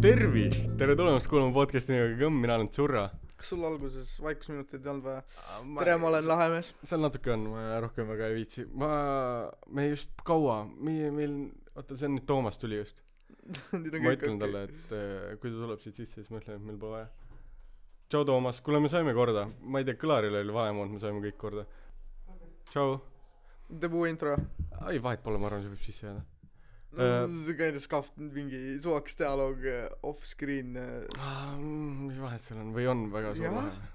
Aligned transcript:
tervist, 0.00 0.70
tere 0.80 0.94
tulemast 0.96 1.28
kuulama 1.28 1.52
podcast'i 1.52 1.92
nimega 1.92 2.14
Kõmm, 2.22 2.38
mina 2.40 2.54
olen 2.56 2.70
Tsurra. 2.72 3.02
kas 3.36 3.50
sul 3.52 3.64
alguses 3.68 4.14
vaikusminuteid 4.24 4.86
ei 4.86 4.90
olnud 4.94 5.04
vaja? 5.04 5.24
tere, 5.76 5.96
ma 6.00 6.08
olen 6.08 6.24
lahe 6.28 6.46
mees. 6.54 6.70
seal 6.88 7.02
natuke 7.04 7.34
on, 7.34 7.44
ma 7.52 7.64
rohkem 7.84 8.08
väga 8.08 8.30
ei 8.30 8.38
viitsi, 8.38 8.64
ma, 8.80 8.88
me 9.68 9.84
just 9.90 10.24
kaua, 10.24 10.62
meie, 10.88 11.10
meil, 11.12 11.34
oota, 11.74 11.98
see 12.00 12.08
on 12.08 12.16
nüüd 12.16 12.26
Toomas 12.32 12.56
tuli 12.62 12.80
just. 12.80 13.04
ma 13.76 14.14
ütlen 14.16 14.40
talle, 14.40 14.64
et 14.70 14.96
äh, 14.96 15.36
kui 15.42 15.52
ta 15.52 15.60
tuleb 15.66 15.84
siit 15.84 16.00
sisse, 16.00 16.22
siis 16.22 16.32
ma 16.32 16.40
ütlen, 16.40 16.56
et 16.56 16.68
meil 16.70 16.80
pole 16.80 16.96
vaja. 16.96 17.36
tšau, 18.08 18.24
Toomas, 18.32 18.64
kuule, 18.64 18.80
me 18.80 18.88
saime 18.92 19.12
korda, 19.16 19.50
ma 19.60 19.84
ei 19.84 19.88
tea, 19.90 20.00
kõlaril 20.00 20.40
oli 20.40 20.60
valemood, 20.62 20.96
me 20.96 21.04
saime 21.04 21.20
kõik 21.28 21.40
korda. 21.44 21.68
tšau. 22.72 22.96
teeb 23.76 24.00
uue 24.00 24.16
intro. 24.16 24.40
ei, 24.86 24.96
vahet 24.96 25.20
pole, 25.28 25.36
ma 25.36 25.52
arvan, 25.52 25.68
see 25.68 25.76
võib 25.76 25.88
sisse 25.90 26.08
jääda. 26.08 26.24
No 26.96 27.06
Äh, 27.06 27.38
see 27.46 27.54
kind 27.54 27.76
of 27.78 27.82
scuffed 27.84 28.18
mingi 28.18 28.78
suvaks 28.82 29.14
dialoog 29.20 29.64
eh, 29.68 29.86
off-screen. 30.02 30.74
Ah, 31.18 31.56
mis 31.60 32.18
vahet 32.18 32.42
seal 32.42 32.58
on 32.64 32.74
või 32.74 32.88
on 32.90 33.08
väga 33.12 33.34
suur 33.38 33.54
vahe? 33.54 33.90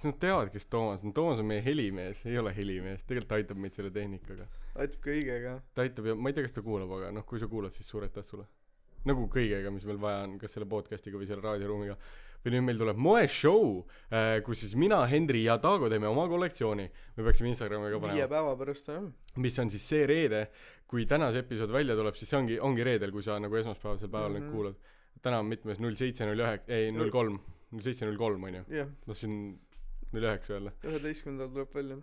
Nad 0.00 0.16
teavad, 0.16 0.48
kes 0.48 0.64
Toomas 0.72 1.02
on, 1.04 1.12
Toomas 1.12 1.42
on 1.42 1.48
meie 1.50 1.60
helimees, 1.64 2.22
ei 2.24 2.38
ole 2.40 2.54
helimees, 2.56 3.02
tegelikult 3.04 3.28
ta 3.32 3.36
aitab 3.36 3.58
meid 3.60 3.74
selle 3.76 3.90
tehnikaga. 3.92 4.46
aitab 4.80 5.02
kõigega. 5.04 5.58
ta 5.76 5.84
aitab 5.84 6.08
ja 6.08 6.14
ma 6.16 6.30
ei 6.30 6.36
tea, 6.36 6.46
kas 6.46 6.56
ta 6.56 6.64
kuulab, 6.64 6.94
aga 6.96 7.10
noh, 7.12 7.26
kui 7.28 7.40
sa 7.42 7.48
kuulad, 7.50 7.74
siis 7.76 7.88
suur 7.88 8.06
aitäh 8.06 8.24
sulle. 8.24 8.46
nagu 9.04 9.26
kõigega, 9.32 9.72
mis 9.72 9.84
meil 9.88 10.00
vaja 10.00 10.22
on, 10.24 10.38
kas 10.40 10.56
selle 10.56 10.68
podcast'iga 10.68 11.20
või 11.20 11.28
selle 11.28 11.44
raadioruumiga. 11.44 11.98
Või 12.44 12.52
nüüd 12.54 12.64
meil 12.64 12.78
tuleb 12.80 12.96
moeshow, 12.96 13.82
kus 14.46 14.60
siis 14.64 14.74
mina, 14.80 15.02
Henri 15.10 15.42
ja 15.44 15.58
Taago 15.60 15.88
teeme 15.92 16.08
oma 16.08 16.26
kollektsiooni. 16.28 16.86
me 17.16 17.24
peaksime 17.26 17.48
Instagrami 17.52 17.90
ka 17.92 17.98
viie 18.00 18.26
panema, 18.26 18.28
päeva 18.28 18.56
pärast 18.56 18.88
jah. 18.88 19.02
mis 19.36 19.58
on 19.58 19.70
siis 19.70 19.82
see 19.88 20.06
reede, 20.06 20.46
kui 20.86 21.04
tänase 21.06 21.38
episood 21.44 21.70
välja 21.70 21.94
tuleb, 21.96 22.14
siis 22.16 22.30
see 22.30 22.38
ongi, 22.38 22.58
ongi 22.60 22.84
reedel, 22.84 23.12
kui 23.12 23.22
sa 23.22 23.38
nagu 23.38 23.54
esmaspäevasel 23.56 24.08
päeval 24.10 24.32
nüüd 24.38 24.46
Mhm. 24.48 24.52
kuulad. 24.52 24.74
täna 25.22 25.38
on 25.40 25.46
mitmes, 25.46 25.78
null 25.78 25.94
seitse, 26.00 26.24
null 26.24 26.40
üheksa, 26.40 26.64
ei, 26.72 26.90
null 26.96 27.10
kolm, 27.12 27.40
null 27.72 27.82
seitse, 27.84 28.06
null 28.06 28.16
kolm 28.16 28.42
on 28.44 28.54
ju. 28.54 28.64
jah, 28.72 28.88
tahtsin 29.06 29.34
null 30.12 30.22
üheksa 30.24 30.54
öelda. 30.56 30.72
üheteistkümnendal 30.82 31.50
tuleb 31.52 31.74
välja. 31.74 31.98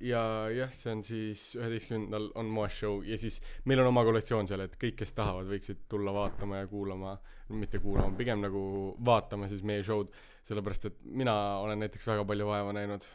Ja 0.00 0.20
jah, 0.54 0.70
see 0.72 0.92
on 0.94 1.00
siis 1.06 1.42
üheteistkümnendal 1.58 2.28
on 2.38 2.50
moeshow 2.54 3.00
ja 3.06 3.18
siis 3.18 3.40
meil 3.66 3.82
on 3.82 3.90
oma 3.90 4.04
kollektsioon 4.06 4.46
seal, 4.50 4.62
et 4.62 4.76
kõik, 4.78 4.96
kes 5.00 5.14
tahavad, 5.16 5.48
võiksid 5.50 5.84
tulla 5.90 6.12
vaatama 6.14 6.60
ja 6.60 6.68
kuulama, 6.70 7.16
mitte 7.50 7.80
kuulama, 7.82 8.14
pigem 8.18 8.42
nagu 8.44 8.60
vaatama 9.04 9.48
siis 9.50 9.64
meie 9.66 9.82
show'd, 9.86 10.12
sellepärast 10.48 10.90
et 10.90 11.00
mina 11.22 11.34
olen 11.64 11.82
näiteks 11.82 12.06
väga 12.12 12.26
palju 12.28 12.46
vaeva 12.46 12.74
näinud. 12.76 13.06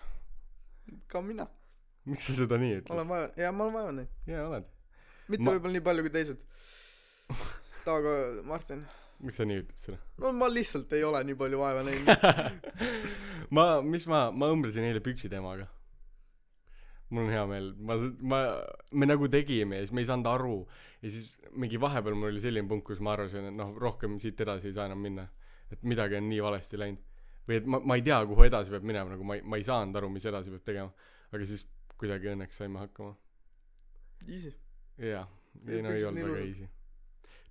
ka 1.07 1.21
mina. 1.21 1.47
miks 2.05 2.27
sa 2.27 2.35
seda 2.41 2.59
nii 2.59 2.79
ütled? 2.81 2.91
olen 2.95 3.07
vaeva, 3.07 3.29
jaa, 3.39 3.51
ma 3.51 3.63
olen 3.69 3.77
vaeva 3.79 3.93
näinud. 3.99 4.17
jaa, 4.27 4.47
oled. 4.49 4.67
mitte 5.29 5.45
Ma- 5.45 5.55
võib-olla 5.55 5.77
nii 5.77 5.85
palju 5.87 6.07
kui 6.07 6.13
teised. 6.17 6.43
Taago, 7.85 8.17
Martin. 8.51 8.83
miks 9.23 9.39
sa 9.39 9.47
nii 9.47 9.61
ütled 9.63 9.79
seda? 9.85 10.01
no 10.19 10.33
ma 10.35 10.51
lihtsalt 10.51 10.91
ei 10.99 11.07
ole 11.07 11.23
nii 11.31 11.39
palju 11.39 11.63
vaeva 11.63 11.85
näinud. 11.87 12.27
ma, 13.55 13.69
mis 13.87 14.09
ma, 14.11 14.25
ma 14.35 14.51
õmblesin 14.51 14.89
eile 14.89 14.99
püksiteemaga. 15.05 15.69
Mul 17.14 17.28
on 17.28 17.33
hea 17.33 17.45
meel, 17.50 17.69
ma, 17.78 17.97
ma, 18.33 18.42
me 18.92 19.08
nagu 19.08 19.30
tegime 19.31 19.80
ja 19.80 19.86
siis 19.86 19.94
me 19.95 20.03
ei 20.03 20.09
saanud 20.09 20.30
aru 20.31 20.58
ja 21.03 21.11
siis 21.14 21.31
mingi 21.59 21.80
vahepeal 21.81 22.17
mul 22.17 22.31
oli 22.31 22.42
selline 22.44 22.69
punkt, 22.69 22.88
kus 22.89 23.02
ma 23.03 23.14
arvasin, 23.14 23.52
et 23.52 23.58
noh, 23.58 23.75
rohkem 23.80 24.17
siit 24.23 24.42
edasi 24.45 24.72
ei 24.72 24.78
saa 24.78 24.88
enam 24.89 25.02
minna. 25.03 25.28
et 25.73 25.81
midagi 25.89 26.17
on 26.19 26.28
nii 26.30 26.41
valesti 26.44 26.80
läinud. 26.80 27.06
või 27.47 27.59
et 27.59 27.69
ma, 27.69 27.80
ma 27.80 28.00
ei 28.00 28.06
tea, 28.06 28.19
kuhu 28.30 28.47
edasi 28.47 28.73
peab 28.73 28.86
minema, 28.88 29.14
nagu 29.14 29.28
ma 29.28 29.38
ei, 29.38 29.45
ma 29.45 29.59
ei 29.59 29.66
saanud 29.67 30.02
aru, 30.02 30.09
mis 30.14 30.25
edasi 30.25 30.53
peab 30.53 30.66
tegema. 30.72 31.09
aga 31.31 31.47
siis 31.50 31.66
kuidagi 32.00 32.34
õnneks 32.34 32.59
saime 32.59 32.81
hakkama. 32.81 33.16
Easy 34.28 34.53
jaa, 34.97 35.28
Ja 35.66 35.73
ei 35.78 35.81
no 35.81 35.94
ei 35.94 36.06
olnud 36.06 36.23
on 36.23 36.36
väga 36.36 36.45
easy. 36.47 36.67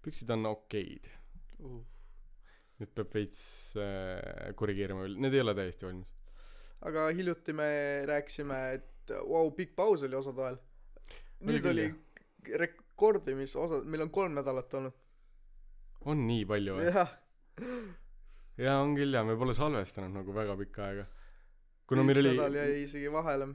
püksid 0.02 0.30
on 0.34 0.46
okeid. 0.50 1.08
uh.. 1.62 1.82
nüüd 2.80 2.94
peab 2.96 3.12
veits 3.14 3.42
äh, 3.78 4.50
korrigeerima 4.58 5.04
veel, 5.04 5.18
need 5.22 5.36
ei 5.36 5.42
ole 5.44 5.54
täiesti 5.54 5.86
valmis. 5.86 6.08
aga 6.88 7.08
hiljuti 7.14 7.54
me 7.56 7.68
rääkisime, 8.10 8.62
et 8.78 8.91
vau 9.10 9.26
wow,, 9.46 9.50
pikk 9.56 9.74
paus 9.76 10.02
oli 10.02 10.16
osade 10.16 10.36
vahel. 10.36 10.58
Oli 11.42 11.52
nüüd 11.56 11.64
küll, 11.64 11.72
oli 11.72 12.58
rekordimisosad, 12.58 13.86
meil 13.90 14.04
on 14.06 14.10
kolm 14.10 14.34
nädalat 14.38 14.74
olnud. 14.74 14.92
on 16.04 16.26
nii 16.26 16.44
palju 16.46 16.76
või? 16.78 16.86
jah, 16.90 17.10
jaa, 18.58 18.78
on 18.82 18.94
küll 18.98 19.14
jaa, 19.14 19.24
me 19.26 19.36
pole 19.38 19.54
salvestanud 19.54 20.14
nagu 20.18 20.34
väga 20.34 20.56
pikka 20.58 20.86
aega. 20.88 21.06
kuna 21.86 22.02
meil 22.06 22.18
üks 22.18 22.24
oli 22.26 22.36
nädal 22.36 22.58
jäi 22.58 22.82
isegi 22.82 23.12
vahele. 23.12 23.48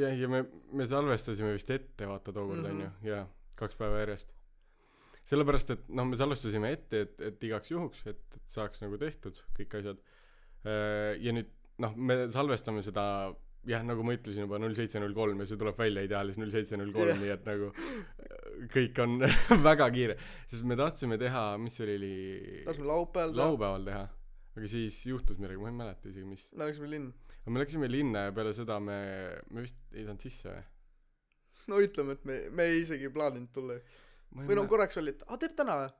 jah, 0.00 0.16
ja 0.20 0.28
me, 0.28 0.44
me 0.72 0.86
salvestasime 0.86 1.52
vist 1.56 1.70
ette, 1.70 2.08
vaata 2.08 2.32
tookord 2.32 2.64
Mhm. 2.64 2.70
onju, 2.72 2.90
jaa, 3.10 3.26
kaks 3.56 3.76
päeva 3.80 4.02
järjest. 4.04 4.34
sellepärast, 5.24 5.70
et 5.70 5.88
noh, 5.88 6.04
me 6.04 6.16
salvestasime 6.20 6.72
ette, 6.72 7.00
et, 7.00 7.20
et 7.20 7.44
igaks 7.44 7.70
juhuks, 7.70 8.06
et, 8.06 8.20
et 8.36 8.42
saaks 8.52 8.82
nagu 8.84 8.98
tehtud 9.00 9.40
kõik 9.56 9.78
asjad. 9.80 10.00
ja 11.20 11.32
nüüd 11.32 11.48
noh, 11.78 11.96
me 11.96 12.26
salvestame 12.32 12.82
seda 12.82 13.34
jah, 13.68 13.84
nagu 13.86 14.04
ma 14.06 14.14
ütlesin 14.16 14.44
juba 14.44 14.58
null 14.60 14.76
seitse, 14.76 15.00
null 15.02 15.14
kolm 15.16 15.40
ja 15.42 15.46
see 15.48 15.60
tuleb 15.60 15.78
välja 15.80 16.04
ideaalis 16.06 16.38
null 16.40 16.52
seitse, 16.52 16.78
null 16.80 16.92
kolm, 16.94 17.16
nii 17.22 17.32
et 17.34 17.48
nagu 17.48 17.70
äh, 17.72 18.68
kõik 18.74 19.00
on 19.04 19.16
väga 19.68 19.88
kiire, 19.94 20.18
sest 20.50 20.66
me 20.68 20.76
tahtsime 20.80 21.18
teha, 21.20 21.46
mis 21.62 21.78
see 21.78 21.88
oli, 21.96 22.12
laseme 22.68 22.90
laupäeval 22.90 23.34
teha. 23.34 23.48
laupäeval 23.48 23.88
teha, 23.88 24.04
aga 24.58 24.70
siis 24.74 25.00
juhtus 25.08 25.40
midagi, 25.40 25.60
ma 25.62 25.72
ei 25.72 25.78
mäleta 25.80 26.10
isegi, 26.12 26.28
mis. 26.28 26.46
me 26.52 26.68
läksime 26.68 26.92
linna. 26.92 27.34
me 27.48 27.64
läksime 27.64 27.90
linna 27.90 28.28
ja 28.28 28.36
peale 28.36 28.54
seda 28.56 28.78
me, 28.82 29.00
me 29.50 29.66
vist 29.66 29.80
ei 29.94 30.06
saanud 30.06 30.28
sisse 30.28 30.52
või? 30.52 30.64
no 31.72 31.80
ütleme, 31.80 32.18
et 32.18 32.28
me, 32.28 32.40
me 32.52 32.70
ei 32.72 32.84
isegi 32.84 33.12
plaaninud 33.12 33.52
tulla. 33.54 33.80
või 34.44 34.58
no 34.60 34.68
korraks 34.70 35.00
oli, 35.00 35.16
et 35.16 35.24
aa 35.28 35.40
teeb 35.40 35.56
täna 35.56 35.80
või? 35.82 35.92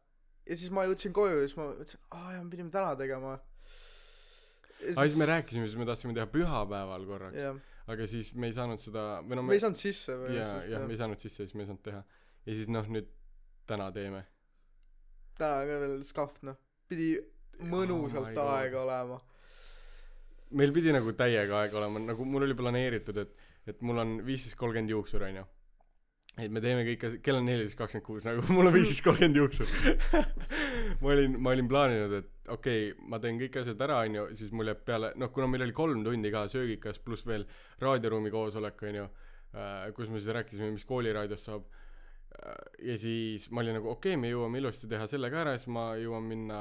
ja 0.44 0.60
siis 0.60 0.72
ma 0.74 0.84
jõudsin 0.88 1.16
koju 1.16 1.40
ja 1.40 1.48
siis 1.48 1.56
ma 1.58 1.70
ütlesin, 1.72 2.00
aa 2.12 2.36
jaa, 2.36 2.44
me 2.44 2.52
pidime 2.52 2.72
täna 2.72 2.92
tegema. 3.00 3.38
aa, 4.94 5.06
siis 5.06 5.16
me 5.20 5.28
rääkisime, 5.30 5.68
siis 5.68 5.78
me 5.80 5.86
tahtsime 5.88 6.14
teha 6.16 6.26
pühapäeval 6.30 7.06
korraks, 7.08 7.38
jah, 7.38 7.58
aga 7.90 8.06
siis 8.10 8.32
me 8.38 8.50
ei 8.50 8.56
saanud 8.56 8.82
seda, 8.82 9.04
või 9.24 9.38
no 9.38 9.44
me 9.46 9.56
ei 9.56 9.62
saanud 9.62 9.80
sisse 9.80 10.16
või 10.20 10.38
jaa, 10.38 10.62
jah, 10.70 10.86
me 10.86 10.96
ei 10.96 11.00
saanud 11.00 11.20
sisse 11.22 11.44
siis 11.44 11.54
me 11.56 11.64
ei 11.64 11.70
saanud 11.70 11.84
teha. 11.84 12.02
ja 12.46 12.56
siis 12.56 12.70
noh, 12.72 12.88
nüüd 12.96 13.10
täna 13.70 13.90
teeme. 13.94 14.24
täna 15.38 15.62
ka 15.68 15.80
veel 15.84 15.96
scuff 16.06 16.42
noh, 16.46 16.58
pidi 16.90 17.14
mõnusalt 17.62 18.34
God. 18.34 18.52
aega 18.58 18.82
olema. 18.82 19.20
meil 20.50 20.72
pidi 20.76 20.94
nagu 20.94 21.14
täiega 21.16 21.62
aega 21.62 21.80
olema, 21.82 22.02
nagu 22.12 22.28
mul 22.28 22.48
oli 22.48 22.56
planeeritud, 22.58 23.20
et, 23.24 23.36
et 23.66 23.82
mul 23.82 24.02
on 24.02 24.16
viisteist 24.26 24.58
kolmkümmend 24.60 24.92
juuksur, 24.92 25.24
onju. 25.28 25.46
Et 26.34 26.50
me 26.50 26.60
teeme 26.62 26.82
kõike, 26.86 27.10
kell 27.22 27.38
on 27.38 27.44
neliteist 27.46 27.76
kakskümmend 27.78 28.06
kuus, 28.06 28.24
nagu 28.26 28.42
mul 28.56 28.66
on 28.66 28.74
viisteist 28.74 29.04
kolmkümmend 29.06 29.38
juuksur. 29.38 29.68
ma 31.02 31.12
olin, 31.12 31.36
ma 31.38 31.52
olin 31.54 31.68
plaaninud, 31.70 32.14
et 32.18 32.50
okei 32.50 32.88
okay,, 32.90 33.04
ma 33.10 33.20
teen 33.22 33.38
kõik 33.38 33.60
asjad 33.60 33.84
ära, 33.86 34.00
onju, 34.08 34.26
siis 34.38 34.50
mul 34.56 34.72
jääb 34.72 34.80
peale, 34.86 35.12
noh, 35.20 35.30
kuna 35.34 35.46
meil 35.50 35.66
oli 35.68 35.76
kolm 35.76 36.02
tundi 36.06 36.32
ka 36.34 36.46
söögikas, 36.50 36.98
pluss 37.04 37.26
veel 37.28 37.46
raadioruumi 37.82 38.32
koosolek, 38.34 38.82
onju, 38.90 39.04
kus 39.94 40.10
me 40.10 40.18
siis 40.18 40.34
rääkisime, 40.34 40.72
mis 40.74 40.86
kooliraadiost 40.88 41.50
saab. 41.50 41.68
ja 42.82 42.96
siis 42.98 43.44
ma 43.54 43.62
olin 43.62 43.76
nagu 43.78 43.92
okei 43.92 44.16
okay,, 44.16 44.20
me 44.20 44.32
jõuame 44.32 44.58
ilusti 44.58 44.88
teha 44.90 45.06
selle 45.06 45.28
ka 45.30 45.44
ära 45.44 45.52
siis 45.54 45.68
ma 45.70 45.92
jõuan 45.94 46.24
minna 46.26 46.58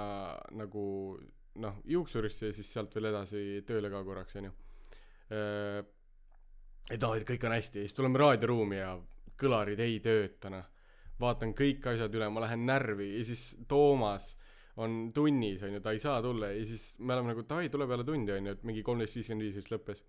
nagu 0.54 0.84
noh, 1.64 1.80
juuksurisse 1.90 2.52
ja 2.52 2.54
siis 2.54 2.70
sealt 2.70 2.94
veel 2.94 3.10
edasi 3.10 3.64
tööle 3.66 3.90
ka 3.90 4.04
korraks, 4.06 4.38
onju. 4.38 4.52
et 5.34 7.02
noh, 7.02 7.16
et 7.18 7.26
kõik 7.26 7.48
on 7.50 7.58
hästi 7.58 7.82
ja 7.82 7.88
siis 7.88 7.98
tuleme 7.98 8.22
raadioruumi 8.22 8.78
ja 8.78 8.94
kõlarid 9.40 9.82
ei 9.84 10.00
tööta, 10.04 10.52
noh. 10.54 10.70
vaatan 11.22 11.54
kõik 11.58 11.86
asjad 11.94 12.16
üle, 12.18 12.30
ma 12.34 12.44
lähen 12.44 12.66
närvi 12.68 13.14
ja 13.18 13.26
siis 13.28 13.54
Toomas 13.70 14.34
on 14.82 15.12
tunnis, 15.14 15.62
onju, 15.64 15.82
ta 15.84 15.94
ei 15.94 16.02
saa 16.02 16.22
tulla 16.22 16.50
ja 16.54 16.66
siis 16.66 16.96
me 17.00 17.14
oleme 17.14 17.34
nagu 17.34 17.46
davai, 17.50 17.70
tule 17.70 17.88
peale 17.90 18.06
tundi, 18.08 18.34
onju, 18.34 18.56
et 18.58 18.64
mingi 18.68 18.84
kolmteist 18.86 19.20
viiskümmend 19.20 19.46
viis 19.46 19.58
vist 19.60 19.72
lõppes, 19.74 20.02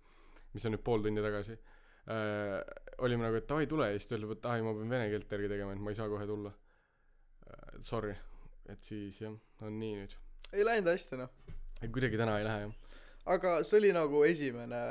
mis 0.55 0.65
on 0.65 0.73
nüüd 0.73 0.83
pool 0.85 1.05
tundi 1.05 1.23
tagasi 1.25 1.53
äh,. 1.53 2.61
olime 3.05 3.27
nagu, 3.27 3.37
et 3.37 3.49
davai, 3.49 3.67
tule 3.69 3.91
ja 3.91 3.99
siis 3.99 4.09
ta 4.09 4.17
ütleb, 4.17 4.33
et 4.37 4.47
ai, 4.49 4.63
ma 4.65 4.73
pean 4.77 4.95
vene 4.97 5.09
keelt 5.11 5.35
järgi 5.37 5.51
tegema, 5.51 5.75
et 5.75 5.83
ma 5.85 5.93
ei 5.93 5.99
saa 5.99 6.09
kohe 6.11 6.25
tulla 6.29 6.53
äh,. 6.53 7.77
Sorry, 7.85 8.15
et 8.71 8.81
siis 8.87 9.21
jah, 9.21 9.37
on 9.61 9.79
nii 9.79 10.01
nüüd. 10.01 10.17
ei 10.53 10.65
läinud 10.65 10.89
hästi 10.89 11.21
noh. 11.21 11.31
kuidagi 11.85 12.17
täna 12.17 12.39
ei 12.41 12.49
lähe 12.49 12.65
jah. 12.65 12.99
aga 13.37 13.57
see 13.63 13.79
oli 13.83 13.93
nagu 13.93 14.25
esimene 14.25 14.81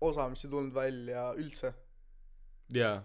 osa, 0.00 0.28
mis 0.32 0.44
ei 0.44 0.50
tulnud 0.50 0.74
välja 0.74 1.28
üldse. 1.38 1.72
jaa, 2.74 2.98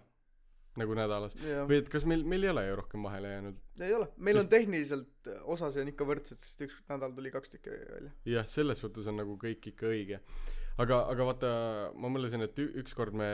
nagu 0.80 0.96
nädalas. 0.96 1.34
jah, 1.44 1.66
või 1.68 1.82
et 1.82 1.90
kas 1.92 2.06
meil, 2.08 2.24
meil 2.28 2.46
ei 2.46 2.52
ole 2.54 2.64
ju 2.68 2.76
rohkem 2.80 3.04
vahele 3.04 3.34
jäänud 3.34 3.58
ei 3.84 3.94
ole, 3.96 4.08
meil 4.18 4.38
Sest- 4.38 4.46
on 4.46 4.52
tehniliselt 4.54 5.32
osasi 5.56 5.82
on 5.82 5.92
ikka 5.92 6.08
võrdsed, 6.08 6.40
sest 6.40 6.64
üks 6.68 6.78
nädal 6.90 7.16
tuli 7.18 7.32
kaks 7.34 7.54
tükki 7.56 7.74
välja. 7.74 8.12
jah, 8.30 8.48
selles 8.48 8.82
suhtes 8.84 9.10
on 9.12 9.20
nagu 9.20 9.36
kõik 9.42 9.72
ikka 9.74 9.90
õige. 9.92 10.22
aga, 10.82 11.04
aga 11.12 11.28
vaata, 11.32 11.52
ma 11.96 12.12
mõtlesin, 12.14 12.46
et 12.46 12.64
ükskord 12.64 13.18
me, 13.18 13.32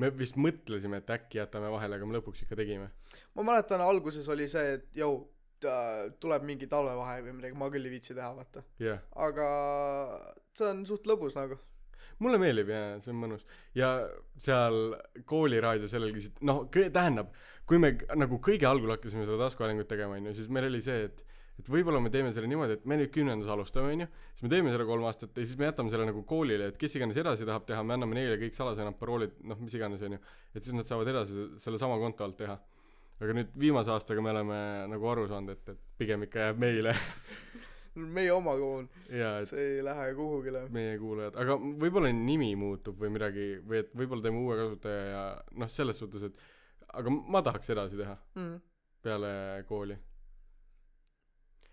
me 0.00 0.10
vist 0.16 0.36
mõtlesime, 0.40 1.00
et 1.00 1.12
äkki 1.16 1.40
jätame 1.40 1.72
vahele, 1.72 1.96
aga 1.96 2.08
me 2.08 2.18
lõpuks 2.18 2.44
ikka 2.44 2.58
tegime. 2.60 2.90
ma 3.34 3.46
mäletan, 3.52 3.84
alguses 3.84 4.28
oli 4.28 4.48
see, 4.52 4.76
et 4.78 4.90
jõu, 5.00 5.22
tuleb 5.60 6.44
mingi 6.48 6.68
talvevahe 6.70 7.20
või 7.24 7.34
midagi, 7.36 7.56
ma 7.58 7.68
küll 7.72 7.84
ei 7.84 7.96
viitsi 7.96 8.16
teha, 8.16 8.30
vaata. 8.36 8.64
jah, 8.80 9.02
aga 9.16 9.48
see 10.56 10.70
on 10.72 10.86
suht 10.88 11.08
lõbus 11.08 11.36
nagu. 11.38 11.60
Mulle 12.20 12.40
meeldib 12.42 12.70
jaa, 12.72 12.98
see 13.04 13.14
on 13.14 13.22
mõnus. 13.24 13.46
ja 13.76 13.90
seal 14.40 14.78
kooliraadio 15.28 15.88
sellel 15.90 16.14
küsid, 16.16 16.38
noh, 16.46 16.66
tähendab, 16.70 17.32
kui 17.68 17.80
me 17.82 17.94
nagu 18.18 18.40
kõige 18.42 18.68
algul 18.68 18.94
hakkasime 18.96 19.26
seda 19.26 19.38
taskuhäälingut 19.46 19.90
tegema 19.90 20.18
onju 20.18 20.36
siis 20.38 20.48
meil 20.52 20.68
oli 20.70 20.82
see 20.84 21.08
et 21.08 21.26
et 21.60 21.68
võib-olla 21.68 22.00
me 22.00 22.10
teeme 22.12 22.32
selle 22.32 22.48
niimoodi 22.48 22.78
et 22.78 22.84
me 22.88 22.96
nüüd 22.96 23.12
kümnendas 23.14 23.50
alustame 23.52 23.92
onju 23.94 24.06
siis 24.32 24.44
me 24.46 24.50
teeme 24.52 24.72
selle 24.72 24.86
kolm 24.88 25.04
aastat 25.08 25.36
ja 25.36 25.44
siis 25.44 25.58
me 25.60 25.68
jätame 25.68 25.92
selle 25.92 26.06
nagu 26.08 26.22
koolile 26.28 26.70
et 26.72 26.78
kes 26.80 26.96
iganes 26.96 27.18
edasi 27.20 27.48
tahab 27.48 27.66
teha 27.68 27.82
me 27.84 27.96
anname 27.96 28.16
neile 28.16 28.38
kõik 28.40 28.56
salasõnad 28.56 28.96
paroolid 29.00 29.36
noh 29.44 29.60
mis 29.60 29.76
iganes 29.76 30.02
onju 30.08 30.20
et 30.54 30.62
siis 30.62 30.76
nad 30.76 30.88
saavad 30.88 31.10
edasi 31.12 31.46
selle 31.62 31.80
sama 31.82 31.98
konto 32.00 32.24
alt 32.26 32.38
teha 32.40 32.56
aga 33.20 33.36
nüüd 33.36 33.52
viimase 33.60 33.92
aastaga 33.92 34.24
me 34.24 34.32
oleme 34.32 34.60
nagu 34.94 35.12
aru 35.12 35.28
saanud 35.28 35.52
et 35.56 35.74
et 35.74 35.82
pigem 36.00 36.24
ikka 36.24 36.46
jääb 36.48 36.64
meile 36.64 36.96
meie 38.16 38.32
oma 38.34 38.56
koon 38.58 38.88
see 39.06 39.66
ei 39.76 39.84
lähe 39.84 40.10
kuhugile. 40.18 40.66
meie 40.72 40.98
kuulajad. 40.98 41.38
Aga 41.42 41.56
võib-olla 41.56 42.12
nimi 42.14 42.52
muutub 42.58 43.00
või 43.00 43.12
midagi 43.16 43.48
või 43.64 43.82
et 43.84 43.94
võib-olla 43.96 44.26
teeme 44.26 44.44
uue 44.44 44.58
kasutaja 44.60 45.06
ja 45.10 45.24
noh 45.62 45.72
selles 45.72 46.00
suhtes 46.00 46.28
et 46.30 46.44
aga 46.94 47.10
ma 47.10 47.42
tahaks 47.46 47.72
edasi 47.74 47.98
teha 48.00 48.16
mm. 48.34 48.54
peale 49.04 49.32
kooli. 49.68 49.98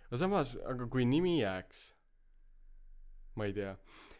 Aga 0.08 0.20
samas 0.24 0.56
aga 0.64 0.88
kui 0.92 1.06
nimi 1.08 1.40
jääks 1.42 1.88
ma 3.38 3.46
ei 3.46 3.54
tea. 3.54 3.76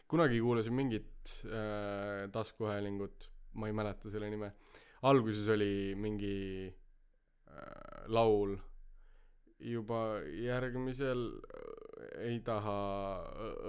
Kunagi 0.08 0.40
kuulasin 0.40 0.74
mingit 0.74 1.34
äh, 1.44 2.28
taskuhäälingut 2.32 3.28
ma 3.58 3.68
ei 3.68 3.74
mäleta 3.76 4.10
selle 4.10 4.30
nime. 4.30 4.52
Alguses 5.08 5.48
oli 5.52 5.94
mingi 5.98 6.68
äh, 6.68 8.06
laul. 8.06 8.56
Juba 9.58 10.20
järgmisel 10.38 11.24
ei 12.22 12.38
taha 12.44 12.76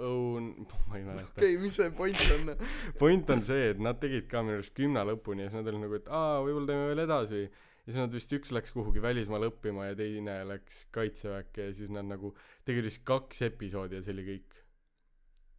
õun 0.06 0.52
ma 0.90 0.98
ei 0.98 1.06
mäleta. 1.06 1.32
Okei 1.36 1.56
okay, 1.56 1.62
mis 1.62 1.76
see 1.78 1.90
point 1.94 2.22
on? 2.36 2.52
Point 3.00 3.32
on 3.34 3.42
see 3.46 3.70
et 3.72 3.82
nad 3.82 3.98
tegid 4.02 4.28
ka 4.30 4.44
minu 4.46 4.60
arust 4.60 4.74
kümne 4.76 5.02
lõpuni 5.08 5.44
ja 5.44 5.50
siis 5.50 5.58
nad 5.60 5.70
olid 5.70 5.84
nagu 5.84 5.98
et 5.98 6.08
aa 6.20 6.40
võib-olla 6.44 6.70
teeme 6.70 6.88
veel 6.92 7.04
edasi. 7.06 7.42
Ja 7.80 7.92
siis 7.94 8.00
nad 8.02 8.14
vist 8.14 8.34
üks 8.36 8.52
läks 8.54 8.74
kuhugi 8.74 9.02
välismaale 9.02 9.48
õppima 9.50 9.88
ja 9.88 9.96
teine 9.98 10.40
läks 10.46 10.84
kaitseväkke 10.94 11.70
ja 11.70 11.76
siis 11.76 11.90
nad 11.94 12.06
nagu 12.06 12.34
tegid 12.68 12.86
vist 12.86 13.02
kaks 13.08 13.42
episoodi 13.48 13.98
ja 13.98 14.04
see 14.04 14.14
oli 14.14 14.26
kõik. 14.28 14.60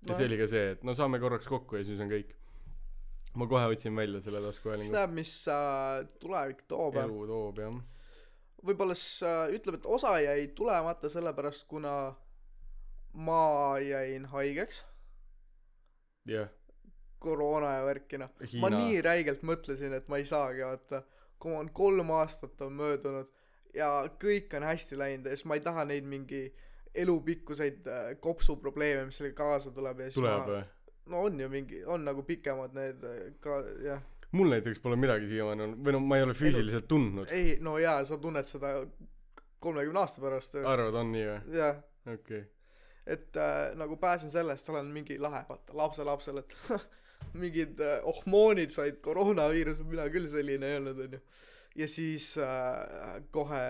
Ja 0.07 0.17
see 0.17 0.29
oli 0.29 0.39
ka 0.39 0.47
see 0.51 0.71
et 0.75 0.85
no 0.88 0.95
saame 0.97 1.19
korraks 1.21 1.50
kokku 1.50 1.81
ja 1.81 1.88
siis 1.88 2.00
on 2.01 2.12
kõik. 2.12 2.35
Ma 3.35 3.47
kohe 3.47 3.67
otsin 3.71 3.95
välja 3.95 4.19
selle 4.24 4.41
taskuhäälingu. 4.44 4.91
Näeb 4.91 5.13
mis 5.15 5.33
äh, 5.47 6.01
tulevik 6.19 6.65
toob 6.71 6.97
elu 7.00 7.27
toob 7.29 7.62
jah. 7.63 7.77
Võib-olla 8.62 8.95
siis 8.97 9.24
äh, 9.25 9.45
ütleb 9.56 9.79
et 9.79 9.88
osa 9.89 10.17
jäi 10.21 10.50
tulemata 10.56 11.09
sellepärast 11.09 11.65
kuna 11.71 11.94
ma 13.13 13.78
jäin 13.84 14.25
haigeks. 14.31 14.86
Jah. 16.30 16.50
Koroona 17.22 17.75
ja 17.75 17.86
värki 17.86 18.18
noh 18.18 18.31
ma 18.62 18.69
nii 18.74 19.02
räigelt 19.06 19.44
mõtlesin 19.46 19.94
et 19.94 20.08
ma 20.10 20.18
ei 20.18 20.25
saagi 20.25 20.66
vaata. 20.66 21.04
Come 21.42 21.58
on 21.58 21.69
kolm 21.74 22.10
aastat 22.13 22.62
on 22.62 22.74
möödunud 22.78 23.30
ja 23.74 23.90
kõik 24.22 24.54
on 24.58 24.66
hästi 24.68 24.98
läinud 24.98 25.30
ja 25.30 25.38
siis 25.38 25.48
ma 25.50 25.58
ei 25.58 25.63
taha 25.66 25.86
neid 25.90 26.06
mingi 26.06 26.44
elupikkuseid 26.96 27.88
äh, 27.88 28.08
kopsuprobleeme 28.19 29.08
mis 29.08 29.18
sellega 29.22 29.38
kaasa 29.44 29.72
tuleb 29.72 30.04
ja 30.04 30.10
siis 30.10 30.19
tuleb 30.19 30.50
või 30.50 30.63
no 31.12 31.22
on 31.28 31.40
ju 31.40 31.50
mingi 31.50 31.84
on 31.86 32.06
nagu 32.06 32.24
pikemad 32.24 32.75
need 32.78 33.04
äh, 33.08 33.22
ka 33.44 33.62
jah. 33.84 34.02
Mul 34.31 34.54
näiteks 34.54 34.80
pole 34.80 34.96
midagi 34.96 35.28
siiamaani 35.28 35.66
olnud 35.66 35.86
või 35.86 35.96
no 35.96 36.02
ma 36.08 36.19
ei 36.19 36.24
ole 36.24 36.36
füüsiliselt 36.38 36.88
tundnud. 36.88 37.31
Ei 37.36 37.58
no 37.63 37.75
jaa 37.81 38.00
sa 38.08 38.19
tunned 38.22 38.48
seda 38.48 38.78
kolmekümne 39.60 40.00
aasta 40.00 40.24
pärast 40.24 40.56
arvad 40.62 41.00
on 41.02 41.12
nii 41.16 41.25
või? 41.28 41.40
Jah. 41.58 41.81
Okei. 42.06 42.16
okay. 42.16 42.46
Et 43.07 43.38
äh, 43.38 43.71
nagu 43.75 43.98
pääsen 43.98 44.31
sellest 44.31 44.69
olen 44.69 44.86
mingi 44.94 45.18
lahe 45.19 45.44
vaata 45.50 45.77
lapselapsel 45.77 46.42
et 46.44 46.56
mingid 47.42 47.80
äh, 47.80 48.00
ohmoonid 48.03 48.69
said 48.69 49.01
koroonaviiruse 49.01 49.83
mina 49.88 50.07
küll 50.13 50.27
selline 50.30 50.69
ei 50.69 50.77
olnud 50.81 51.03
onju. 51.07 51.19
Ja 51.75 51.88
siis 51.88 52.33
äh, 52.38 53.21
kohe 53.31 53.65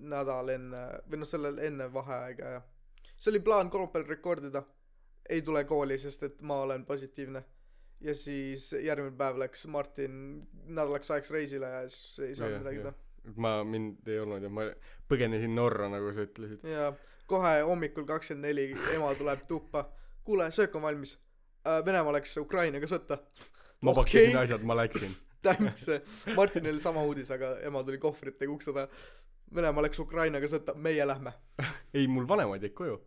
nädal 0.00 0.48
enne 0.54 0.84
või 1.10 1.20
noh 1.20 1.28
sellel 1.28 1.58
enne 1.62 1.90
vaheaega 1.92 2.54
ja 2.56 2.62
see 3.16 3.30
oli 3.34 3.42
plaan 3.44 3.70
kolmapäeval 3.70 4.08
rekordida. 4.08 4.62
Ei 5.30 5.42
tule 5.46 5.64
kooli 5.64 5.98
sest 6.02 6.24
et 6.26 6.40
ma 6.42 6.62
olen 6.64 6.86
positiivne. 6.86 7.44
Ja 8.02 8.14
siis 8.18 8.72
järgmine 8.72 9.14
päev 9.16 9.38
läks 9.38 9.66
Martin 9.70 10.16
nädalaks 10.66 11.10
ajaks 11.10 11.30
reisile 11.30 11.68
ja 11.70 11.82
siis 11.88 12.18
ei 12.18 12.34
saanud 12.34 12.64
midagi 12.64 12.82
teha. 12.82 12.94
Ma 13.38 13.52
mind 13.64 14.08
ei 14.10 14.18
olnud 14.18 14.42
ja 14.42 14.50
ma 14.50 14.64
põgenesin 15.10 15.54
Norra 15.54 15.86
nagu 15.92 16.10
sa 16.16 16.24
ütlesid. 16.26 16.64
Ja 16.66 16.88
kohe 17.32 17.52
hommikul 17.66 18.06
kakskümmend 18.08 18.48
neli 18.48 18.68
ema 18.94 19.12
tuleb 19.18 19.46
tuppa. 19.48 19.86
Kuule 20.24 20.50
söök 20.54 20.76
on 20.78 20.84
valmis. 20.86 21.16
Äh, 21.66 21.80
Venemaa 21.86 22.14
läks 22.18 22.36
Ukrainaga 22.42 22.88
sõtta. 22.90 23.18
Ma 23.82 23.90
Okei. 23.90 24.02
pakkisin 24.02 24.38
asjad 24.42 24.66
ma 24.66 24.76
läksin. 24.78 25.14
Thanks 25.42 25.88
Martinil 26.36 26.78
sama 26.80 27.02
uudis 27.02 27.30
aga 27.34 27.56
ema 27.66 27.82
tuli 27.86 27.98
kohvritega 28.02 28.52
ukse 28.52 28.74
taha. 28.74 28.88
Venemaa 29.54 29.88
läks 29.88 29.98
Ukrainaga 30.02 30.50
sõtta 30.50 30.76
meie 30.78 31.06
lähme. 31.06 31.34
Ei 31.98 32.06
mul 32.08 32.28
vanemad 32.28 32.62
jäid 32.62 32.76
koju 32.78 33.00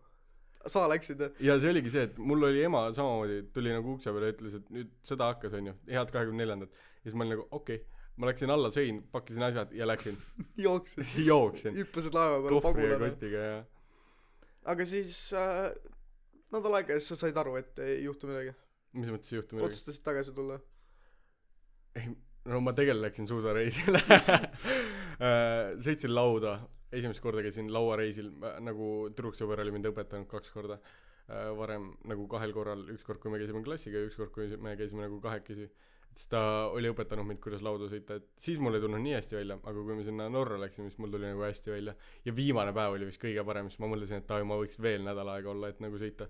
sa 0.65 0.87
läksid 0.89 1.19
ja 1.45 1.59
see 1.61 1.69
oligi 1.69 1.91
see 1.93 2.07
et 2.07 2.15
mul 2.17 2.41
oli 2.47 2.63
ema 2.65 2.87
samamoodi 2.95 3.43
tuli 3.53 3.73
nagu 3.73 3.95
ukse 3.95 4.09
peale 4.13 4.31
ütles 4.33 4.55
et 4.57 4.71
nüüd 4.73 4.93
sõda 5.05 5.29
hakkas 5.33 5.53
onju. 5.59 5.75
Head 5.91 6.13
kahekümne 6.13 6.41
neljandat. 6.41 6.73
Ja 7.03 7.09
siis 7.09 7.17
ma 7.17 7.25
olin 7.25 7.35
nagu 7.35 7.45
okei. 7.51 7.83
Okay. 7.83 8.03
ma 8.17 8.29
läksin 8.29 8.51
alla 8.53 8.71
sõin 8.73 9.01
pakkisin 9.11 9.45
asjad 9.49 9.73
ja 9.75 9.87
läksin. 9.87 10.17
Jooksid 10.65 11.17
jooksin. 11.27 11.77
Hüppasid 11.81 12.17
laeva 12.17 12.41
peale 12.45 12.61
kohvri 12.65 12.89
ja 12.89 12.99
kotiga 13.01 13.45
ja 13.49 13.57
aga 14.65 14.85
siis 14.89 15.27
äh, 15.37 15.71
nädal 16.53 16.79
aega 16.79 16.95
ja 16.95 17.01
siis 17.01 17.13
sa 17.13 17.25
said 17.25 17.37
aru 17.37 17.57
et 17.61 17.81
ei 17.85 18.03
juhtu 18.05 18.29
midagi. 18.31 18.55
Mis 18.95 19.11
mõttes 19.11 19.33
ei 19.33 19.41
juhtu 19.41 19.57
midagi? 19.57 19.73
Otsustasid 19.73 20.05
tagasi 20.05 20.35
tulla. 20.35 20.59
Ei 21.99 22.13
no 22.51 22.61
ma 22.61 22.73
tegelikult 22.77 23.07
läksin 23.09 23.29
suusareisile. 23.29 24.03
Äh, 25.15 25.77
sõitsin 25.79 26.11
lauda. 26.11 26.57
Esimest 26.91 27.21
korda 27.23 27.39
käisin 27.39 27.69
lauareisil. 27.71 28.33
Ma- 28.35 28.57
nagu 28.59 28.87
tüdruksõber 29.15 29.61
oli 29.63 29.71
mind 29.71 29.87
õpetanud 29.87 30.27
kaks 30.27 30.51
korda 30.51 30.75
äh, 30.75 31.45
varem 31.55 31.85
nagu 32.11 32.25
kahel 32.27 32.51
korral. 32.51 32.81
Üks 32.91 33.05
kord 33.07 33.21
kui 33.23 33.31
me 33.31 33.39
käisime 33.39 33.61
klassiga 33.63 34.01
ja 34.01 34.09
üks 34.09 34.17
kord 34.19 34.33
kui 34.35 34.49
me 34.59 34.73
käisime 34.75 35.05
nagu 35.05 35.21
kahekesi 35.23 35.69
siis 36.15 36.29
ta 36.31 36.41
oli 36.71 36.87
õpetanud 36.87 37.27
mind 37.27 37.41
kuidas 37.43 37.63
lauda 37.65 37.89
sõita 37.91 38.15
et 38.21 38.27
siis 38.39 38.59
mul 38.63 38.77
ei 38.77 38.83
tulnud 38.83 39.01
nii 39.03 39.17
hästi 39.17 39.35
välja 39.35 39.57
aga 39.57 39.73
kui 39.75 39.97
me 39.97 40.03
sinna 40.07 40.27
Norra 40.31 40.57
läksime 40.61 40.87
siis 40.87 40.99
mul 41.03 41.11
tuli 41.11 41.27
nagu 41.27 41.43
hästi 41.43 41.73
välja. 41.73 41.95
Ja 42.25 42.35
viimane 42.35 42.71
päev 42.75 42.95
oli 42.95 43.09
vist 43.09 43.21
kõige 43.21 43.43
parem 43.47 43.67
siis 43.69 43.81
ma 43.83 43.89
mõtlesin 43.91 44.21
et 44.21 44.31
aa 44.31 44.45
ma 44.47 44.59
võiks 44.61 44.79
veel 44.81 45.03
nädal 45.03 45.31
aega 45.33 45.51
olla 45.51 45.71
et 45.73 45.81
nagu 45.83 45.99
sõita. 45.99 46.29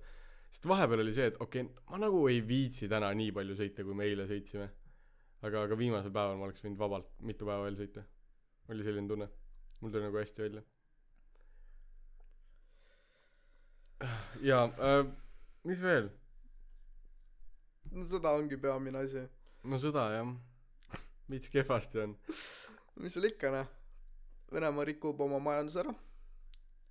Sest 0.50 0.66
vahepeal 0.72 1.04
oli 1.04 1.14
see 1.14 1.30
et 1.30 1.38
okei 1.40 1.68
okay, 1.68 1.86
ma 1.92 2.02
nagu 2.02 2.24
ei 2.32 2.42
viitsi 2.48 2.90
täna 2.90 3.12
nii 3.14 3.36
palju 3.36 3.60
sõita 3.62 3.86
kui 3.86 3.98
me 3.98 4.10
eile 4.10 4.26
sõitsime. 4.32 4.70
Aga 5.46 5.66
aga 5.68 5.78
viimasel 5.78 6.14
päeval 6.16 6.40
ma 6.40 6.50
oleks 6.50 6.66
võinud 6.66 6.82
vabalt 6.82 7.12
mitu 7.22 7.46
päeva 7.46 7.68
veel 7.68 7.78
sõita. 7.78 8.02
Oli 8.74 8.88
selline 8.88 9.12
tunne. 9.12 9.30
Mul 9.82 9.94
tuli 9.94 10.08
nagu 10.08 10.18
hästi 10.18 10.48
välja. 10.48 10.66
Jaa 14.42 14.66
äh, 14.66 15.06
mis 15.64 15.82
veel? 15.82 16.10
No 17.94 18.04
seda 18.10 18.34
ongi 18.36 18.58
peamine 18.58 19.06
asi 19.06 19.22
no 19.70 19.80
sõda 19.82 20.06
jah. 20.14 20.30
Veits 21.30 21.50
kehvasti 21.50 22.02
on? 22.04 22.14
Mis 23.02 23.16
seal 23.16 23.28
ikka 23.32 23.52
noh. 23.54 23.70
Venemaa 24.54 24.86
rikub 24.88 25.22
oma 25.26 25.40
majanduse 25.42 25.82
ära. 25.82 25.94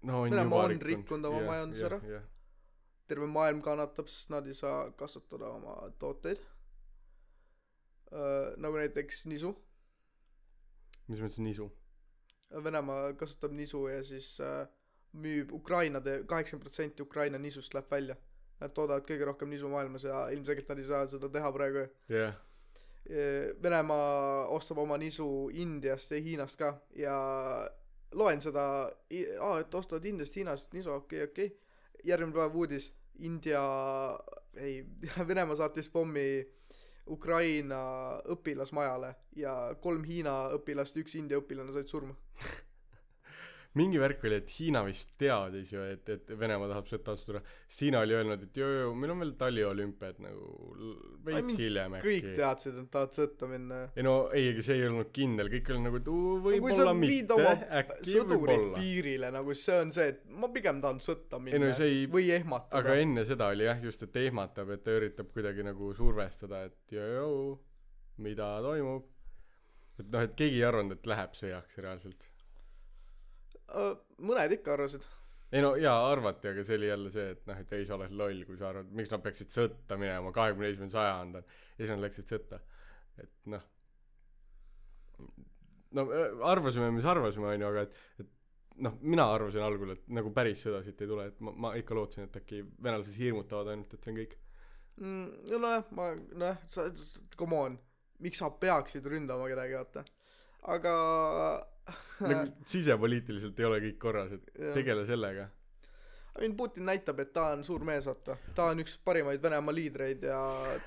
No 0.04 0.25
on 0.25 0.35
Venemaa 0.35 0.64
on 0.69 0.81
rikkunud. 0.83 1.28
oma 1.31 1.40
Jah, 1.40 1.49
majanduse 1.50 1.85
jah, 1.85 1.93
ära. 1.93 2.16
jah. 2.16 2.25
terve 3.07 3.28
maailm 3.31 3.61
kannatab 3.62 4.09
sest 4.09 4.31
nad 4.33 4.47
ei 4.49 4.57
saa 4.59 4.90
kasutada 4.99 5.52
oma 5.54 5.76
tooteid. 6.02 6.40
Äh, 8.12 8.54
nagu 8.59 8.81
näiteks 8.81 9.25
nisu. 9.31 9.54
Mis 11.09 11.21
mõttes 11.23 11.40
nisu? 11.45 11.69
Venemaa 12.64 13.12
kasutab 13.21 13.54
nisu 13.54 13.87
ja 13.93 14.02
siis 14.04 14.35
äh, 14.40 14.64
müüb 15.14 15.52
Ukraina 15.54 16.00
kaheksakümmend 16.02 16.64
protsenti 16.66 17.07
Ukraina 17.07 17.38
nisust 17.38 17.75
läheb 17.75 17.90
välja. 17.90 18.19
Nad 18.61 18.75
toodavad 18.75 19.07
kõige 19.07 19.26
rohkem 19.31 19.50
nisu 19.50 19.71
maailmas 19.71 20.04
ja 20.07 20.26
ilmselgelt 20.35 20.69
nad 20.69 20.83
ei 20.83 20.90
saa 20.90 21.07
seda 21.11 21.31
teha 21.31 21.52
praegu. 21.54 21.87
Jah 22.11 22.35
Venemaa 23.62 24.46
ostab 24.49 24.78
oma 24.78 24.96
nisu 24.99 25.50
Indiast 25.52 26.11
ja 26.11 26.20
Hiinast 26.25 26.56
ka 26.56 26.70
ja 26.96 27.16
loen 28.16 28.40
seda 28.40 28.64
aa 29.40 29.58
et 29.61 29.75
ostavad 29.75 30.04
Indiast 30.08 30.37
Hiinast 30.37 30.73
nisu 30.73 30.92
okei 30.92 31.23
okay, 31.23 31.30
okei 31.30 31.46
okay. 31.46 32.04
järgmine 32.04 32.32
päev 32.38 32.56
uudis 32.56 32.92
India 33.18 33.62
ei 34.56 34.84
Venemaa 35.28 35.56
saatis 35.56 35.88
pommi 35.88 36.46
Ukraina 37.11 37.80
õpilasmajale 38.32 39.14
ja 39.37 39.75
kolm 39.80 40.04
Hiina 40.08 40.37
õpilast 40.56 40.96
üks 40.96 41.18
India 41.20 41.38
õpilane 41.42 41.75
said 41.75 41.90
surma 41.90 42.16
mingi 43.78 43.99
värk 43.99 44.23
oli 44.28 44.37
et 44.38 44.50
Hiina 44.54 44.85
vist 44.87 45.14
teadis 45.19 45.73
ju 45.75 45.83
et 45.83 46.09
et 46.12 46.31
Venemaa 46.38 46.71
tahab 46.71 46.87
sõtta 46.90 47.14
astuda 47.16 47.40
sest 47.47 47.83
Hiina 47.83 48.02
oli 48.04 48.14
öelnud 48.14 48.45
et 48.47 48.59
joo-joo 48.61 48.93
meil 48.99 49.14
on 49.14 49.23
veel 49.25 49.33
taliolümpiad 49.40 50.21
nagu 50.23 50.75
veits 51.26 51.59
hiljem 51.59 51.97
kõik 51.99 52.28
äkki. 52.28 52.35
teadsid 52.38 52.78
et 52.83 52.90
tahavad 52.95 53.16
sõtta 53.19 53.49
minna 53.50 53.81
ei 53.90 54.07
no 54.07 54.14
ei 54.35 54.50
aga 54.52 54.66
see 54.66 54.78
ei 54.78 54.87
olnud 54.88 55.11
kindel. 55.14 55.50
Kõik 55.54 55.71
olid 55.75 55.87
nagu 55.88 56.00
et 56.00 56.11
võib-olla 56.47 56.95
mitte 56.99 57.38
äkki 57.81 58.19
võib-olla. 58.21 58.78
piirile 58.78 59.31
nagu 59.35 59.57
see 59.59 59.81
on 59.87 59.95
see 59.97 60.12
et 60.14 60.23
ma 60.31 60.50
pigem 60.54 60.83
tahan 60.85 61.02
sõtta 61.04 61.40
ei 61.40 61.47
minna 61.49 61.62
no 61.66 61.78
see 61.78 61.90
ei 61.90 62.04
või 62.11 62.31
ehmatada. 62.37 62.83
aga 62.83 62.99
enne 63.02 63.26
seda 63.26 63.50
oli 63.54 63.66
jah 63.66 63.83
just 63.83 64.07
et 64.07 64.21
ehmatab 64.23 64.71
et 64.76 64.85
ta 64.87 64.95
üritab 64.95 65.33
kuidagi 65.35 65.66
nagu 65.66 65.90
survestada 65.99 66.62
et 66.69 66.95
joo-joo 66.95 67.59
mida 68.23 68.52
toimub. 68.62 69.11
Et 69.99 70.07
noh 70.11 70.23
et 70.23 70.38
keegi 70.38 70.61
ei 70.61 70.69
arvanud 70.69 70.95
et 70.95 71.11
läheb 71.11 71.35
sõjaks 71.38 71.83
reaalselt 71.83 72.31
mõned 74.25 74.56
ikka 74.59 74.75
arvasid. 74.76 75.06
Ei 75.54 75.62
no 75.62 75.75
jaa 75.78 76.09
arvati 76.11 76.50
aga 76.50 76.64
see 76.66 76.78
oli 76.78 76.88
jälle 76.88 77.11
see 77.14 77.30
et 77.35 77.44
noh 77.47 77.59
et 77.61 77.73
ei 77.76 77.85
sa 77.87 77.94
oled 77.94 78.14
loll 78.18 78.42
kui 78.49 78.56
sa 78.59 78.73
arvad 78.73 78.90
miks 78.99 79.12
nad 79.12 79.23
peaksid 79.23 79.52
sõtta 79.54 79.99
minema 80.00 80.33
kahekümne 80.35 80.71
esimene 80.73 80.90
sajand 80.90 81.38
on 81.38 81.44
ja 81.44 81.76
siis 81.78 81.92
nad 81.92 82.02
läksid 82.02 82.30
sõtta. 82.30 82.59
Et 83.23 83.35
noh. 83.52 83.66
No 85.94 86.06
äh, 86.11 86.40
arvasime 86.50 86.88
mis 86.94 87.06
arvasime 87.06 87.52
onju 87.52 87.68
aga 87.68 87.85
et 87.87 88.25
et 88.25 88.33
noh 88.83 88.97
mina 89.02 89.28
arvasin 89.30 89.62
algul 89.62 89.92
et 89.94 90.09
nagu 90.11 90.33
päris 90.35 90.64
sõda 90.66 90.80
siit 90.83 91.04
ei 91.04 91.11
tule 91.11 91.28
et 91.30 91.38
ma 91.44 91.52
ma 91.66 91.75
ikka 91.78 91.94
lootsin 91.94 92.26
et 92.26 92.40
äkki 92.40 92.64
venelased 92.83 93.14
hirmutavad 93.21 93.71
ainult 93.71 93.94
et 93.94 94.02
see 94.02 94.14
on 94.14 94.18
kõik. 94.23 94.35
Mm, 94.99 95.28
no 95.52 95.61
nojah 95.66 95.94
ma 95.94 96.09
nojah 96.16 96.66
sa 96.71 96.88
come 97.38 97.61
on. 97.61 97.78
Miks 98.25 98.40
sa 98.42 98.50
peaksid 98.50 99.06
ründama 99.11 99.47
kedagi 99.50 99.75
vaata. 99.78 100.04
Aga 100.75 100.92
nagu 102.31 102.49
sisepoliitiliselt 102.69 103.61
ei 103.61 103.69
ole 103.69 103.81
kõik 103.88 104.00
korras 104.00 104.35
et 104.37 104.50
Jah. 104.55 104.75
tegele 104.76 105.05
sellega. 105.09 105.49
I 106.35 106.43
mean 106.43 106.57
Putin 106.59 106.88
näitab 106.88 107.21
et 107.23 107.33
ta 107.35 107.50
on 107.55 107.62
suur 107.67 107.85
mees 107.87 108.07
vaata. 108.09 108.37
Ta 108.57 108.71
on 108.73 108.83
üks 108.83 108.97
parimaid 109.07 109.43
Venemaa 109.43 109.75
liidreid 109.75 110.25
ja 110.26 110.38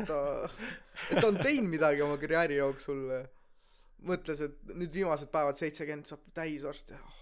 ta 0.04 0.20
et 1.12 1.22
ta 1.22 1.28
on 1.30 1.40
teinud 1.40 1.70
midagi 1.72 2.04
oma 2.04 2.18
karjääri 2.20 2.60
jooksul. 2.60 3.06
Mõtles 4.08 4.42
et 4.46 4.58
nüüd 4.76 4.92
viimased 4.94 5.32
päevad 5.34 5.58
seitsekümmend 5.58 6.10
saab 6.10 6.26
täis 6.36 6.66
varsti. 6.68 6.98
Oh, 7.00 7.22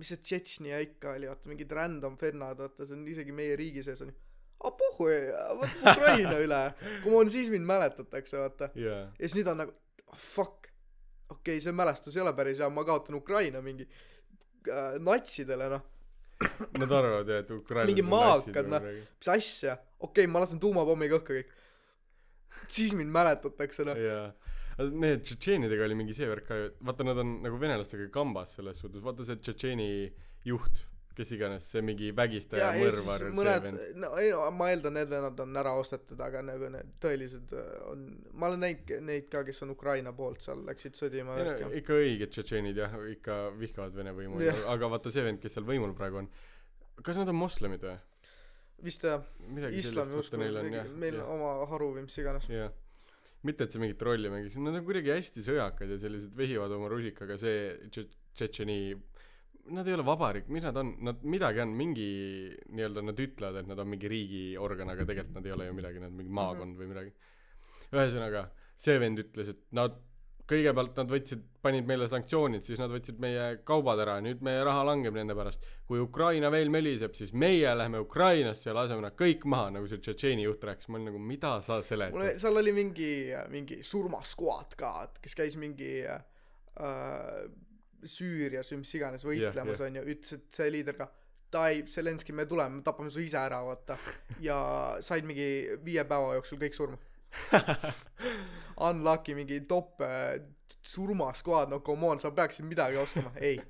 mis 0.00 0.10
see 0.10 0.22
Tšetšnia 0.22 0.80
ikka 0.86 1.14
oli 1.18 1.28
vaata 1.30 1.52
mingid 1.52 1.74
random 1.76 2.16
vennad 2.20 2.62
vaata 2.64 2.86
see 2.86 2.96
on 2.96 3.04
isegi 3.12 3.36
meie 3.36 3.58
riigi 3.60 3.84
sees 3.86 4.02
on 4.02 4.10
ju. 4.10 4.16
Ah 4.64 4.72
pohhu 4.72 5.10
võtame 5.60 5.92
Ukraina 5.92 6.38
üle. 6.40 6.62
Come 7.04 7.20
on 7.20 7.30
siis 7.30 7.52
mind 7.52 7.68
mäletatakse 7.68 8.40
vaata. 8.40 8.70
Jaa. 8.74 9.04
Ja 9.04 9.28
siis 9.28 9.36
nüüd 9.36 9.52
on 9.52 9.62
nagu 9.66 9.76
oh, 10.08 10.16
fuck 10.16 10.72
okei 11.28 11.56
okay, 11.56 11.60
see 11.64 11.74
mälestus 11.74 12.16
ei 12.16 12.22
ole 12.22 12.32
päris 12.36 12.62
hea 12.62 12.70
ma 12.70 12.84
kaotan 12.86 13.18
Ukraina 13.18 13.62
mingi 13.64 13.86
äh, 13.86 14.96
natsidele 15.02 15.68
noh. 15.74 15.84
Nad 16.76 16.90
arvavad 16.92 17.30
jah, 17.32 17.44
et 17.44 17.50
ukrainlased 17.54 17.92
Mingi 17.92 18.04
maakad, 18.04 18.66
noh. 18.68 18.88
mis 19.16 19.30
asja? 19.32 19.76
Okei 19.98 20.24
okay, 20.24 20.32
ma 20.32 20.42
lasen 20.44 20.60
tuumapommiga 20.60 21.16
õhku 21.20 21.38
kõik. 21.38 21.54
Siis 22.72 22.92
mind 22.96 23.12
mäletatakse 23.12 23.86
noh. 23.88 23.96
Jaa. 24.00 24.26
Need 24.76 25.22
tšetšeenidega 25.24 25.86
oli 25.86 25.96
mingi 25.96 26.12
see 26.16 26.28
värk 26.28 26.44
ka 26.50 26.58
ju 26.58 26.66
vaata 26.84 27.06
nad 27.08 27.22
on 27.22 27.38
nagu 27.46 27.56
venelastega 27.60 28.10
kambas 28.12 28.58
selles 28.58 28.82
suhtes. 28.82 29.00
Vaata 29.04 29.24
see 29.24 29.40
tšetšeeni 29.40 29.88
juht 30.50 30.84
kes 31.16 31.32
iganes 31.36 31.68
see 31.72 31.82
mingi 31.84 32.10
vägistaja 32.16 32.72
mõrvar 32.76 33.24
see 33.24 33.60
vend. 33.66 33.84
no 34.02 34.10
ei 34.20 34.32
no 34.34 34.48
ma 34.54 34.70
eeldan 34.72 34.98
need 34.98 35.12
vennad 35.12 35.44
on 35.46 35.62
ära 35.62 35.76
ostetud 35.80 36.20
aga 36.26 36.42
nagu 36.46 36.72
need 36.72 36.96
tõelised 37.02 37.54
äh, 37.56 37.70
on 37.92 38.08
ma 38.34 38.50
olen 38.50 38.66
näinud 38.66 39.06
neid 39.10 39.30
ka 39.32 39.44
kes 39.46 39.62
on 39.66 39.72
Ukraina 39.76 40.12
poolt 40.16 40.44
seal 40.44 40.64
läksid 40.68 40.98
sõdima 40.98 41.38
no 41.40 41.72
ikka 41.80 41.96
õiged 42.02 42.34
tšetšeenid 42.36 42.82
jah 42.84 42.98
ikka 43.12 43.40
vihkavad 43.56 43.96
vene 43.96 44.12
võimu 44.16 44.44
aga 44.74 44.92
vaata 44.96 45.14
see 45.14 45.24
vend 45.26 45.42
kes 45.42 45.58
seal 45.58 45.68
võimul 45.68 45.96
praegu 45.96 46.22
on 46.24 46.30
kas 47.04 47.18
nad 47.20 47.28
on 47.28 47.38
moslemid 47.38 47.84
või? 47.84 47.96
Vist 48.84 49.04
jah. 49.06 49.22
Islami 49.72 50.18
usku 50.20 50.36
on 50.36 50.42
meil 51.00 51.20
jah. 51.20 51.30
oma 51.32 51.52
haru 51.70 51.94
või 51.96 52.04
mis 52.06 52.18
iganes. 52.20 52.48
Mitte 53.46 53.64
et 53.64 53.72
see 53.72 53.80
mingit 53.80 54.02
rolli 54.02 54.30
mängiks 54.32 54.56
nad 54.60 54.74
on 54.74 54.84
kuidagi 54.84 55.12
hästi 55.14 55.44
sõjakad 55.46 55.92
ja 55.92 55.98
sellised 56.02 56.32
vehivad 56.36 56.72
oma 56.76 56.88
rusikaga 56.90 57.36
see 57.40 57.76
Tše- 57.92 58.08
Tšetšeni 58.36 58.78
nad 59.74 59.88
ei 59.88 59.96
ole 59.96 60.04
vabariik 60.06 60.50
mis 60.52 60.66
nad 60.66 60.76
on? 60.80 60.94
Nad 61.06 61.22
midagi 61.26 61.62
on 61.64 61.74
mingi 61.76 62.08
nii-öelda 62.70 63.04
nad 63.06 63.22
ütlevad 63.22 63.62
et 63.62 63.70
nad 63.70 63.80
on 63.82 63.90
mingi 63.92 64.10
riigiorgan 64.10 64.92
aga 64.92 65.06
tegelikult 65.08 65.40
nad 65.40 65.48
ei 65.48 65.54
ole 65.56 65.70
ju 65.70 65.76
midagi 65.76 66.02
nad 66.02 66.12
on 66.12 66.20
mingi 66.20 66.34
maakond 66.40 66.78
või 66.78 66.90
midagi. 66.92 67.14
Ühesõnaga 67.94 68.48
see 68.76 68.98
vend 69.00 69.22
ütles 69.22 69.54
et 69.54 69.62
nad 69.76 69.96
kõigepealt 70.46 70.98
nad 71.00 71.10
võtsid 71.10 71.42
panid 71.64 71.88
meile 71.88 72.06
sanktsioonid 72.10 72.66
siis 72.66 72.78
nad 72.78 72.92
võtsid 72.92 73.18
meie 73.22 73.46
kaubad 73.66 73.98
ära 74.04 74.20
nüüd 74.22 74.44
meie 74.46 74.62
raha 74.66 74.84
langeb 74.86 75.16
nende 75.16 75.34
pärast. 75.34 75.64
Kui 75.88 75.98
Ukraina 76.02 76.50
veel 76.54 76.70
möliseb 76.70 77.16
siis 77.18 77.32
meie 77.34 77.72
lähme 77.74 77.98
Ukrainasse 78.04 78.70
ja 78.70 78.76
laseme 78.76 79.02
nad 79.02 79.16
kõik 79.18 79.46
maha 79.50 79.72
nagu 79.74 79.90
see 79.90 79.98
Tšetšeeni 80.02 80.46
juht 80.46 80.62
rääkis. 80.68 80.90
Ma 80.90 81.00
olin 81.00 81.10
nagu 81.10 81.22
mida 81.32 81.56
sa 81.66 81.80
mul 81.80 81.88
seletad 81.88 82.40
seal 82.42 82.62
oli 82.62 82.74
mingi 82.76 83.10
mingi 83.50 83.80
surmaskvaad 83.86 84.78
ka 84.78 84.92
et 85.08 85.20
kes 85.26 85.34
käis 85.38 85.58
mingi 85.58 85.92
äh, 86.06 86.22
Süürias 88.04 88.72
või 88.72 88.82
mis 88.82 88.94
iganes 88.98 89.24
võitlemas 89.26 89.80
jah. 89.80 89.86
onju 89.88 90.02
ütles 90.14 90.36
et 90.36 90.58
see 90.58 90.72
liider 90.74 90.98
ka 90.98 91.08
Dai 91.52 91.84
Zelenski 91.86 92.34
me 92.34 92.46
tuleme 92.46 92.76
me 92.76 92.82
tapame 92.82 93.10
su 93.10 93.20
ise 93.22 93.38
ära 93.38 93.62
vaata. 93.64 93.96
Ja 94.42 94.56
said 95.00 95.24
mingi 95.24 95.78
viie 95.84 96.04
päeva 96.04 96.34
jooksul 96.36 96.58
kõik 96.60 96.74
surma. 96.74 96.98
Unlucky 98.88 99.34
mingi 99.36 99.60
top 99.68 100.02
äh, 100.04 100.40
surmaskvaad 100.82 101.70
no 101.70 101.80
come 101.86 102.10
on 102.10 102.18
sa 102.22 102.32
peaksid 102.34 102.66
midagi 102.66 102.98
oskama. 103.00 103.32
Ei 103.40 103.60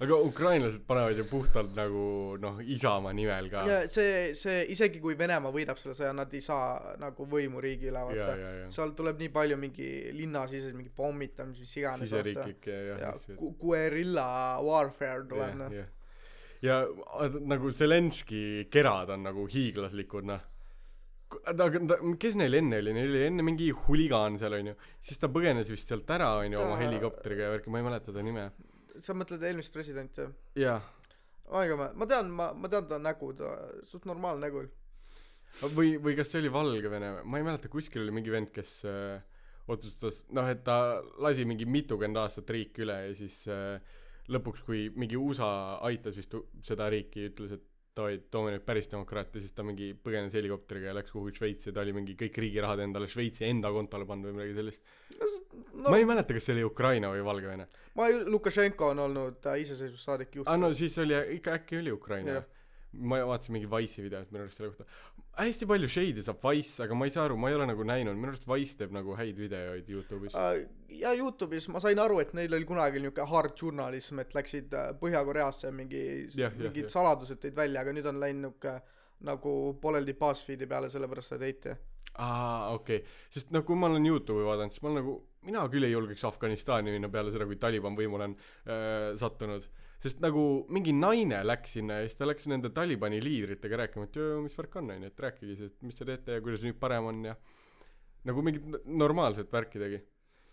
aga 0.00 0.16
ukrainlased 0.24 0.84
panevad 0.88 1.18
ju 1.20 1.24
puhtalt 1.28 1.74
nagu 1.76 2.02
noh 2.40 2.60
isamaa 2.64 3.12
nimel 3.12 3.50
ka. 3.52 3.64
Ja 3.68 3.78
see 3.90 4.30
see 4.38 4.62
isegi 4.72 5.00
kui 5.02 5.14
Venemaa 5.18 5.52
võidab 5.52 5.76
selle 5.82 5.94
sõja 5.98 6.12
nad 6.16 6.32
ei 6.32 6.40
saa 6.40 6.94
nagu 7.02 7.26
võimu 7.28 7.60
riigi 7.60 7.90
üle 7.90 8.00
ja 8.00 8.06
vaata 8.08 8.36
ja 8.40 8.52
ja. 8.62 8.68
Seal 8.72 8.94
tuleb 8.96 9.20
nii 9.20 9.28
palju 9.34 9.58
mingi 9.60 9.88
linnasiseseid 10.16 10.78
mingi 10.78 10.92
pommitamisi 10.96 11.66
mis 11.66 11.76
iganes 11.82 12.06
siseriiklikke 12.08 12.78
ja 12.88 12.96
ja 13.04 13.12
gu- 13.36 13.52
guerilla 13.60 14.28
warfare 14.64 15.26
tuleb 15.28 15.58
noh. 15.60 15.74
jah. 15.80 15.90
Ja 16.64 16.78
a- 17.20 17.28
nagu 17.52 17.70
Zelenski 17.72 18.68
kerad 18.72 19.12
on 19.12 19.22
nagu 19.28 19.44
hiiglaslikud 19.52 20.24
noh. 20.32 20.40
Aga 21.46 21.68
ta 21.86 21.96
kes 22.18 22.34
neil 22.40 22.56
enne 22.58 22.80
oli? 22.82 22.92
Neil 22.96 23.12
oli 23.12 23.20
enne 23.28 23.44
mingi 23.46 23.68
huligaan 23.84 24.34
seal 24.40 24.56
onju. 24.56 24.72
Siis 25.00 25.20
ta 25.22 25.28
põgenes 25.30 25.68
vist 25.70 25.86
sealt 25.92 26.08
ära 26.10 26.32
onju 26.40 26.58
oma 26.58 26.74
Ta- 26.74 26.80
helikopteriga 26.86 27.46
ja 27.46 27.52
värki 27.54 27.70
ma 27.70 27.78
ei 27.78 27.86
mäleta 27.86 28.12
ta 28.16 28.24
nime 28.26 28.48
sa 29.06 29.16
mõtled 29.16 29.42
eelmist 29.46 29.72
presidenti 29.72 30.24
jah? 30.24 30.32
Jah 30.58 30.88
ma 31.50 31.64
ei 31.64 31.74
ma 31.74 31.90
ma 31.94 32.06
tean 32.06 32.30
ma 32.30 32.52
ma 32.52 32.68
tean 32.68 32.86
ta 32.88 32.98
nägu 32.98 33.32
ta 33.34 33.48
suht 33.84 34.06
normaalne 34.06 34.46
nägu 34.46 34.62
oli. 34.62 34.70
Või 35.74 35.96
või 35.98 36.14
kas 36.14 36.30
see 36.30 36.42
oli 36.44 36.52
Valgevene 36.54 37.22
ma 37.24 37.40
ei 37.40 37.46
mäleta 37.46 37.68
kuskil 37.68 38.04
oli 38.04 38.14
mingi 38.14 38.30
vend 38.30 38.52
kes 38.54 38.74
äh, 38.86 39.18
otsustas 39.70 40.22
noh 40.30 40.46
et 40.50 40.62
ta 40.66 41.00
lasi 41.18 41.44
mingi 41.44 41.66
mitukümmend 41.66 42.20
aastat 42.22 42.50
riiki 42.54 42.84
üle 42.86 42.98
ja 43.08 43.16
siis 43.18 43.42
äh, 43.50 43.80
lõpuks 44.30 44.62
kui 44.66 44.86
mingi 44.94 45.18
USA 45.18 45.80
aitas 45.88 46.20
vist 46.20 46.36
seda 46.66 46.86
riiki 46.92 47.26
ütles 47.32 47.56
et 47.58 47.66
davai 47.96 48.18
toome 48.30 48.52
nüüd 48.54 48.62
päris 48.66 48.86
demokraatia 48.92 49.42
siis 49.42 49.52
ta 49.56 49.64
mingi 49.66 49.90
põgenes 50.04 50.34
helikopteriga 50.36 50.90
ja 50.90 50.94
läks 50.96 51.10
kuhugi 51.14 51.34
Šveitsi 51.38 51.70
ja 51.70 51.74
ta 51.76 51.82
oli 51.84 51.94
mingi 51.96 52.14
kõik 52.20 52.38
riigi 52.44 52.62
rahad 52.62 52.82
endale 52.84 53.08
Šveitsi 53.10 53.48
enda 53.48 53.72
kontole 53.74 54.06
pannud 54.08 54.30
või 54.30 54.36
midagi 54.38 54.54
sellist. 54.60 54.82
No 55.74 55.90
ma 55.90 55.98
ei 55.98 56.06
mäleta 56.08 56.36
kas 56.36 56.46
see 56.48 56.54
oli 56.58 56.64
Ukraina 56.68 57.10
või 57.12 57.24
Valgevene. 57.26 57.66
Ma 57.98 58.06
ei 58.08 58.22
Lukašenko 58.30 58.92
on 58.94 59.04
olnud 59.08 59.50
äh, 59.50 59.60
iseseisvussaadik 59.64 60.40
juht 60.40 60.48
aa 60.48 60.54
Ah, 60.54 60.60
no 60.62 60.72
siis 60.76 60.96
oli 61.02 61.18
ikka 61.36 61.58
äkki 61.58 61.80
oli 61.82 61.92
Ukraina 61.92 62.38
Jah. 62.40 62.48
Ma 62.92 63.20
vaatasin 63.26 63.54
mingi 63.54 63.68
Wise'i 63.70 64.04
videot 64.04 64.30
minu 64.34 64.44
arust 64.44 64.60
selle 64.60 64.72
kohta. 64.72 64.86
Hästi 65.40 65.68
palju 65.70 65.88
shade'i 65.88 66.24
saab 66.26 66.42
Wise 66.44 66.84
aga 66.84 66.96
ma 66.98 67.06
ei 67.06 67.14
saa 67.14 67.24
aru 67.28 67.36
ma 67.40 67.50
ei 67.50 67.58
ole 67.58 67.68
nagu 67.70 67.86
näinud. 67.86 68.18
Minu 68.18 68.32
arust 68.32 68.48
Wise 68.50 68.78
teeb 68.80 68.94
nagu 68.96 69.14
häid 69.18 69.38
videoid 69.38 69.90
Youtube'is. 69.94 70.36
Äh, 70.36 70.64
ja 71.00 71.14
Youtube'is 71.16 71.68
ma 71.72 71.82
sain 71.82 72.02
aru 72.02 72.18
et 72.24 72.34
neil 72.36 72.54
oli 72.58 72.68
kunagi 72.68 73.02
niuke 73.04 73.26
hard 73.30 73.54
journalism 73.56 74.24
et 74.24 74.34
läksid 74.36 74.74
äh, 74.74 74.90
Põhja-Koreasse 75.00 75.70
mingi 75.74 76.02
Jah, 76.34 76.50
jah, 76.50 76.58
mingid 76.64 76.88
jah. 76.88 76.94
saladused 76.98 77.42
tõid 77.42 77.56
välja 77.56 77.84
aga 77.84 77.94
nüüd 77.94 78.10
on 78.10 78.20
läinud 78.22 78.48
niuke 78.50 78.74
nagu 79.28 79.54
pooleldi 79.80 80.16
BuzzFeedi 80.16 80.66
peale 80.68 80.88
sellepärast 80.92 81.34
seda 81.34 81.46
heiti 81.46 81.74
aa 82.18 82.72
okei. 82.74 83.00
Okay. 83.02 83.18
sest 83.30 83.52
noh 83.54 83.64
kui 83.66 83.78
ma 83.78 83.90
olen 83.90 84.06
Youtube'i 84.06 84.46
vaadanud 84.46 84.74
siis 84.74 84.82
ma 84.82 84.90
olen 84.90 85.02
nagu 85.02 85.16
mina 85.46 85.66
küll 85.72 85.86
ei 85.86 85.94
julgeks 85.94 86.24
Afganistani 86.28 86.92
minna 86.94 87.10
peale 87.12 87.32
seda 87.32 87.46
kui 87.48 87.58
Taliban 87.60 87.96
võimule 87.98 88.30
on 88.30 88.34
äh, 88.36 89.12
sattunud 89.20 89.68
sest 90.00 90.20
nagu 90.24 90.42
mingi 90.72 90.94
naine 90.96 91.42
läks 91.44 91.76
sinna 91.76 92.00
ja 92.00 92.08
siis 92.08 92.16
ta 92.18 92.28
läks 92.28 92.46
nende 92.48 92.70
Talibani 92.74 93.20
liidritega 93.22 93.82
rääkima 93.82 94.08
et 94.08 94.16
joo 94.16 94.40
mis 94.44 94.56
värk 94.56 94.76
on 94.80 94.94
onju 94.96 95.10
et 95.10 95.24
rääkige 95.26 95.56
siis 95.56 95.72
et 95.72 95.82
mis 95.84 95.98
te 95.98 96.08
teete 96.08 96.38
ja 96.38 96.44
kuidas 96.44 96.64
nüüd 96.64 96.78
parem 96.80 97.10
on 97.10 97.24
ja 97.28 97.36
nagu 98.28 98.42
mingit 98.44 98.84
normaalset 98.84 99.52
värki 99.52 99.80
tegi. 99.80 100.00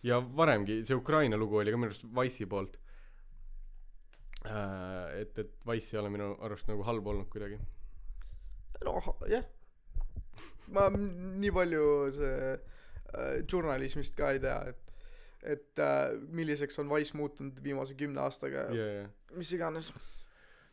Ja 0.07 0.19
varemgi 0.21 0.81
see 0.85 0.95
Ukraina 0.95 1.37
lugu 1.39 1.59
oli 1.59 1.73
ka 1.73 1.79
minu 1.79 1.91
arust 1.91 2.05
Wise'i 2.15 2.47
poolt. 2.49 2.77
Äh, 4.47 5.21
et 5.21 5.39
et 5.39 5.53
Wise 5.67 5.95
ei 5.95 6.01
ole 6.01 6.11
minu 6.13 6.31
arust 6.45 6.69
nagu 6.69 6.85
halb 6.87 7.07
olnud 7.07 7.29
kuidagi. 7.33 7.59
Noh 8.85 9.13
jah. 9.31 9.45
Ma 10.71 10.87
nii 10.93 11.51
palju 11.55 11.85
see 12.15 12.35
äh, 12.53 13.39
journalismist 13.49 14.15
ka 14.15 14.31
ei 14.35 14.43
tea 14.43 14.59
et 14.71 14.86
et 15.43 15.81
äh, 15.83 16.17
milliseks 16.33 16.79
on 16.81 16.89
Wise 16.91 17.17
muutunud 17.17 17.59
viimase 17.63 17.97
kümne 17.99 18.23
aastaga 18.23 18.67
ja 18.73 18.87
ja 19.01 19.07
mis 19.35 19.51
iganes. 19.53 19.91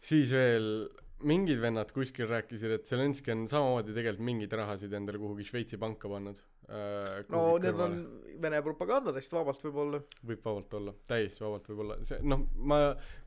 Siis 0.04 0.32
veel 0.32 0.88
mingid 1.24 1.60
vennad 1.62 1.92
kuskil 1.94 2.28
rääkisid 2.28 2.72
et 2.78 2.88
Zelenskõi 2.88 3.34
on 3.36 3.46
samamoodi 3.48 3.94
tegelikult 3.96 4.26
mingeid 4.28 4.56
rahasid 4.60 4.92
endale 4.92 5.20
kuhugi 5.20 5.46
Šveitsi 5.48 5.80
panka 5.80 6.10
pannud 6.10 6.40
no 6.68 7.40
kuhugi 7.40 7.66
need 7.66 7.80
on 7.86 7.96
Vene 8.44 8.58
propagandadest 8.66 9.30
vabalt 9.30 9.60
võib-olla. 9.62 10.00
Võib 10.26 10.40
vabalt 10.42 10.72
olla 10.74 10.92
täiesti 11.06 11.44
vabalt 11.44 11.68
võib 11.70 11.82
olla. 11.84 11.96
See 12.08 12.18
noh 12.26 12.40
ma 12.66 12.78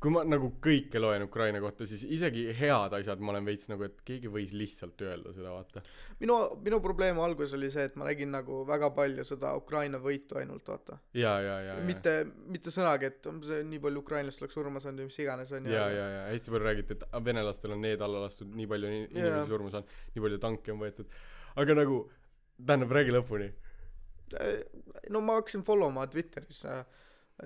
kui 0.04 0.12
ma 0.12 0.24
nagu 0.28 0.50
kõike 0.64 1.00
loen 1.00 1.24
Ukraina 1.24 1.62
kohta 1.64 1.88
siis 1.88 2.04
isegi 2.04 2.44
head 2.58 2.96
asjad 2.98 3.24
ma 3.24 3.32
olen 3.32 3.48
veits 3.48 3.70
nagu 3.72 3.86
et 3.88 4.02
keegi 4.08 4.32
võis 4.34 4.52
lihtsalt 4.58 5.00
öelda 5.08 5.32
seda 5.36 5.54
vaata. 5.56 5.84
Minu 6.20 6.36
minu 6.66 6.82
probleem 6.84 7.22
alguses 7.24 7.56
oli 7.58 7.72
see 7.74 7.88
et 7.88 7.96
ma 8.00 8.10
nägin 8.10 8.34
nagu 8.36 8.64
väga 8.68 8.92
palju 8.98 9.26
seda 9.28 9.54
Ukraina 9.62 10.02
võitu 10.04 10.42
ainult 10.42 10.68
vaata. 10.68 11.00
Ja 11.18 11.38
ja 11.42 11.58
ja 11.70 11.80
mitte 11.88 12.18
mitte 12.52 12.74
sõnagi 12.74 13.12
et 13.12 13.32
on 13.32 13.40
see 13.48 13.64
nii 13.64 13.80
palju 13.88 14.04
ukrainlast 14.04 14.44
oleks 14.44 14.60
surma 14.60 14.84
saanud 14.84 15.06
või 15.06 15.12
mis 15.14 15.24
iganes 15.24 15.56
onju 15.56 15.72
ja 15.72 15.88
ja 15.94 16.12
ja. 16.18 16.22
Hästi 16.34 16.52
palju 16.52 16.68
räägiti 16.68 17.00
et 17.00 17.08
venelastel 17.32 17.78
on 17.78 17.84
need 17.88 18.04
alla 18.04 18.28
lastud 18.28 18.52
nii 18.60 18.68
palju 18.76 18.92
ni- 18.92 19.08
inimesi 19.08 19.48
surma 19.56 19.72
saanud 19.74 19.98
nii 20.16 20.28
palju 20.28 20.46
tanke 20.50 20.76
on 20.76 20.84
võetud. 20.84 21.20
Aga 21.58 21.74
nagu 21.80 22.04
tähendab 22.66 22.92
räägi 22.98 23.14
lõpuni. 23.16 23.52
Äh, 24.42 24.64
no 25.14 25.22
ma 25.22 25.38
hakkasin 25.40 25.64
follow 25.68 25.92
ma 25.94 26.08
Twitteris 26.12 26.64
äh, 26.66 26.82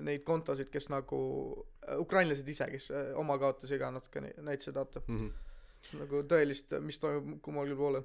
neid 0.00 0.24
kontosid 0.24 0.70
kes 0.72 0.88
nagu 0.92 1.18
äh, 1.86 1.98
ukrainlased 2.00 2.48
ise 2.48 2.66
kes 2.72 2.88
äh, 2.90 3.12
oma 3.18 3.36
kaotusi 3.38 3.78
ka 3.78 3.90
natuke 3.94 4.22
nä- 4.24 4.32
näitasid 4.48 4.74
vaata. 4.78 5.02
Mm 5.06 5.20
-hmm. 5.20 6.00
nagu 6.00 6.22
tõelist 6.30 6.74
mis 6.80 6.98
toimub 6.98 7.40
kummalgi 7.42 7.74
poolel. 7.76 8.04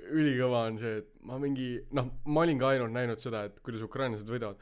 Ülikõva 0.00 0.66
on 0.66 0.78
see 0.80 0.98
et 0.98 1.08
ma 1.28 1.38
mingi 1.38 1.72
noh 1.92 2.06
ma 2.24 2.40
olin 2.40 2.58
ka 2.58 2.68
ainult 2.74 2.92
näinud 2.92 3.20
seda 3.20 3.44
et 3.44 3.60
kuidas 3.60 3.82
ukrainlased 3.82 4.28
võidavad. 4.28 4.56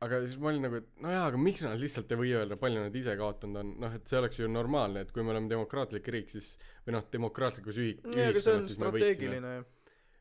Aga 0.00 0.18
siis 0.26 0.38
ma 0.38 0.48
olin 0.50 0.62
nagu 0.66 0.76
et 0.76 0.88
no 1.00 1.10
jaa 1.10 1.26
aga 1.26 1.38
miks 1.38 1.62
nad 1.62 1.78
lihtsalt 1.78 2.10
ei 2.12 2.18
või 2.18 2.32
öelda 2.34 2.56
palju 2.56 2.80
nad 2.82 2.94
ise 2.94 3.14
kaotanud 3.16 3.56
on? 3.60 3.70
Noh 3.80 3.94
et 3.94 4.08
see 4.08 4.18
oleks 4.18 4.38
ju 4.38 4.48
normaalne 4.48 5.00
et 5.00 5.12
kui 5.12 5.22
me 5.22 5.30
oleme 5.30 5.48
demokraatlik 5.48 6.08
riik 6.08 6.30
siis 6.30 6.58
või 6.86 6.96
noh 6.98 7.06
demokraatlikus 7.12 7.78
ühi- 7.78 8.00
jaa 8.16 8.28
aga 8.28 8.40
see 8.40 8.54
on 8.54 8.62
võitsime. 8.66 8.90
strateegiline 8.90 9.54
ju 9.56 9.64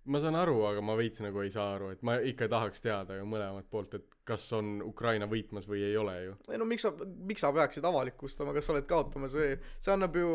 ma 0.05 0.19
saan 0.19 0.36
aru 0.36 0.57
aga 0.67 0.81
ma 0.83 0.95
veits 1.00 1.22
nagu 1.24 1.41
ei 1.43 1.51
saa 1.53 1.75
aru 1.77 1.91
et 1.93 2.01
ma 2.03 2.17
ikka 2.19 2.50
tahaks 2.51 2.81
teada 2.83 3.15
ju 3.15 3.25
mõlemat 3.29 3.67
poolt 3.72 3.93
et 4.00 4.07
kas 4.27 4.45
on 4.55 4.81
Ukraina 4.83 5.27
võitmas 5.31 5.67
või 5.67 5.83
ei 5.88 5.98
ole 6.00 6.15
ju. 6.25 6.33
Ei 6.51 6.60
no 6.60 6.67
miks 6.67 6.83
sa 6.86 6.91
miks 7.00 7.43
sa 7.43 7.51
peaksid 7.55 7.86
avalikustama 7.88 8.53
kas 8.55 8.67
sa 8.67 8.75
oled 8.75 8.88
kaotamas 8.89 9.36
või 9.38 9.53
see 9.79 9.93
annab 9.95 10.15
ju 10.19 10.29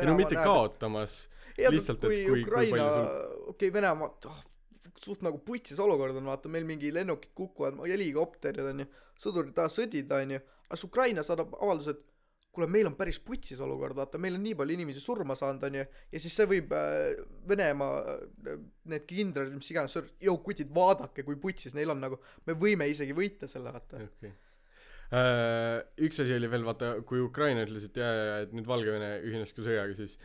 ei 0.00 0.08
no 0.08 0.16
mitte 0.18 0.36
kaotamas 0.36 1.22
ei 1.56 1.66
aga 1.68 1.76
lihtsalt, 1.76 2.04
et 2.04 2.10
kui 2.10 2.24
kui- 2.24 2.42
kui 2.42 2.48
Ukraina 2.48 2.88
okei 3.54 3.72
Venemaa 3.72 4.10
oh, 4.30 4.42
suht 5.04 5.24
nagu 5.26 5.38
putsis 5.44 5.80
olukord 5.80 6.16
on 6.20 6.28
vaata 6.28 6.48
meil 6.52 6.64
mingi 6.68 6.92
lennukid 6.94 7.32
kukuvad 7.36 7.80
helikopterid 7.88 8.72
onju 8.72 8.86
sõdurid 9.20 9.54
tahavad 9.56 9.72
sõdida 9.76 10.20
onju 10.24 10.40
aga 10.40 10.76
siis 10.76 10.88
Ukraina 10.88 11.24
saadab 11.26 11.56
avalduse 11.60 11.96
et 11.96 12.04
kuule 12.54 12.68
meil 12.70 12.88
on 12.88 12.96
päris 12.98 13.18
putsis 13.22 13.60
olukord 13.64 13.96
vaata 13.98 14.20
meil 14.22 14.38
on 14.38 14.44
nii 14.44 14.54
palju 14.58 14.76
inimesi 14.76 15.02
surma 15.02 15.36
saanud 15.38 15.66
onju 15.68 15.82
ja 15.84 16.22
siis 16.22 16.36
see 16.38 16.46
võib 16.50 16.72
äh, 16.76 17.18
Venemaa 17.50 17.98
äh, 18.14 18.62
need 18.92 19.06
kindralid 19.10 19.56
mis 19.56 19.70
iganes 19.74 19.96
jõu 20.22 20.38
kutid 20.46 20.72
vaadake 20.74 21.26
kui 21.26 21.38
putsis 21.40 21.76
neil 21.76 21.92
on 21.94 22.02
nagu 22.04 22.20
me 22.46 22.56
võime 22.58 22.88
isegi 22.90 23.16
võita 23.16 23.50
selle 23.50 23.74
vaata 23.74 24.00
okay. 24.04 24.32
uh, 25.10 25.80
üks 26.06 26.22
asi 26.24 26.36
oli 26.38 26.50
veel 26.52 26.66
vaata 26.66 26.96
kui 27.08 27.22
Ukraina 27.24 27.66
ütles 27.66 27.88
et 27.88 28.00
jaa 28.02 28.14
jaa 28.20 28.40
et 28.46 28.56
nüüd 28.56 28.70
Valgevene 28.70 29.16
ühines 29.26 29.54
ka 29.56 29.66
sõjaga 29.66 29.98
siis 29.98 30.18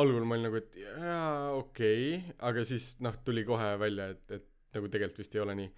algul 0.00 0.24
ma 0.24 0.36
olin 0.36 0.48
nagu 0.48 0.60
et 0.60 0.80
jaa 0.82 1.52
okei 1.58 2.16
okay. 2.16 2.38
aga 2.50 2.66
siis 2.66 2.94
noh 3.04 3.16
tuli 3.26 3.46
kohe 3.48 3.74
välja 3.82 4.10
et 4.14 4.38
et 4.40 4.48
nagu 4.74 4.90
tegelikult 4.90 5.24
vist 5.24 5.34
ei 5.34 5.42
ole 5.42 5.56
nii 5.58 5.70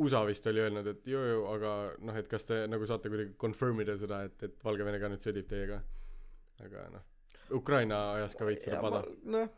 USA 0.00 0.24
vist 0.28 0.46
oli 0.50 0.62
öelnud 0.64 0.90
et 0.92 1.06
joo 1.08 1.46
aga 1.52 1.74
noh 2.06 2.18
et 2.18 2.28
kas 2.30 2.46
te 2.48 2.62
nagu 2.70 2.88
saate 2.88 3.12
kuidagi 3.12 3.34
confirm 3.40 3.80
ida 3.84 3.96
seda 4.00 4.22
et 4.28 4.46
et 4.48 4.64
Valgevene 4.64 5.00
ka 5.02 5.10
nüüd 5.12 5.24
sõdib 5.24 5.48
teiega? 5.50 5.80
Aga 6.64 6.86
noh 6.96 7.06
Ukraina 7.56 7.98
ajas 8.18 8.36
ka 8.38 8.46
veits 8.48 8.68
seda 8.68 8.78
Ja 8.78 8.84
pada. 8.84 9.04
noh 9.36 9.48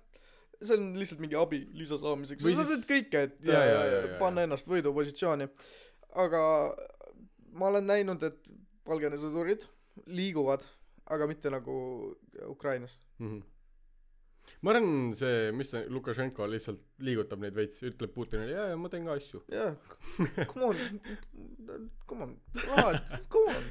see 0.62 0.78
on 0.78 0.92
lihtsalt 0.98 1.22
mingi 1.22 1.38
abi 1.38 1.62
lisa 1.74 1.98
saamiseks 1.98 2.44
sa 2.58 2.66
teed 2.68 2.84
kõike 2.88 3.24
et 3.28 3.38
jaa, 3.48 3.62
äh, 3.62 3.70
jaa, 3.72 3.86
jaa, 3.92 4.18
panna 4.20 4.44
ennast 4.46 4.68
võidupositsiooni. 4.70 5.48
Aga 6.22 6.42
ma 7.58 7.72
olen 7.72 7.88
näinud 7.88 8.22
et 8.28 8.52
Valgevene 8.86 9.18
sõdurid 9.22 9.64
liiguvad 10.06 10.62
aga 11.10 11.26
mitte 11.26 11.50
nagu 11.50 11.74
Ukrainas. 12.48 12.98
Mm. 13.18 13.30
-hmm. 13.30 13.42
Ma 14.62 14.74
arvan 14.74 15.14
see 15.18 15.50
mis 15.56 15.70
see 15.74 15.86
Lukašenko 15.92 16.46
lihtsalt 16.50 16.82
liigutab 17.06 17.42
neid 17.42 17.56
veits 17.56 17.82
ütleb 17.88 18.12
Putinile 18.14 18.52
jaa 18.52 18.66
jaa 18.72 18.80
ma 18.80 18.90
teen 18.92 19.08
ka 19.08 19.16
asju 19.18 19.42
jah 19.52 19.74
come 20.52 20.68
on 20.70 21.00
come 22.06 22.28
on 22.28 22.36
come 23.32 23.56
on 23.56 23.70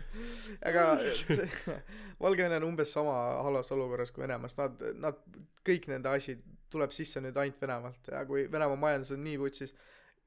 aga 0.71 0.87
see 1.21 1.47
Valgevene 2.23 2.59
on 2.61 2.67
umbes 2.71 2.93
sama 2.97 3.15
halvas 3.45 3.71
olukorras 3.75 4.11
kui 4.11 4.25
Venemaa 4.25 4.51
sest 4.51 4.63
nad 4.65 4.83
nad 5.05 5.23
kõik 5.67 5.87
nende 5.93 6.11
asi 6.11 6.37
tuleb 6.71 6.93
sisse 6.95 7.21
nüüd 7.23 7.37
ainult 7.37 7.61
Venemaalt 7.61 8.11
ja 8.13 8.25
kui 8.27 8.45
Venemaa 8.51 8.79
majandus 8.79 9.15
on 9.15 9.23
nii 9.25 9.39
vutsis 9.41 9.73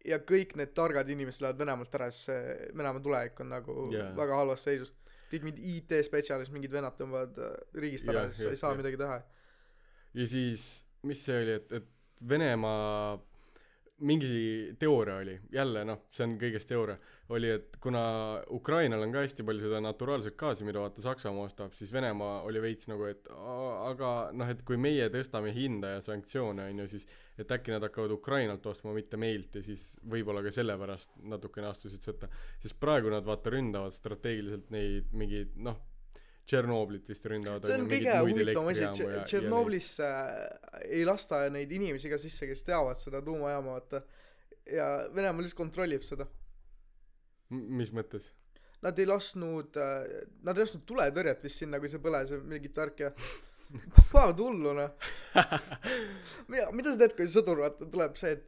ja 0.05 0.19
kõik 0.21 0.57
need 0.61 0.75
targad 0.77 1.09
inimesed 1.13 1.45
lähevad 1.45 1.63
Venemaalt 1.65 1.97
ära 2.01 2.11
siis 2.13 2.29
see 2.31 2.73
Venemaa 2.73 3.05
tulevik 3.05 3.41
on 3.45 3.53
nagu 3.55 3.79
Jaa. 3.87 3.95
yeah. 4.01 4.13
väga 4.17 4.41
halvas 4.43 4.67
seisus 4.69 4.93
kõik 5.31 5.47
mingid 5.49 5.63
IT-spetsialistid 5.75 6.55
mingid 6.55 6.75
vennad 6.75 6.99
tõmbavad 6.99 7.39
äh, 7.41 7.55
riigist 7.81 8.09
ära 8.11 8.27
Jah, 8.27 8.35
siis 8.35 8.45
sa 8.45 8.51
jah, 8.51 8.57
ei 8.57 8.61
saa 8.61 8.73
jah. 8.75 8.81
midagi 8.83 9.01
teha 9.01 9.17
ja 10.15 10.27
siis 10.31 10.69
mis 11.03 11.25
see 11.27 11.43
oli 11.43 11.57
et 11.61 11.73
et 11.81 11.91
Venemaa 12.29 13.19
mingi 14.05 14.75
teooria 14.79 15.17
oli 15.23 15.35
jälle 15.55 15.83
noh 15.87 16.01
see 16.11 16.25
on 16.27 16.33
kõigest 16.41 16.67
teooria 16.71 16.97
oli 17.35 17.51
et 17.55 17.77
kuna 17.83 18.01
Ukrainal 18.53 19.03
on 19.05 19.13
ka 19.15 19.23
hästi 19.23 19.45
palju 19.47 19.63
seda 19.69 19.79
naturaalset 19.85 20.35
gaasi 20.41 20.67
mida 20.67 20.81
vaata 20.83 21.03
Saksamaa 21.05 21.47
ostab 21.49 21.77
siis 21.79 21.93
Venemaa 21.95 22.41
oli 22.49 22.63
veits 22.65 22.89
nagu 22.91 23.07
et 23.07 23.29
"Aa, 23.31 23.91
aga 23.93 24.11
noh 24.33 24.51
et 24.51 24.63
kui 24.67 24.77
meie 24.77 25.07
tõstame 25.15 25.53
hinda 25.55 25.93
ja 25.95 26.01
sanktsioone 26.05 26.67
on 26.73 26.83
ju 26.85 26.89
siis 26.97 27.07
et 27.39 27.51
äkki 27.55 27.71
nad 27.75 27.83
hakkavad 27.87 28.11
Ukrainalt 28.19 28.67
ostma 28.67 28.93
mitte 28.95 29.17
meilt 29.17 29.55
ja 29.55 29.63
siis 29.63 29.87
võib-olla 30.11 30.43
ka 30.43 30.51
sellepärast 30.55 31.11
natukene 31.23 31.67
astusid 31.71 32.03
sõtta. 32.07 32.29
Sest 32.63 32.79
praegu 32.81 33.11
nad 33.11 33.25
vaata 33.27 33.51
ründavad 33.51 33.95
strateegiliselt 33.95 34.71
neid 34.71 35.11
mingeid 35.13 35.55
noh 35.57 35.79
Tšernobõlit 36.45 37.07
vist 37.09 37.25
ründavad 37.31 37.65
see 37.65 37.77
on 37.81 37.87
kõige 37.89 38.15
huvitavam 38.21 38.67
asi 38.73 38.83
neid- 38.85 39.25
Tšernobõlisse 39.31 40.09
ei 40.91 41.05
lasta 41.09 41.39
neid 41.55 41.71
inimesi 41.73 42.11
ka 42.13 42.19
sisse 42.21 42.49
kes 42.51 42.63
teavad 42.67 43.01
seda 43.01 43.23
tuumajaama 43.25 43.79
vaata. 43.79 44.03
Ja 44.69 44.89
Venemaa 45.15 45.41
lihtsalt 45.45 45.59
kontrollib 45.63 46.05
seda. 46.05 46.27
Mis 47.55 47.91
mõttes? 47.97 48.31
Nad 48.85 48.99
ei 49.01 49.07
lasknud 49.09 49.77
äh, 49.81 50.05
nad 50.45 50.57
ei 50.59 50.65
lasknud 50.67 50.85
tuletõrjet 50.89 51.43
vist 51.45 51.63
sinna 51.63 51.81
kui 51.81 51.89
see 51.93 52.01
põles 52.05 52.33
mingit 52.45 52.77
värki 52.77 53.07
ja 53.07 53.11
panevad 54.13 54.41
hullu 54.45 54.75
noh. 54.77 54.93
Mida 56.53 56.69
mida 56.77 56.93
sa 56.93 57.01
teed 57.01 57.17
kui 57.17 57.29
sõdur 57.33 57.63
vaata 57.65 57.89
tuleb 57.89 58.17
see 58.21 58.37
et 58.37 58.45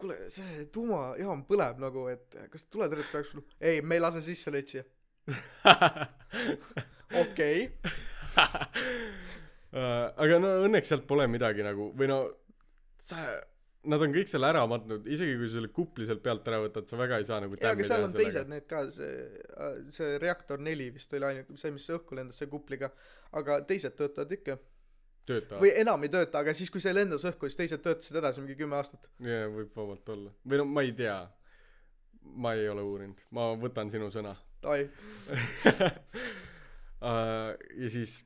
kuule 0.00 0.16
see 0.32 0.66
tuumajaam 0.72 1.44
põleb 1.48 1.80
nagu 1.80 2.04
et 2.12 2.36
kas 2.52 2.64
tuletõrjet 2.72 3.08
peaks 3.12 3.32
ei 3.60 3.80
me 3.84 3.96
ei 3.96 4.04
lase 4.04 4.20
sisse 4.24 4.52
neid 4.52 4.68
siia 4.68 4.84
okei. 7.20 7.68
Äh, 9.72 10.08
aga 10.20 10.36
no 10.36 10.48
õnneks 10.66 10.90
sealt 10.92 11.06
pole 11.08 11.24
midagi 11.32 11.64
nagu 11.64 11.86
või 11.96 12.04
no 12.10 12.16
sa 13.00 13.22
nad 13.88 14.02
on 14.04 14.12
kõik 14.14 14.30
selle 14.30 14.50
ära 14.52 14.62
matnud 14.70 15.06
isegi 15.10 15.34
kui 15.38 15.48
selle 15.50 15.70
kupli 15.74 16.06
sealt 16.06 16.22
pealt 16.22 16.46
ära 16.50 16.60
võtad 16.62 16.86
sa 16.90 16.98
väga 17.00 17.18
ei 17.18 17.26
saa 17.26 17.40
nagu 17.42 17.56
jaa 17.56 17.72
aga 17.74 17.86
seal 17.88 18.04
on 18.06 18.12
teised 18.14 18.50
need 18.52 18.66
ka 18.70 18.84
see 18.94 19.16
see 19.96 20.18
reaktor 20.22 20.62
neli 20.62 20.90
vist 20.94 21.16
oli 21.16 21.26
ainuke 21.30 21.56
see 21.58 21.74
mis 21.74 21.88
õhku 21.96 22.18
lendas 22.18 22.38
see 22.42 22.50
kupliga. 22.52 22.92
Aga 23.40 23.62
teised 23.64 23.96
töötavad 23.96 24.34
ikka. 24.36 24.58
Töötavad. 25.26 25.62
Või 25.64 25.72
enam 25.80 26.04
ei 26.04 26.12
tööta 26.12 26.42
aga 26.44 26.52
siis 26.54 26.70
kui 26.70 26.82
see 26.84 26.92
lendas 26.92 27.24
õhku 27.30 27.48
siis 27.48 27.58
teised 27.62 27.82
töötasid 27.82 28.20
edasi 28.20 28.44
mingi 28.44 28.58
kümme 28.60 28.76
aastat. 28.76 29.08
Jaa 29.24 29.48
võib 29.56 29.72
vabalt 29.76 30.14
olla. 30.14 30.36
Või 30.44 30.60
no 30.60 30.68
ma 30.68 30.84
ei 30.84 30.92
tea. 30.98 31.16
Ma 32.44 32.52
ei 32.54 32.68
ole 32.70 32.84
uurinud. 32.86 33.24
Ma 33.34 33.50
võtan 33.58 33.90
sinu 33.90 34.12
sõna. 34.14 34.36
Uh, 34.62 34.84
ja 37.02 37.88
siis 37.90 38.20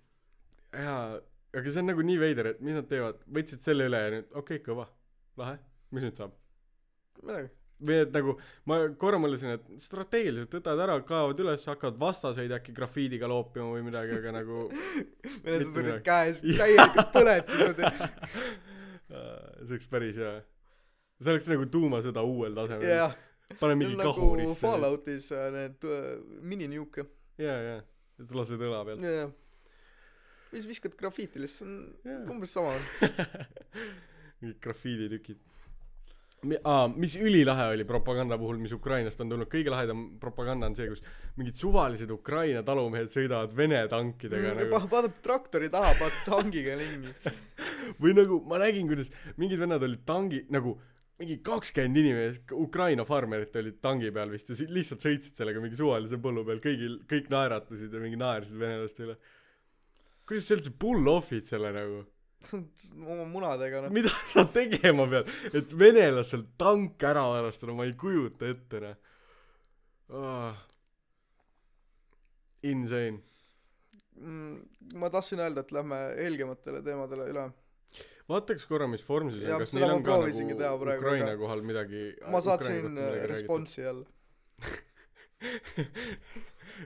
jaa 0.77 1.17
aga 1.57 1.73
see 1.73 1.83
on 1.83 1.91
nagu 1.91 2.05
nii 2.05 2.17
veider 2.21 2.51
et 2.53 2.65
mis 2.65 2.77
nad 2.77 2.89
teevad? 2.91 3.21
Võtsid 3.33 3.63
selle 3.65 3.87
üle 3.89 4.01
ja 4.03 4.11
nüüd 4.17 4.27
okei 4.33 4.59
okay, 4.59 4.65
kõva. 4.67 4.89
Lahe. 5.41 5.57
Mis 5.95 6.05
nüüd 6.05 6.19
saab? 6.19 6.35
Midagi. 7.23 7.53
Või 7.87 7.97
et 8.01 8.13
nagu 8.15 8.35
ma 8.69 8.79
korra 9.01 9.19
mõtlesin 9.21 9.53
et 9.53 9.65
strateegiliselt 9.85 10.55
võtavad 10.57 10.83
ära 10.87 10.95
kaevad 11.05 11.41
üles 11.45 11.65
hakkavad 11.69 11.99
vastaseid 12.01 12.55
äkki 12.57 12.73
grafiidiga 12.77 13.29
loopima 13.29 13.69
või 13.75 13.85
midagi 13.85 14.17
aga 14.17 14.33
nagu 14.39 14.63
vene 15.45 15.59
Mitte 15.59 15.67
sõdurid 15.67 15.91
midagi. 15.91 16.07
käes 16.07 16.41
täielikult 16.63 17.13
põletinud 17.13 17.83
ja 17.85 17.91
äh, 17.93 18.07
see 19.11 19.75
oleks 19.75 19.91
päris 19.93 20.23
hea. 20.23 20.39
See 21.21 21.35
oleks 21.35 21.53
nagu 21.53 21.69
tuumasõda 21.73 22.25
uuel 22.25 22.57
tasemel. 22.57 22.89
Jah. 22.89 23.21
Pane 23.61 23.77
mingi 23.79 23.95
on 23.95 24.01
nagu 24.03 24.17
kahurisse 24.17 24.57
Falloutis 24.61 25.29
äh, 25.37 25.51
need 25.55 25.85
uh, 25.89 26.17
mininuke. 26.49 27.05
Jaa 27.41 27.61
jaa 27.61 27.85
et 28.23 28.37
lased 28.37 28.63
õla 28.69 28.85
pealt. 28.89 29.03
Või 30.47 30.61
siis 30.61 30.71
viskad 30.71 30.95
grafiiti 30.99 31.43
lihtsalt 31.43 31.69
see 32.05 32.13
on 32.15 32.23
Jaa. 32.23 32.31
umbes 32.33 32.55
sama. 32.55 32.73
Mingid 34.41 34.61
grafiiditükid 34.63 35.43
aa 36.69 36.87
mis 36.93 37.17
ülilahe 37.19 37.71
oli 37.75 37.85
propaganda 37.89 38.37
puhul 38.39 38.59
mis 38.61 38.73
Ukrainast 38.77 39.21
on 39.25 39.31
tulnud. 39.33 39.49
Kõige 39.51 39.73
lahedam 39.73 40.03
propaganda 40.23 40.69
on 40.69 40.77
see 40.79 40.89
kus 40.91 41.03
mingid 41.39 41.57
suvalised 41.59 42.11
Ukraina 42.13 42.63
talumehed 42.67 43.09
sõidavad 43.15 43.55
Vene 43.57 43.81
tankidega 43.91 44.53
mm, 44.53 44.61
nagu 44.61 44.75
pa- 44.77 44.91
paneb 44.93 45.17
traktori 45.25 45.71
taha 45.73 45.95
paneb 45.99 46.21
tangiga 46.29 46.77
lingi 46.79 47.15
või 48.03 48.15
nagu 48.19 48.39
ma 48.49 48.61
nägin 48.63 48.91
kuidas 48.91 49.11
mingid 49.41 49.63
vennad 49.65 49.83
olid 49.89 50.05
tangi 50.09 50.45
nagu 50.53 50.77
mingi 51.21 51.39
kakskümmend 51.45 51.97
inimest 52.03 52.53
Ukraina 52.53 53.07
farmerit 53.09 53.57
olid 53.57 53.81
tangi 53.85 54.11
peal 54.13 54.33
vist 54.33 54.51
ja 54.53 54.59
lihtsalt 54.69 55.05
sõitsid 55.05 55.39
sellega 55.39 55.63
mingi 55.65 55.79
suvalise 55.79 56.19
põllu 56.21 56.45
peal 56.45 56.61
kõigil 56.65 57.01
kõik 57.09 57.31
naeratasid 57.33 57.95
ja 57.95 58.03
mingi 58.03 58.21
naersid 58.21 58.59
venelaste 58.61 59.07
üle 59.07 59.17
kuidas 60.27 60.49
sa 60.49 60.57
üldse 60.59 60.73
pull 60.79 61.09
off'id 61.11 61.47
selle 61.47 61.73
nagu? 61.75 62.03
Oma 63.13 63.25
munadega 63.31 63.85
noh. 63.85 63.93
Mida 63.95 64.13
sa 64.33 64.45
tegema 64.53 65.07
pead? 65.11 65.31
Et 65.57 65.75
venelastel 65.79 66.45
tank 66.61 67.03
ära 67.07 67.25
varastada 67.31 67.75
ma 67.77 67.87
ei 67.87 67.95
kujuta 67.99 68.51
ette 68.51 68.83
noh. 68.83 68.97
Oh. 70.07 70.59
insane. 72.67 73.19
Mm, 74.17 74.61
ma 74.99 75.11
tahtsin 75.11 75.43
öelda 75.43 75.65
et 75.65 75.73
lähme 75.75 75.97
helgematele 76.19 76.83
teemadele 76.87 77.27
üle 77.33 77.47
vaataks 78.31 78.67
korra 78.71 78.89
mis 78.91 79.05
vorm 79.07 79.31
siis 79.35 79.47
on. 79.49 79.63
Kas 79.63 79.75
neil 79.77 79.91
on 79.95 80.05
ka 80.07 80.19
nagu 80.23 80.59
teha 80.61 80.73
praegu, 80.83 81.03
Ukraina 81.03 81.31
aga- 81.33 81.41
kohal 81.43 81.63
midagi 81.67 82.03
ma 82.33 82.41
saatsin 82.45 82.99
äh, 82.99 83.25
responsi 83.31 83.83
jälle 83.85 84.07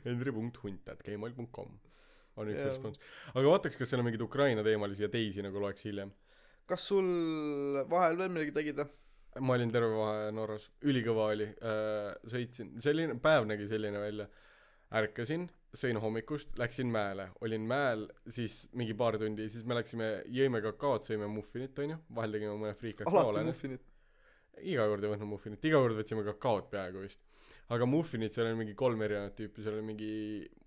henri.hunt.gmail.com 0.04 1.70
on 2.40 2.48
üks 2.52 2.62
respons. 2.64 3.00
Aga 3.34 3.46
vaataks 3.52 3.76
kas 3.80 3.90
seal 3.90 4.02
on 4.02 4.08
mingeid 4.08 4.24
Ukraina 4.24 4.64
teemalisi 4.66 5.04
ja 5.06 5.10
teisi 5.12 5.44
nagu 5.44 5.60
loeks 5.62 5.84
hiljem. 5.88 6.12
Kas 6.70 6.84
sul 6.92 7.06
vahel 7.90 8.18
veel 8.20 8.32
midagi 8.32 8.54
tegid 8.56 8.80
või 8.84 9.44
ma 9.46 9.54
olin 9.56 9.70
terve 9.70 9.94
vahe 9.94 10.30
Norras. 10.34 10.68
Ülikõva 10.90 11.28
oli. 11.34 11.46
Äh, 11.62 12.10
sõitsin. 12.32 12.72
Selline 12.82 13.14
päev 13.22 13.46
nägi 13.46 13.68
selline 13.70 14.00
välja. 14.02 14.26
Ärkasin 15.00 15.44
sõin 15.76 15.98
hommikust 16.02 16.58
läksin 16.58 16.90
mäele. 16.90 17.28
Olin 17.44 17.66
mäel 17.68 18.06
siis 18.28 18.64
mingi 18.76 18.94
paar 18.98 19.18
tundi 19.20 19.46
siis 19.52 19.66
me 19.68 19.76
läksime 19.78 20.10
jõime 20.32 20.62
kakaod 20.64 21.06
sõime 21.06 21.28
muffinit 21.30 21.78
onju. 21.78 21.98
Vahel 22.16 22.36
tegime 22.36 22.56
mõne 22.58 22.74
friik 22.78 23.02
alati 23.04 23.14
kakaole 23.14 23.44
muffinit. 23.46 23.84
Iga 24.60 24.86
kord 24.90 25.06
ei 25.06 25.12
võtnud 25.14 25.30
muffinit. 25.30 25.66
Iga 25.70 25.82
kord 25.82 25.98
võtsime 26.00 26.24
kakaod 26.26 26.70
peaaegu 26.72 27.04
vist. 27.04 27.22
Aga 27.70 27.86
muffinit 27.86 28.34
seal 28.34 28.50
oli 28.50 28.64
mingi 28.64 28.74
kolm 28.78 29.02
erinevat 29.06 29.36
tüüpi. 29.38 29.62
Seal 29.62 29.78
oli 29.78 29.86
mingi 29.92 30.12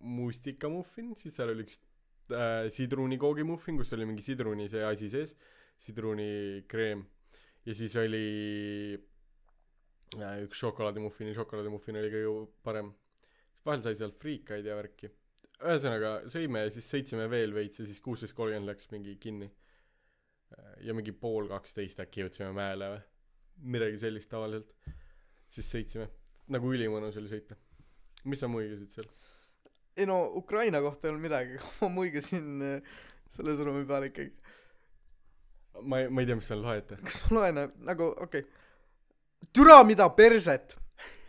mustikamuffin 0.08 1.12
siis 1.20 1.36
seal 1.36 1.52
oli 1.52 1.68
üks 1.68 1.82
äh, 2.32 2.70
sidrunikoogimuffin 2.72 3.82
kus 3.82 3.92
oli 3.98 4.08
mingi 4.08 4.24
sidruni 4.24 4.70
see 4.72 4.88
asi 4.88 5.12
sees. 5.12 5.36
Sidrunikreem 5.84 7.04
ja 7.68 7.76
siis 7.76 7.96
oli 8.00 8.26
äh, 10.16 10.44
üks 10.48 10.64
šokolaadimuffin 10.64 11.34
ja 11.34 11.42
šokolaadimuffin 11.42 12.00
oli 12.00 12.12
kõige 12.14 12.52
parem 12.64 12.96
vahel 13.66 13.84
sai 13.86 13.98
sealt 14.00 14.18
friikaid 14.20 14.68
ja 14.68 14.78
värki. 14.78 15.10
Ühesõnaga 15.64 16.14
sõime 16.32 16.66
ja 16.66 16.72
siis 16.74 16.88
sõitsime 16.92 17.30
veel 17.32 17.54
veits 17.56 17.80
ja 17.80 17.86
siis 17.88 18.02
kuusteist 18.04 18.36
kolmkümmend 18.36 18.72
läks 18.72 18.90
mingi 18.92 19.16
kinni. 19.22 19.48
Äh, 20.58 20.74
ja 20.90 20.96
mingi 20.98 21.14
pool 21.16 21.48
kaksteist 21.52 22.02
äkki 22.04 22.26
jõudsime 22.26 22.52
mäele 22.56 22.90
või? 22.96 23.04
Midagi 23.78 24.02
sellist 24.02 24.32
tavaliselt. 24.32 24.74
Siis 25.54 25.70
sõitsime. 25.70 26.10
Nagu 26.52 26.74
ülimõnus 26.74 27.16
oli 27.22 27.32
sõita. 27.32 27.56
Mis 28.28 28.42
sa 28.44 28.50
muigasid 28.52 28.92
seal? 28.92 29.08
Ei 29.96 30.08
no 30.10 30.20
Ukraina 30.40 30.82
kohta 30.82 31.08
ei 31.08 31.14
olnud 31.14 31.24
midagi 31.28 31.60
ma 31.82 31.92
muigasin 31.94 32.64
äh, 32.66 32.94
selle 33.32 33.56
sõnumi 33.60 33.86
peale 33.88 34.10
ikkagi. 34.12 34.34
Ma 35.88 36.04
ei 36.04 36.10
ma 36.12 36.22
ei 36.22 36.30
tea 36.30 36.38
mis 36.38 36.48
seal 36.50 36.62
loete 36.62 37.00
kas 37.02 37.16
ma 37.26 37.40
loen 37.40 37.60
nagu 37.88 38.12
okei. 38.22 38.44
Okay. 38.44 39.48
türa 39.58 39.80
mida 39.88 40.06
perset 40.14 40.76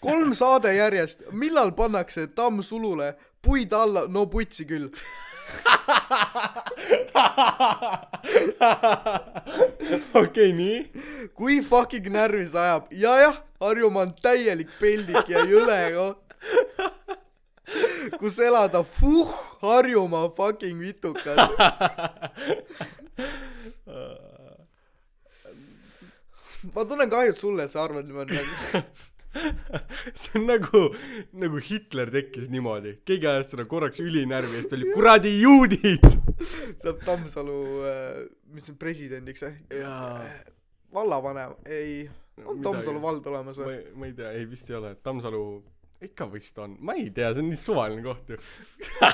kolm 0.05 0.35
saade 0.37 0.75
järjest. 0.77 1.19
Millal 1.33 1.73
pannakse 1.77 2.27
tamm 2.37 2.63
sulule? 2.63 3.15
Puid 3.43 3.73
alla. 3.73 4.07
No 4.09 4.27
putsi 4.31 4.65
küll. 4.69 4.89
Okei 10.15 10.53
nii. 10.53 10.79
Kui 11.35 11.63
fucking 11.65 12.07
närvi 12.13 12.47
see 12.49 12.61
ajab. 12.61 12.85
Ja 12.93 13.17
jah 13.23 13.37
Harjumaa 13.65 14.03
on 14.05 14.13
täielik 14.23 14.71
peldik 14.81 15.29
ja 15.29 15.45
jõle 15.49 15.81
koht 15.97 16.25
kus 18.19 18.39
elada. 18.39 18.83
Fuh 18.85 19.33
Harjumaa 19.63 20.29
fucking 20.37 20.81
vitukas. 20.81 21.39
Ma 26.75 26.85
tunnen 26.85 27.11
kahju 27.11 27.35
sulle 27.37 27.65
et 27.65 27.73
sa 27.73 27.85
arvad 27.85 28.07
niimoodi 28.09 28.39
see 30.21 30.39
on 30.39 30.47
nagu 30.49 30.83
nagu 31.45 31.61
Hitler 31.69 32.11
tekkis 32.15 32.51
niimoodi. 32.53 32.99
Keegi 33.09 33.29
ajas 33.31 33.53
seda 33.53 33.67
korraks 33.71 34.01
ülinärvi 34.03 34.59
ja 34.59 34.63
siis 34.63 34.71
ta 34.71 34.79
oli 34.79 34.91
kuradi 34.95 35.35
juudid! 35.41 36.09
Saab 36.83 37.05
Tammsalu 37.07 37.61
äh, 37.91 38.19
mis 38.55 38.69
see 38.69 38.79
presidendiks 38.79 39.45
või 39.47 39.81
jaa. 39.83 40.19
Vallavanem. 40.95 41.57
Ei 41.67 42.05
on 42.45 42.63
Tammsalu 42.63 43.03
vald 43.03 43.27
olemas 43.31 43.59
ma 43.61 43.69
või 43.69 43.79
ei 43.79 43.95
ma 43.95 44.11
ei 44.11 44.19
tea 44.19 44.35
ei 44.39 44.47
vist 44.51 44.71
ei 44.71 44.79
ole. 44.79 44.95
Tammsalu 45.03 45.43
ikka 46.05 46.29
vist 46.33 46.59
on. 46.63 46.79
Ma 46.81 46.97
ei 46.99 47.11
tea 47.15 47.33
see 47.35 47.45
on 47.45 47.51
nii 47.51 47.61
suvaline 47.61 48.05
koht 48.07 48.35
ju. 48.35 48.41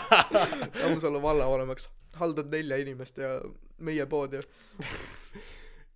Tammsalu 0.83 1.23
vallavanemaks 1.25 1.89
haldad 2.21 2.51
nelja 2.53 2.81
inimest 2.83 3.21
ja 3.21 3.37
meie 3.87 4.07
pood 4.11 4.35
ju. 4.37 4.45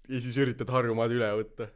Ja 0.09 0.21
siis 0.21 0.37
üritad 0.41 0.69
Harjumaad 0.73 1.13
üle 1.17 1.31
võtta 1.41 1.71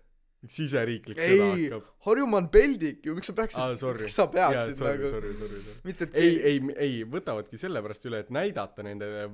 siseriiklik 0.46 1.18
sõda 1.18 1.46
hakkab. 1.50 1.86
Harjumaa 2.06 2.40
on 2.44 2.48
peldik 2.54 3.06
ju 3.06 3.14
miks 3.16 3.30
sa 3.30 3.34
peaksid 3.40 3.80
sorry. 3.80 4.06
miks 4.06 4.14
sa 4.20 4.28
peaksid 4.30 4.78
sorry 4.78 4.94
nagu 4.94 5.10
sorry 5.16 5.32
sorry 5.40 5.76
mitte 5.88 6.06
et 6.06 6.18
ei 6.22 6.36
ei 6.52 6.60
ei 6.86 7.00
võtavadki 7.10 7.58
sellepärast 7.58 8.06
üle 8.06 8.22
et 8.22 8.30
näidata 8.34 8.86
nendele 8.86 9.26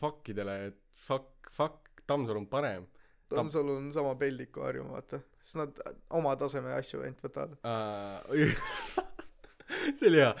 fuckidele 0.00 0.58
et 0.70 0.80
fuck 1.06 1.52
fuck 1.52 1.80
Tammsalu 2.04 2.42
on 2.42 2.46
parem. 2.48 2.82
Tammsalu 3.32 3.78
on 3.78 3.92
sama 3.92 4.12
peldik 4.20 4.50
kui 4.52 4.64
Harjumaa 4.64 4.98
vaata. 4.98 5.20
Sest 5.40 5.56
nad 5.56 5.78
oma 6.12 6.34
taseme 6.36 6.74
asju 6.76 7.00
ainult 7.00 7.22
võtavad. 7.24 7.54
Uh, 7.64 8.52
see 9.98 10.10
oli 10.10 10.20
hea. 10.20 10.34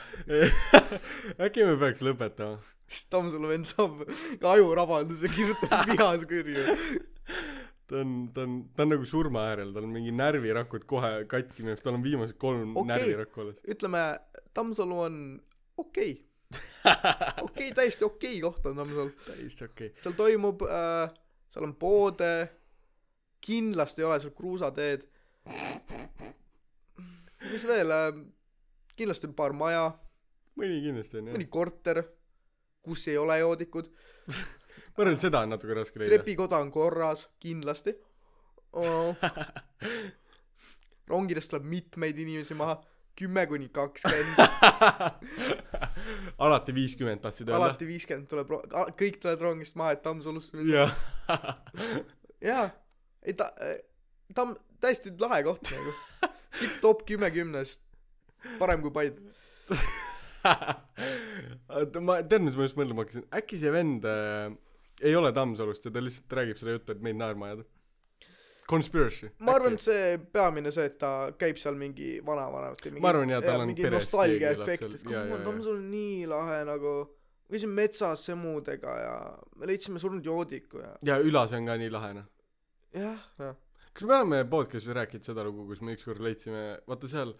Äkki 1.46 1.64
me 1.64 1.78
peaks 1.80 2.04
lõpetama? 2.04 2.60
Siis 2.88 3.08
Tammsalu 3.12 3.48
vend 3.54 3.68
saab 3.68 4.04
ajurabanduse 4.52 5.32
kirjutab 5.32 5.86
vihas 5.92 6.28
kirju 6.28 6.76
ta 7.86 8.00
on 8.00 8.12
ta 8.34 8.42
on 8.42 8.52
ta 8.76 8.82
on 8.84 8.92
nagu 8.94 9.06
surma 9.08 9.46
äärel 9.50 9.72
tal 9.74 9.86
on 9.86 9.92
mingi 9.94 10.12
närvirakud 10.14 10.86
kohe 10.90 11.10
katki 11.30 11.66
arust 11.66 11.84
tal 11.84 11.98
on 11.98 12.04
viimased 12.04 12.38
kolm 12.40 12.76
Okei. 12.76 12.88
närvirakku 12.92 13.44
alles. 13.44 13.60
Ütleme 13.68 14.04
Tammsalu 14.54 15.00
on 15.06 15.18
okei. 15.76 16.14
Okei 17.46 17.72
täiesti 17.76 18.04
okei 18.04 18.40
koht 18.40 18.66
on 18.70 18.76
Tammsalu 18.80 19.12
täiesti 19.26 19.68
okei. 19.68 19.92
Okay. 19.92 20.02
seal 20.02 20.16
toimub 20.18 20.64
äh, 20.68 21.08
seal 21.52 21.68
on 21.68 21.76
poode 21.76 22.32
kindlasti 23.44 24.02
ei 24.02 24.08
ole 24.08 24.20
seal 24.20 24.34
kruusateed. 24.36 25.08
Mis 27.50 27.68
veel 27.68 27.92
äh, 27.92 28.10
kindlasti 28.96 29.28
on 29.28 29.36
paar 29.36 29.52
maja. 29.52 29.90
Mõni 30.56 30.80
kindlasti 30.84 31.20
on 31.20 31.32
jah. 31.32 31.36
Mõni 31.36 31.50
korter 31.52 32.04
kus 32.84 33.08
ei 33.08 33.18
ole 33.18 33.38
joodikud 33.40 33.88
ma 34.94 35.04
arvan 35.04 35.16
et 35.16 35.22
seda 35.22 35.42
on 35.44 35.54
natuke 35.54 35.76
raske 35.76 36.00
leida. 36.00 36.14
Trepikoda 36.14 36.60
on 36.62 36.70
korras 36.74 37.26
kindlasti. 37.42 37.94
Oh. 38.74 39.14
rongidest 41.08 41.52
tuleb 41.52 41.66
mitmeid 41.68 42.18
inimesi 42.18 42.56
maha. 42.58 42.80
Kümme 43.14 43.44
kuni 43.46 43.68
kakskümmend. 43.70 44.38
Alati 46.44 46.74
viiskümmend 46.74 47.20
tahtsid 47.22 47.46
öelda? 47.46 47.60
Alati 47.60 47.86
viiskümmend 47.86 48.26
tuleb 48.30 48.48
kõik 48.98 49.20
tulevad 49.22 49.44
rongist 49.44 49.76
maha 49.78 49.94
et 49.94 50.02
Tammsalusse 50.02 50.56
minna 50.58 50.80
jah. 50.80 50.92
Jaa. 52.48 52.64
Ei 53.22 53.34
ta 53.38 53.52
Tamm 54.34 54.56
täiesti 54.82 55.14
lahe 55.20 55.44
koht 55.46 55.70
nagu. 55.70 55.94
Tipp-topp 56.58 57.06
kümme 57.06 57.30
kümnest. 57.34 57.80
Parem 58.58 58.82
kui 58.82 58.90
Paide. 58.94 59.18
Ma 62.04 62.18
tead 62.28 62.42
mis 62.44 62.56
ma 62.58 62.66
just 62.66 62.76
mõtlema 62.76 63.04
hakkasin? 63.04 63.24
Äkki 63.34 63.56
see 63.62 63.72
vend 63.72 64.04
äh, 64.06 64.50
ei 65.04 65.16
ole 65.16 65.32
Tammsalust 65.36 65.88
ja 65.88 65.92
ta 65.94 66.02
lihtsalt 66.02 66.36
räägib 66.40 66.60
seda 66.60 66.76
juttu 66.76 66.94
et 66.94 67.02
meid 67.04 67.18
naerma 67.20 67.50
ajada. 67.50 67.66
Conspiracy. 68.68 69.28
Ma 69.44 69.58
arvan 69.58 69.74
et 69.76 69.84
see 69.84 70.14
peamine 70.32 70.70
see 70.72 70.86
et 70.88 70.94
ta 71.00 71.10
käib 71.38 71.58
seal 71.60 71.76
mingi 71.76 72.14
vanavanemate 72.24 72.92
mingi 72.94 73.04
Ma 73.04 73.10
arvan, 73.12 73.34
jaa, 73.34 73.42
tal 73.44 73.64
on 73.64 73.68
mingi 73.68 73.84
perest 73.84 74.14
nostalgia 74.14 74.54
efekt 74.56 74.86
et 74.88 75.10
jaa. 75.12 75.26
Tammsalu 75.44 75.76
on 75.82 75.90
nii 75.92 76.22
lahe 76.30 76.62
nagu 76.68 76.94
käisime 77.50 77.76
metsas 77.82 78.24
semudega 78.30 78.94
ja 79.02 79.18
me 79.60 79.68
leidsime 79.68 80.00
surnud 80.00 80.24
joodiku 80.24 80.80
ja 80.80 80.94
ja 81.12 81.20
Ülas 81.20 81.52
on 81.52 81.68
ka 81.68 81.76
nii 81.78 81.92
lahe 81.92 82.14
noh. 82.16 82.30
Jah. 82.94 83.20
Noh 83.42 83.60
kas 83.94 84.08
me 84.08 84.16
oleme 84.16 84.40
podcast'is 84.50 84.94
rääkinud 84.96 85.26
seda 85.26 85.44
lugu 85.46 85.68
kus 85.68 85.82
me 85.84 85.94
ükskord 85.94 86.22
leidsime 86.24 86.64
vaata 86.88 87.10
seal 87.10 87.30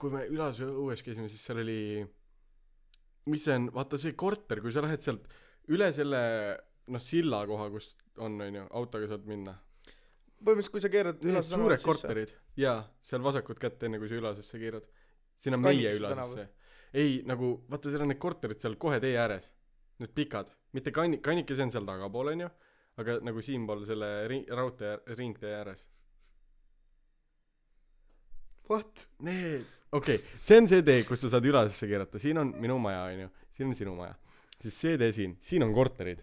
kui 0.00 0.12
me 0.12 0.26
Ülas 0.32 0.60
õues 0.60 1.00
käisime 1.04 1.30
siis 1.32 1.44
seal 1.46 1.62
oli 1.62 2.04
mis 3.32 3.46
see 3.46 3.56
on 3.56 3.70
vaata 3.72 4.00
see 4.00 4.12
korter 4.18 4.60
kui 4.60 4.74
sa 4.74 4.84
lähed 4.84 5.00
sealt 5.00 5.24
üle 5.72 5.92
selle 5.96 6.22
noh 6.92 7.00
silla 7.00 7.44
koha 7.48 7.70
kus 7.72 7.94
on 8.22 8.40
onju 8.40 8.66
autoga 8.80 9.08
saad 9.12 9.24
minna. 9.30 9.54
Põhimõtteliselt 10.44 10.74
kui 10.74 10.84
sa 10.84 10.90
keerad 10.92 11.24
need 11.24 11.48
suured 11.48 11.82
korterid. 11.82 12.34
Jaa 12.60 12.82
seal 13.02 13.24
vasakut 13.24 13.60
kätt 13.60 13.86
enne 13.86 13.98
kui 14.02 14.10
sa 14.10 14.18
Ülasesse 14.18 14.60
keerad. 14.60 14.84
Sinna 15.40 15.60
meie 15.60 15.94
Ülasesse. 15.96 16.48
ei 16.94 17.22
nagu 17.26 17.56
vaata 17.70 17.90
seal 17.90 18.04
on 18.04 18.12
need 18.12 18.20
korterid 18.22 18.60
seal 18.60 18.76
kohe 18.76 19.00
tee 19.00 19.16
ääres. 19.18 19.50
Need 19.98 20.12
pikad. 20.14 20.52
Mitte 20.74 20.90
kanni- 20.90 21.22
kannikese 21.22 21.62
on 21.62 21.72
seal 21.72 21.86
tagapool 21.86 22.34
onju 22.34 22.50
aga 23.00 23.18
nagu 23.26 23.42
siinpool 23.42 23.84
selle 23.88 24.10
ri- 24.30 24.46
raudtee 24.50 24.96
ringtee 25.18 25.54
ääres. 25.58 25.86
What? 28.70 29.08
Need, 29.26 29.64
okei 29.92 30.16
okay,, 30.16 30.38
see 30.40 30.60
on 30.62 30.68
see 30.70 30.84
tee, 30.86 31.02
kus 31.08 31.24
sa 31.24 31.34
saad 31.34 31.48
Ülasesse 31.48 31.88
keerata, 31.90 32.20
siin 32.22 32.38
on 32.40 32.54
minu 32.60 32.78
maja, 32.80 33.02
onju, 33.10 33.28
siin 33.56 33.68
on 33.68 33.76
sinu 33.76 33.96
maja. 33.98 34.14
Siis 34.62 34.78
see 34.78 35.00
tee 35.00 35.10
siin, 35.16 35.36
siin 35.42 35.64
on 35.66 35.74
korterid. 35.76 36.22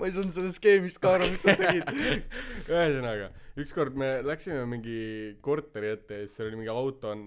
ma 0.00 0.08
ei 0.08 0.14
saanud 0.16 0.32
sellest 0.32 0.60
skeemist 0.60 1.00
ka 1.02 1.16
aru 1.18 1.28
mis 1.32 1.44
sa 1.44 1.54
tegid 1.58 1.88
ühesõnaga, 2.72 3.30
ükskord 3.60 3.98
me 4.00 4.12
läksime 4.24 4.64
mingi 4.70 5.00
korteri 5.44 5.94
ette 5.96 6.22
ja 6.22 6.26
siis 6.26 6.38
seal 6.38 6.50
oli 6.50 6.62
mingi 6.62 6.72
auto 6.72 7.12
on 7.12 7.24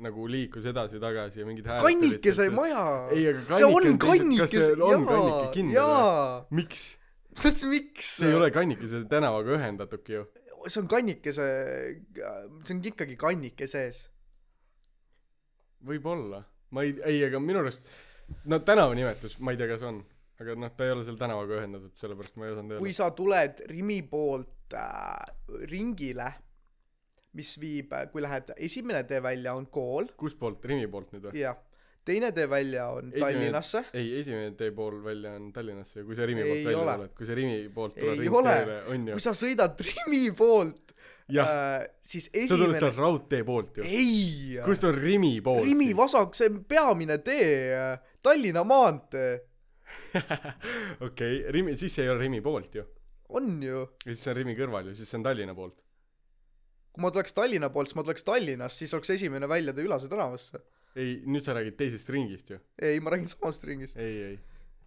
nagu 0.00 0.26
liikus 0.32 0.64
edasi-tagasi 0.70 1.42
ja 1.42 1.48
mingid 1.48 1.66
hääled 1.68 1.84
kannikese 1.84 2.48
maja 2.54 2.84
ei, 3.12 3.26
aga 3.32 3.60
see 3.60 3.68
on 3.68 3.98
kannike 4.00 4.48
see 4.52 4.76
on 4.86 5.08
kannike 5.08 5.66
jaa 5.74 6.46
miks? 6.56 6.84
ma 7.30 7.42
mõtlesin 7.42 7.74
miks 7.74 8.14
see 8.20 8.30
ei 8.30 8.38
ole 8.38 8.52
kannikese 8.54 9.02
tänavaga 9.10 9.58
ühendatudki 9.58 10.16
ju. 10.16 10.24
see 10.66 10.80
on 10.82 10.88
kannikese 10.92 11.50
see 12.16 12.76
on 12.76 12.80
ikkagi 12.92 13.18
kannike 13.20 13.68
sees 13.70 14.06
võib-olla. 15.86 16.44
ma 16.70 16.84
ei, 16.86 16.94
ei, 17.06 17.20
aga 17.26 17.40
minu 17.42 17.62
arust, 17.62 17.86
no 18.50 18.58
tänava 18.66 18.94
nimetus, 18.94 19.38
ma 19.40 19.52
ei 19.54 19.60
tea, 19.60 19.68
kas 19.74 19.82
on, 19.88 20.02
aga 20.40 20.54
noh, 20.58 20.70
ta 20.76 20.84
ei 20.86 20.94
ole 20.94 21.04
seal 21.06 21.18
tänavaga 21.20 21.58
ühendatud, 21.60 21.94
sellepärast 22.00 22.36
ma 22.40 22.46
ei 22.48 22.54
osanud 22.54 22.78
kui 22.78 22.90
öelda. 22.90 22.96
sa 23.02 23.10
tuled 23.16 23.64
Rimi 23.70 24.02
poolt 24.02 24.74
äh, 24.74 25.34
ringile 25.70 26.30
mis 27.38 27.52
viib 27.62 27.92
kui 28.12 28.22
lähed 28.24 28.48
esimene 28.56 29.04
tee 29.06 29.20
välja 29.22 29.52
on 29.54 29.66
kool 29.70 30.08
kustpoolt, 30.18 30.64
Rimi 30.66 30.88
poolt 30.90 31.12
nüüd 31.14 31.28
või? 31.28 31.36
jah 31.44 31.58
teine 32.04 32.32
tee 32.34 32.46
välja 32.50 32.88
on 32.90 33.10
Esimene- 33.12 33.20
Tallinnasse 33.36 33.82
ei, 33.94 34.08
esimene 34.18 34.54
tee 34.58 34.72
pool 34.74 34.96
välja 35.04 35.34
on 35.38 35.52
Tallinnasse 35.54 36.00
ja 36.00 36.04
kui 36.08 36.16
sa 36.18 36.26
Rimi 36.26 36.42
Ei 36.42 36.48
poolt 36.48 36.64
välja 36.66 36.80
ole. 36.82 36.94
tuled, 36.96 37.12
kui 37.20 37.26
sa 37.28 37.34
Rimi 37.38 37.58
poolt 37.76 37.98
Ei 38.00 38.02
tuled 38.02 38.24
ringteele, 38.24 38.78
on 38.94 39.06
ju 39.12 39.18
kui. 39.18 39.20
sa 39.26 39.34
sõidad 39.36 39.84
Rimi 39.86 40.22
poolt 40.38 40.89
äh, 41.38 41.84
siis 42.02 42.26
sa 42.26 42.56
tuled 42.56 42.74
esimene 42.74 42.80
sealt 42.80 42.98
raudtee 43.00 43.44
poolt 43.46 43.80
ju. 43.80 43.84
ei 43.86 44.58
kus 44.64 44.84
on 44.88 44.96
Rimi 44.98 45.36
poolt 45.44 45.68
Rimi 45.68 45.92
vasak 45.96 46.34
see 46.38 46.50
on 46.50 46.64
peamine 46.68 47.20
tee 47.24 47.76
Tallinna 48.22 48.64
maantee 48.64 49.38
okei, 51.06 51.44
Rimi, 51.54 51.76
siis 51.78 51.94
see 51.94 52.06
ei 52.06 52.10
ole 52.12 52.24
Rimi 52.24 52.40
poolt 52.42 52.74
ju. 52.74 52.84
on 53.36 53.62
ju 53.62 53.84
ja 53.84 54.10
siis 54.10 54.24
see 54.24 54.34
on 54.34 54.40
Rimi 54.42 54.56
kõrval 54.58 54.90
ju, 54.90 54.98
siis 54.98 55.10
see 55.10 55.20
on 55.20 55.26
Tallinna 55.26 55.54
poolt. 55.54 55.78
kui 56.90 57.04
ma 57.04 57.12
tuleks 57.14 57.36
Tallinna 57.36 57.70
poolt 57.70 57.90
siis 57.90 58.00
ma 58.00 58.06
tuleks 58.06 58.26
Tallinnast 58.26 58.82
siis 58.82 58.94
oleks 58.98 59.14
esimene 59.16 59.48
väljatee 59.50 59.86
Ülase 59.86 60.10
tänavasse 60.10 60.62
ei, 60.98 61.20
nüüd 61.26 61.44
sa 61.44 61.54
räägid 61.56 61.78
teisest 61.78 62.10
ringist 62.10 62.50
ju. 62.50 62.58
ei 62.82 63.00
ma 63.02 63.14
räägin 63.14 63.30
samast 63.30 63.64
ringist 63.68 63.98
ei, 64.00 64.16
ei. 64.32 64.36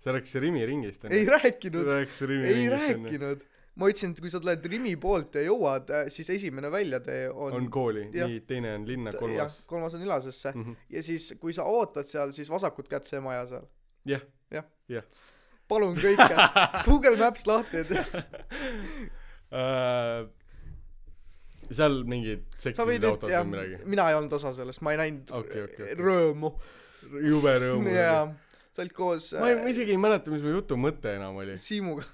sa 0.04 0.16
rääkisid 0.16 0.44
Rimi 0.44 0.66
ringist 0.68 1.06
ei 1.10 1.26
rääkinud 1.30 1.90
ei 1.94 2.04
ringist 2.04 2.50
enne. 2.52 2.80
rääkinud 2.80 3.50
ma 3.76 3.88
ütlesin 3.90 4.12
et 4.14 4.20
kui 4.22 4.30
sa 4.30 4.40
tuled 4.44 4.66
Rimi 4.70 4.92
poolt 5.02 5.34
ja 5.40 5.42
jõuad 5.48 5.90
äh, 5.90 6.04
siis 6.14 6.30
esimene 6.30 6.70
väljatee 6.72 7.30
on, 7.32 7.56
on 7.58 7.70
kooli, 7.74 8.04
nii, 8.14 8.42
teine 8.50 8.76
on 8.78 8.86
linna, 8.88 9.14
jah 9.16 9.20
kolmas. 9.20 9.56
kolmas 9.70 9.96
on 9.98 10.04
Ülasesse 10.06 10.52
Mhm. 10.56 10.76
ja 10.94 11.04
siis 11.04 11.32
kui 11.42 11.54
sa 11.58 11.64
ootad 11.66 12.06
seal 12.06 12.32
siis 12.38 12.50
vasakut 12.54 12.88
kätt 12.92 13.10
see 13.10 13.20
maja 13.24 13.48
seal 13.50 13.66
jah, 14.06 14.22
jah 14.54 14.66
jah. 14.90 15.04
palun 15.68 15.96
kõike 15.98 16.30
Google 16.88 17.18
Maps 17.18 17.48
lahti 17.50 17.78
et 17.84 17.92
Äh, 19.54 20.24
seal 21.74 22.00
mingid 22.10 22.48
nüüd 22.66 23.04
autod 23.06 23.30
või 23.30 23.50
midagi. 23.52 23.76
mina 23.86 24.08
ei 24.10 24.16
olnud 24.18 24.34
osa 24.34 24.50
sellest 24.58 24.82
ma 24.82 24.94
ei 24.96 24.98
näinud 24.98 25.30
Okei, 25.30 25.62
okei, 25.68 25.84
okei. 25.92 25.98
rõõmu 26.00 26.50
jube 27.22 27.54
rõõm. 27.62 27.86
jaa 27.94 28.24
sa 28.74 28.82
olid 28.82 28.96
koos 28.98 29.28
ma 29.38 29.52
ei, 29.52 29.58
äh, 29.60 29.62
ma 29.62 29.70
isegi 29.70 29.94
ei 29.94 30.00
mäleta, 30.02 30.34
mis 30.34 30.42
mu 30.42 30.56
jutu 30.56 30.78
mõte 30.82 31.14
enam 31.20 31.38
oli. 31.38 31.58
Siimuga 31.62 32.06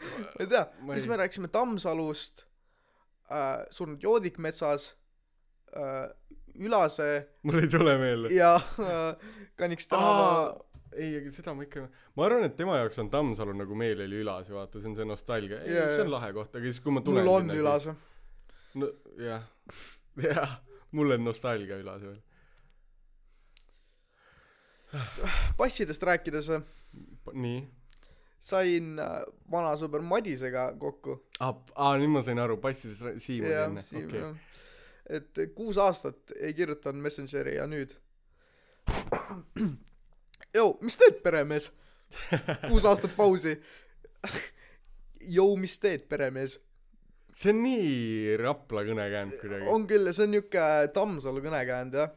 ma 0.00 0.40
ei 0.40 0.46
tea 0.46 0.64
ei- 0.96 1.08
me 1.10 1.16
rääkisime 1.20 1.48
Tammsalust 1.52 2.44
äh, 3.30 3.66
surnud 3.70 4.02
joodik 4.02 4.38
metsas 4.38 4.94
äh, 5.76 6.08
Ülase 6.60 7.28
mul 7.46 7.60
ei 7.62 7.68
tule 7.70 7.94
meelde. 7.98 8.32
ja 8.34 8.54
äh, 8.56 9.14
Kanniks 9.56 9.86
tänava 9.88 10.56
ei, 10.96 11.12
aga 11.20 11.30
seda 11.30 11.52
ma 11.54 11.62
ikka, 11.62 11.84
ma 12.18 12.24
arvan, 12.26 12.42
et 12.48 12.56
tema 12.58 12.80
jaoks 12.80 12.98
on 12.98 13.10
Tammsalu 13.12 13.52
nagu 13.60 13.76
meil 13.78 14.00
oli 14.02 14.18
Ülas, 14.24 14.48
vaata, 14.50 14.80
see 14.82 14.90
on 14.90 14.96
see 14.98 15.04
nostalgia. 15.06 15.60
ei 15.62 15.76
Jaa,, 15.76 15.92
see 15.94 16.02
on 16.02 16.10
lahe 16.10 16.32
koht, 16.34 16.50
aga 16.58 16.64
siis 16.66 16.80
kui 16.82 16.90
ma 16.96 17.00
tulen 17.06 17.22
mul 17.24 17.34
on 17.36 17.46
sinna, 17.46 17.60
Ülase 17.62 17.94
siis 17.94 18.80
no 18.82 18.88
jah, 19.22 19.44
jah, 20.26 20.56
mul 20.98 21.14
on 21.14 21.22
nostalgia 21.28 21.78
Ülas 21.78 22.02
veel. 22.02 22.18
passidest 25.56 26.02
rääkides 26.02 26.48
äh, 26.50 26.62
nii. 27.32 27.60
Sain 28.40 28.94
äh, 28.98 29.20
vana 29.52 29.74
sõber 29.76 30.00
Madisega 30.06 30.70
kokku. 30.80 31.18
Aa, 31.44 31.52
aa, 31.76 31.96
nüüd 32.00 32.12
ma 32.14 32.22
sain 32.24 32.38
aru, 32.40 32.56
passidest 32.62 33.02
rää- 33.04 33.18
Siim 33.20 33.44
oli 33.44 33.52
enne, 33.52 33.82
okei. 34.04 34.22
et 35.18 35.40
kuus 35.58 35.76
aastat 35.82 36.32
ei 36.40 36.54
kirjutanud 36.56 37.02
Messengeri 37.04 37.56
ja 37.58 37.66
nüüd 37.68 37.92
Jou, 40.56 40.72
mis 40.82 40.96
teed 40.98 41.20
peremees? 41.22 41.68
Kuus 42.66 42.86
aastat 42.88 43.12
pausi. 43.16 43.52
Jou, 45.36 45.52
mis 45.60 45.76
teed 45.82 46.08
peremees? 46.10 46.56
See 47.40 47.52
on 47.52 47.60
nii 47.62 48.34
Rapla 48.40 48.82
kõnekäänd 48.88 49.36
kuidagi. 49.38 49.68
on 49.70 49.84
küll 49.88 50.10
see 50.12 50.24
on 50.26 50.32
niuke 50.34 50.64
Tammsalu 50.96 51.42
kõnekäänd 51.44 51.94
jah. 52.00 52.10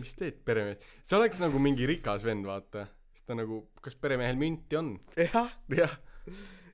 Mis 0.00 0.14
teed 0.16 0.38
peremees, 0.46 0.80
see 1.04 1.18
oleks 1.18 1.40
nagu 1.42 1.60
mingi 1.62 1.86
rikas 1.90 2.24
vend, 2.24 2.46
vaata. 2.48 2.86
Ta 3.30 3.36
nagu, 3.38 3.62
kas 3.84 3.94
peremehel 3.96 4.38
münti 4.40 4.78
on? 4.80 4.94
jah 5.16 5.52
jah, 5.76 5.96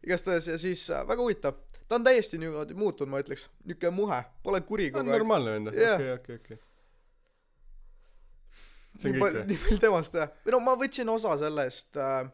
igastahes 0.03 0.49
ja 0.49 0.59
siis 0.61 0.87
äh, 0.91 1.05
väga 1.09 1.23
huvitav 1.27 1.59
ta 1.89 1.99
on 2.01 2.05
täiesti 2.07 2.39
niimoodi 2.43 2.75
muutunud 2.75 3.13
ma 3.13 3.21
ütleks 3.23 3.47
niuke 3.69 3.91
muhe 3.95 4.23
pole 4.43 4.61
kuri 4.67 4.89
on 4.91 4.97
kogu 4.99 5.13
aeg 5.13 5.21
normaalne 5.21 5.53
vend, 5.59 5.75
Jah. 5.77 6.01
okei, 6.01 6.13
okei, 6.17 6.41
okei. 6.41 6.59
see 8.97 9.11
on 9.13 9.17
nii 9.17 9.23
kõik 9.23 9.37
või? 9.39 9.47
nii 9.53 9.61
palju 9.67 9.81
temast 9.85 10.19
jah 10.19 10.33
või 10.47 10.57
no 10.57 10.63
ma 10.67 10.77
võtsin 10.81 11.13
osa 11.13 11.37
sellest 11.45 12.01
äh, 12.03 12.31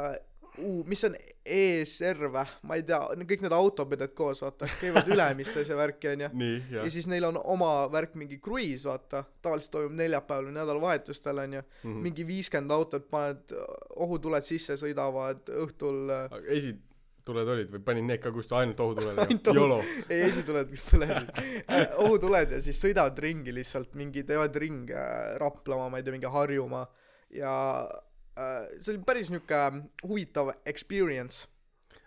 äh, 0.00 0.14
uu, 0.58 0.82
mis 0.84 1.00
see 1.00 1.08
on 1.08 1.16
ESR 1.46 2.18
vä 2.34 2.42
ma 2.68 2.76
ei 2.76 2.82
tea 2.86 2.98
kõik 3.28 3.40
need 3.44 3.54
autopeded 3.56 4.12
koos 4.18 4.42
vaata 4.44 4.68
käivad 4.80 5.08
Ülemistes 5.14 5.70
ja 5.72 5.76
värki 5.78 6.10
onju. 6.12 6.28
Ja. 6.70 6.84
siis 6.92 7.06
neil 7.10 7.24
on 7.30 7.38
oma 7.44 7.88
värk 7.92 8.14
mingi 8.20 8.38
kruiis 8.42 8.84
vaata. 8.88 9.24
Tavaliselt 9.42 9.72
toimub 9.78 9.96
neljapäeval 9.98 10.50
või 10.50 10.56
nädalavahetustel 10.60 11.40
onju. 11.46 11.62
Mhm. 11.82 11.98
mingi 12.08 12.26
viiskümmend 12.28 12.70
autot 12.76 13.08
paned 13.10 13.54
ohutuled 13.96 14.44
sisse 14.46 14.76
sõidavad 14.80 15.48
õhtul 15.64 16.04
äh, 16.12 16.26
aga 16.30 16.52
esituled 16.58 17.48
olid 17.56 17.68
või 17.72 17.82
panid 17.86 18.06
need 18.10 18.22
ka 18.22 18.32
kustu 18.34 18.56
ainult 18.58 18.80
ohutuled? 18.82 19.18
Ohu- 19.24 19.56
YOLO. 19.56 19.80
ei 20.10 20.22
esituled 20.28 20.72
põlesid. 20.90 21.42
Äh, 21.70 21.84
ohutuled 22.04 22.56
ja 22.58 22.62
siis 22.62 22.80
sõidavad 22.82 23.18
ringi 23.24 23.54
lihtsalt 23.56 23.94
mingi 23.98 24.24
teevad 24.28 24.56
ringe 24.62 25.04
Raplamaa 25.40 25.88
ma 25.90 25.98
ei 26.00 26.06
tea 26.06 26.12
mingi 26.16 26.30
Harjumaa. 26.38 26.86
Ja 27.32 27.52
äh, 27.88 28.00
see 28.34 28.94
oli 28.94 29.02
päris 29.06 29.30
niuke 29.32 29.60
huvitav 30.02 30.52
experience. 30.66 31.46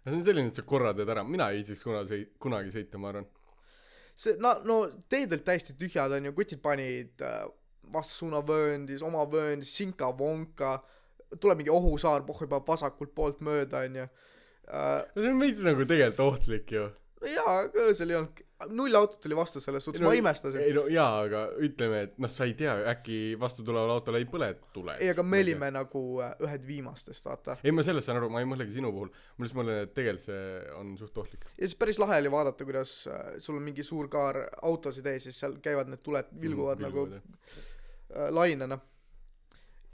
See 0.06 0.14
on 0.14 0.24
selline, 0.26 0.52
et 0.54 0.58
sa 0.58 0.66
korra 0.66 0.94
teed 0.94 1.10
ära, 1.10 1.24
mina 1.26 1.50
ei 1.52 1.62
viitsiks 1.62 1.84
kunagi 1.86 2.12
sõi-, 2.12 2.28
kunagi 2.42 2.74
sõita, 2.74 3.02
ma 3.02 3.12
arvan. 3.14 3.28
see 4.16 4.38
no 4.40 4.54
no 4.64 4.76
teed 5.12 5.34
olid 5.36 5.44
täiesti 5.44 5.74
tühjad 5.76 6.14
onju 6.16 6.32
kutid 6.38 6.62
panid 6.64 7.24
äh, 7.26 7.42
vastassuunavööndis 7.92 9.04
oma 9.04 9.26
vööndis 9.28 9.74
sinka-vonka 9.76 10.78
tuleb 11.42 11.60
mingi 11.60 11.74
ohusaar 11.74 12.24
pohhu 12.28 12.48
juba 12.48 12.62
vasakult 12.68 13.12
poolt 13.18 13.42
mööda 13.44 13.84
onju 13.90 14.06
äh, 14.06 15.02
no 15.16 15.26
see 15.26 15.34
on 15.34 15.42
veits 15.44 15.66
nagu 15.68 15.88
tegelikult 15.90 16.24
ohtlik 16.30 16.72
ju. 16.72 16.86
no 17.22 17.34
jaa 17.34 17.58
aga 17.66 17.90
öösel 17.90 18.14
ei 18.14 18.20
olnud 18.22 18.42
null 18.72 18.96
autot 18.98 19.26
oli 19.30 19.38
vastu 19.38 19.62
selles 19.64 19.86
suhtes 19.86 20.04
ma 20.04 20.14
imestasin. 20.18 20.62
ei 20.64 20.74
no 20.76 20.86
jaa, 20.92 21.22
aga 21.26 21.42
ütleme, 21.66 22.02
et 22.08 22.16
noh, 22.22 22.32
sa 22.32 22.48
ei 22.48 22.56
tea, 22.58 22.76
äkki 22.92 23.18
vastu 23.40 23.66
tuleval 23.68 23.96
autol 23.98 24.18
ei 24.20 24.28
põle 24.30 24.50
tule. 24.76 24.96
ei 25.04 25.12
aga 25.14 25.26
me 25.26 25.42
olime 25.44 25.70
nagu 25.76 26.04
äh, 26.24 26.34
ühed 26.46 26.66
viimastest 26.68 27.28
vaata. 27.30 27.58
Ei, 27.64 27.74
ma 27.76 27.86
sellest 27.86 28.10
saan 28.10 28.22
aru, 28.22 28.32
ma 28.34 28.44
ei 28.44 28.50
mõtlegi 28.50 28.78
sinu 28.78 28.92
puhul, 28.96 29.12
ma 29.12 29.46
lihtsalt 29.46 29.62
mõtlen, 29.62 29.84
et 29.88 29.94
tegelikult 29.98 30.26
see 30.30 30.74
on 30.80 30.96
suht 31.00 31.22
ohtlik. 31.24 31.48
ja 31.54 31.68
siis 31.68 31.78
päris 31.80 32.02
lahe 32.02 32.20
oli 32.24 32.34
vaadata 32.34 32.68
kuidas 32.68 32.96
äh, 33.12 33.24
sul 33.44 33.60
on 33.60 33.68
mingi 33.68 33.86
suur 33.86 34.10
kaar 34.12 34.42
autosid 34.62 35.08
ees 35.14 35.30
siis 35.30 35.40
seal 35.44 35.58
käivad 35.64 35.92
need 35.92 36.04
tuled 36.06 36.34
vilguvad 36.42 36.82
mm, 36.82 36.90
nagu 36.90 37.08
äh, 37.14 38.28
lainena. 38.36 38.80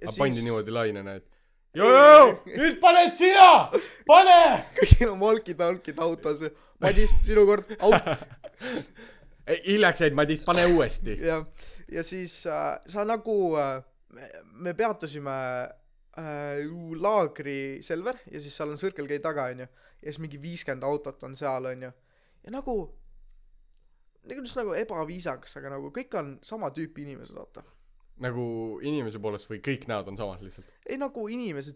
Aga 0.02 0.18
pandi 0.18 0.42
niimoodi 0.42 0.74
lainena, 0.74 1.20
et 1.20 1.28
joo-joo, 1.80 2.42
nüüd 2.52 2.82
paned 2.84 3.16
sina, 3.16 3.70
pane. 4.08 4.42
kõigil 4.80 5.14
on 5.14 5.22
walkie-talkie'd 5.22 6.02
autos 6.04 6.44
Madis 6.82 7.12
sinu 7.26 7.46
kord 7.46 7.70
aut- 7.78 8.08
hiljaks 9.68 10.02
jäid, 10.02 10.16
Madis, 10.18 10.44
pane 10.46 10.66
uuesti. 10.66 11.18
ja 11.26 11.46
ja 11.92 12.04
siis 12.04 12.46
äh, 12.48 12.80
sa 12.88 13.06
nagu 13.06 13.58
äh, 13.60 13.84
me 14.54 14.74
peatusime 14.74 15.34
äh, 16.18 16.64
laagri 16.96 17.84
Selver 17.84 18.16
ja 18.32 18.42
siis 18.42 18.56
seal 18.58 18.72
on 18.72 18.80
Circle 18.80 19.08
K 19.08 19.20
taga 19.24 19.50
onju. 19.52 19.68
Ja 20.02 20.08
siis 20.08 20.20
mingi 20.24 20.42
viiskümmend 20.42 20.84
autot 20.84 21.24
on 21.24 21.36
seal 21.36 21.66
onju. 21.66 21.92
Ja 22.44 22.52
nagu 22.52 22.76
nagu 24.24 24.42
just 24.42 24.58
nagu 24.58 24.74
ebaviisakas 24.78 25.58
aga 25.58 25.76
nagu 25.76 25.92
kõik 25.94 26.16
on 26.18 26.36
sama 26.46 26.70
tüüpi 26.70 27.06
inimesed 27.06 27.36
vaata 27.36 27.64
nagu 28.22 28.44
inimese 28.86 29.20
poolest 29.22 29.50
või 29.50 29.60
kõik 29.66 29.88
näod 29.90 30.10
on 30.12 30.18
samad 30.20 30.42
lihtsalt? 30.46 30.68
Ei 30.86 30.98
nagu 31.02 31.24
inimese 31.32 31.74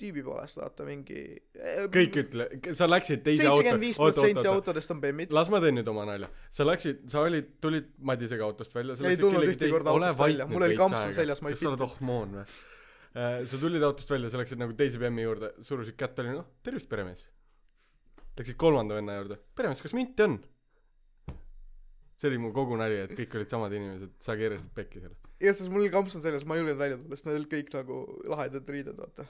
tüübi 0.00 0.22
poolest 0.26 0.60
vaata 0.60 0.86
mingi 0.86 1.22
kõik 1.94 2.18
ütle 2.22 2.48
sa 2.78 2.88
läksid 2.88 3.24
teise 3.26 3.44
seitsekümmend 3.44 3.82
viis 3.82 4.00
protsenti 4.00 4.42
auto 4.42 4.54
autodest 4.58 4.94
on 4.94 5.02
bemmid 5.02 5.34
las 5.34 5.50
ma 5.52 5.60
teen 5.64 5.78
nüüd 5.80 5.90
oma 5.90 6.06
nalja. 6.08 6.30
Sa 6.54 6.66
läksid 6.68 7.06
sa 7.12 7.24
olid 7.26 7.56
tulid 7.62 7.90
Madisega 8.10 8.46
autost 8.46 8.74
välja 8.76 8.98
Ei 9.08 9.20
tulnud 9.20 9.46
ühtegi 9.48 9.72
korda 9.74 9.94
autost 9.94 10.22
välja. 10.22 10.48
Mul 10.50 10.68
oli 10.68 10.78
kampsun 10.78 11.16
seljas, 11.16 11.42
ma 11.42 11.52
ei 11.52 11.58
kas 11.58 11.64
sa 11.66 11.72
oled 11.72 11.86
ohmoon 11.88 12.36
või? 12.40 12.46
Äh, 13.18 13.40
sa 13.48 13.58
tulid 13.58 13.82
autost 13.82 14.10
välja 14.12 14.30
sa 14.30 14.42
läksid 14.42 14.60
nagu 14.60 14.76
teise 14.78 15.00
bemmi 15.02 15.24
juurde 15.24 15.54
surusid 15.64 15.98
kätt 15.98 16.20
oli 16.22 16.36
noh 16.36 16.46
tervist 16.62 16.90
peremees. 16.90 17.26
Läksid 18.38 18.58
kolmanda 18.60 18.98
venna 19.00 19.18
juurde 19.18 19.40
peremees 19.58 19.82
kas 19.82 19.96
minti 19.98 20.26
on 20.26 20.38
see 22.18 22.30
oli 22.32 22.38
mu 22.42 22.52
kogu 22.54 22.76
nali 22.78 22.96
et 23.04 23.12
kõik 23.14 23.36
olid 23.38 23.52
samad 23.52 23.74
inimesed 23.78 24.14
sa 24.24 24.34
keerasid 24.38 24.70
pekki 24.74 25.02
selle. 25.02 25.18
Igatahes 25.38 25.68
mul 25.70 25.84
oli 25.84 25.92
kampsun 25.94 26.24
seljas 26.24 26.46
ma 26.48 26.56
ei 26.56 26.62
julgenud 26.64 26.80
välja 26.80 26.96
tulla 26.98 27.18
sest 27.18 27.28
nad 27.28 27.38
olid 27.38 27.52
kõik 27.52 27.76
nagu 27.76 27.98
lahedad 28.32 28.72
riided 28.74 28.98
vaata. 28.98 29.28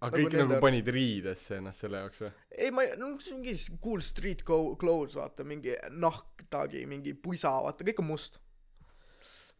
Aga 0.00 0.16
Nagu 0.16 0.30
kõik 0.30 0.36
nagu 0.38 0.54
arust. 0.54 0.62
panid 0.64 0.86
riidesse 0.96 1.56
ennast 1.58 1.84
selle 1.84 1.98
jaoks 2.00 2.22
või? 2.22 2.30
Ei 2.56 2.70
ma 2.72 2.84
ei 2.86 2.94
no 3.00 3.10
mingi 3.18 3.56
cool 3.84 4.04
street 4.04 4.44
clothes 4.46 5.16
vaata 5.18 5.44
mingi 5.44 5.74
nahktagi 5.92 6.86
mingi 6.88 7.12
pusa 7.18 7.52
vaata 7.66 7.84
kõik 7.84 8.00
on 8.00 8.08
must. 8.14 8.38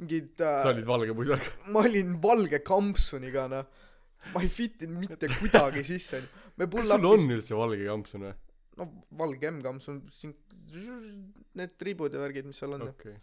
Mingid 0.01 0.41
äh, 0.41 0.63
sa 0.65 0.71
olid 0.73 0.87
valge 0.89 1.17
pusaga 1.19 1.51
ma 1.75 1.83
olin 1.85 2.15
valge 2.23 2.63
kampsuniga 2.65 3.49
noh. 3.53 3.67
Ma 4.35 4.43
ei 4.45 4.49
fittinud 4.53 5.01
mitte 5.01 5.29
kuidagi 5.41 5.83
sisse 5.85 6.21
onju 6.21 6.71
kas 6.71 6.89
sul 6.93 7.07
on 7.09 7.37
üldse 7.37 7.57
valge 7.57 7.85
kampsun 7.89 8.27
või 8.29 8.33
no 8.79 8.87
valge 9.19 9.51
M-kampsun 9.51 10.03
siin 10.15 10.35
need 11.59 11.73
tribud 11.81 12.15
ja 12.15 12.21
värgid 12.23 12.47
mis 12.47 12.61
seal 12.63 12.77
on. 12.77 12.87
Okay. 12.93 13.17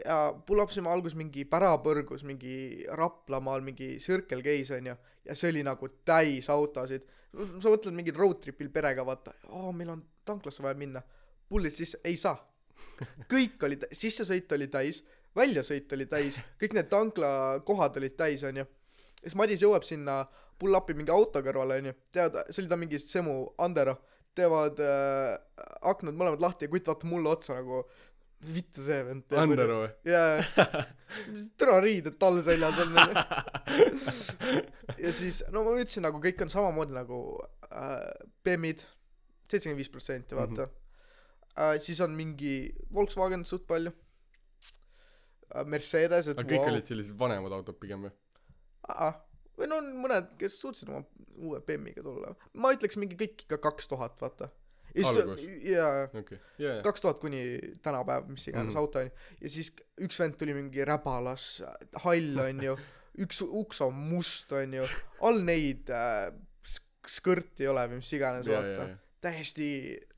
ja 0.00 0.16
pull 0.46 0.62
up 0.62 0.72
sime 0.72 0.90
alguses 0.92 1.18
mingi 1.18 1.44
pärapõrgus 1.48 2.24
mingi 2.28 2.86
Raplamaal 3.00 3.64
mingi 3.66 3.96
Circle 4.02 4.42
K-s 4.44 4.72
onju. 4.78 4.96
Ja 5.26 5.36
see 5.36 5.52
oli 5.52 5.64
nagu 5.66 5.90
täis 6.06 6.48
autosid. 6.52 7.06
Sa 7.36 7.68
mõtled 7.68 7.96
mingil 7.96 8.16
road 8.16 8.40
trip'il 8.40 8.72
perega 8.72 9.04
vaata. 9.04 9.34
Aa 9.52 9.72
meil 9.76 9.92
on 9.92 10.02
tanklasse 10.24 10.64
vaja 10.64 10.78
minna. 10.78 11.02
Pullid 11.48 11.74
sisse 11.74 12.00
ei 12.04 12.16
saa. 12.16 12.38
Kõik 13.32 13.62
oli 13.68 13.78
sissesõit 13.92 14.52
oli 14.56 14.70
täis 14.72 15.04
väljasõit 15.36 15.92
oli 15.92 16.06
täis 16.08 16.40
kõik 16.60 16.74
need 16.76 16.88
tanklakohad 16.92 17.96
olid 18.00 18.16
täis 18.16 18.44
onju. 18.46 18.64
Ja 18.64 19.22
siis 19.22 19.36
Madis 19.38 19.62
jõuab 19.64 19.84
sinna 19.84 20.22
pull 20.58 20.76
up'i 20.76 20.96
mingi 20.96 21.12
auto 21.12 21.42
kõrvale 21.44 21.80
onju. 21.80 21.94
Tead 22.14 22.38
see 22.48 22.62
oli 22.62 22.72
ta 22.72 22.78
mingi 22.80 23.00
Semu 23.02 23.36
Andero 23.62 23.96
teevad 24.36 24.80
äh, 24.82 25.36
aknad 25.86 26.16
mõlemad 26.16 26.42
lahti 26.42 26.66
ja 26.66 26.72
kutt 26.72 26.90
vaatab 26.90 27.10
mulle 27.10 27.32
otsa 27.32 27.56
nagu 27.58 27.84
vittu 28.52 28.84
see 28.84 28.98
vend 29.06 29.24
teeb 29.30 29.42
Andero 29.42 29.80
või? 29.84 29.92
Jaa. 30.06 30.84
Türa 31.58 31.78
riided 31.80 32.18
tal 32.20 32.38
seljas 32.44 32.80
on 32.82 32.98
ja 35.04 35.12
siis 35.16 35.42
no 35.52 35.64
ma 35.64 35.76
ütlesin 35.78 36.04
nagu 36.06 36.20
kõik 36.22 36.44
on 36.44 36.52
samamoodi 36.52 36.96
nagu 36.96 37.20
äh, 37.70 38.02
bemmid 38.44 38.82
seitsekümmend 39.46 39.80
viis 39.80 39.92
protsenti 39.92 40.36
vaata. 40.36 40.68
Äh, 41.56 41.78
siis 41.82 42.00
on 42.04 42.16
mingi 42.18 42.74
Volkswagen 42.92 43.46
suht 43.48 43.66
palju. 43.68 43.94
Äh, 45.54 45.64
Mercedes 45.64 46.32
et 46.32 46.36
aga 46.38 46.48
kõik 46.50 46.64
vau. 46.64 46.74
olid 46.74 46.88
sellised 46.88 47.16
vanemad 47.18 47.54
autod 47.56 47.78
pigem 47.80 48.08
või 48.08 48.14
või 49.56 49.70
no 49.70 49.80
on 49.82 49.90
mõned 50.04 50.34
kes 50.40 50.60
suutsid 50.60 50.90
oma 50.92 51.02
uue 51.36 51.60
bemmiga 51.66 52.04
tulla. 52.04 52.34
Ma 52.54 52.72
ütleks 52.76 52.98
mingi 53.00 53.18
kõik 53.18 53.46
ikka 53.46 53.60
kaks 53.68 53.90
tuhat 53.92 54.20
vaata. 54.20 54.50
Jaa 54.96 56.80
kaks 56.84 57.02
tuhat 57.04 57.18
kuni 57.20 57.40
tänapäev 57.84 58.30
mis 58.32 58.46
iganes 58.48 58.72
mm. 58.72 58.80
auto 58.80 59.02
onju 59.02 59.12
ja 59.42 59.50
siis 59.52 59.72
üks 60.00 60.20
vend 60.22 60.38
tuli 60.40 60.54
mingi 60.56 60.86
räbalas 60.88 61.58
hall 62.04 62.40
onju 62.46 62.76
üks 63.24 63.42
uks 63.44 63.82
on 63.84 63.96
must 64.10 64.52
onju 64.56 64.86
all 65.26 65.42
neid 65.44 65.90
äh, 65.92 66.30
sk- 66.64 67.12
skõrti 67.18 67.66
ei 67.66 67.70
ole 67.72 67.84
või 67.90 68.00
mis 68.00 68.12
iganes 68.16 68.48
vaata. 68.48 68.88
täiesti 69.24 69.68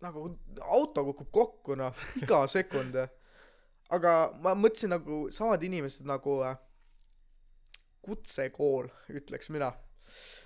nagu 0.05 0.29
auto 0.63 1.05
kukub 1.11 1.31
kokku 1.33 1.79
noh 1.79 2.07
iga 2.23 2.45
sekund. 2.51 2.99
Aga 3.95 4.15
ma 4.45 4.53
mõtlesin 4.53 4.93
nagu 4.93 5.27
samad 5.33 5.63
inimesed 5.65 6.07
nagu 6.07 6.39
äh, 6.45 6.59
kutsekool 8.05 8.89
ütleks 9.21 9.51
mina. 9.55 9.73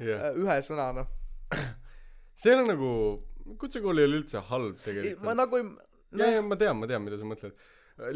Jah. 0.02 0.28
Äh, 0.30 0.40
ühe 0.42 0.56
sõnana. 0.66 1.06
See 2.42 2.54
on 2.56 2.66
nagu 2.70 2.88
kutsekool 3.60 4.00
ei 4.00 4.08
ole 4.08 4.22
üldse 4.22 4.42
halb 4.48 4.78
ma 4.78 4.86
tegelikult. 4.86 5.36
nagu 5.38 5.60
ei 5.60 5.68
jaa 6.22 6.34
jaa 6.36 6.42
ma 6.46 6.58
tean 6.58 6.78
ma 6.78 6.88
tean 6.90 7.04
mida 7.04 7.18
sa 7.20 7.28
mõtled. 7.28 7.54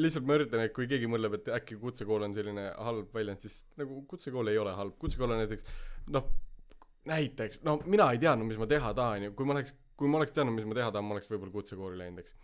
Lihtsalt 0.00 0.26
ma 0.26 0.38
üritan 0.38 0.62
et 0.64 0.72
kui 0.74 0.88
keegi 0.90 1.08
mõtleb 1.10 1.36
et 1.38 1.50
äkki 1.58 1.76
kutsekool 1.80 2.24
on 2.26 2.34
selline 2.34 2.70
halb 2.88 3.12
väljend 3.14 3.44
siis 3.44 3.60
nagu 3.78 4.02
kutsekool 4.10 4.50
ei 4.52 4.58
ole 4.58 4.74
halb. 4.74 4.96
Kutsekool 5.02 5.36
on 5.36 5.42
näiteks 5.44 5.68
noh 6.16 6.30
näiteks 7.06 7.62
no 7.66 7.78
mina 7.84 8.08
ei 8.14 8.22
teadnud 8.22 8.48
mis 8.48 8.58
ma 8.58 8.68
teha 8.70 8.94
tahan 8.96 9.28
ju. 9.28 9.36
Kui 9.38 9.48
ma 9.48 9.58
oleks 9.58 9.74
kui 9.96 10.10
ma 10.10 10.20
oleks 10.20 10.34
teadnud 10.36 10.56
mis 10.56 10.68
ma 10.68 10.78
teha 10.80 10.90
tahan 10.92 11.06
ma 11.06 11.16
oleks 11.16 11.30
võib-olla 11.30 11.54
kutsekooli 11.54 12.00
läinud 12.00 12.24
eks 12.24 12.34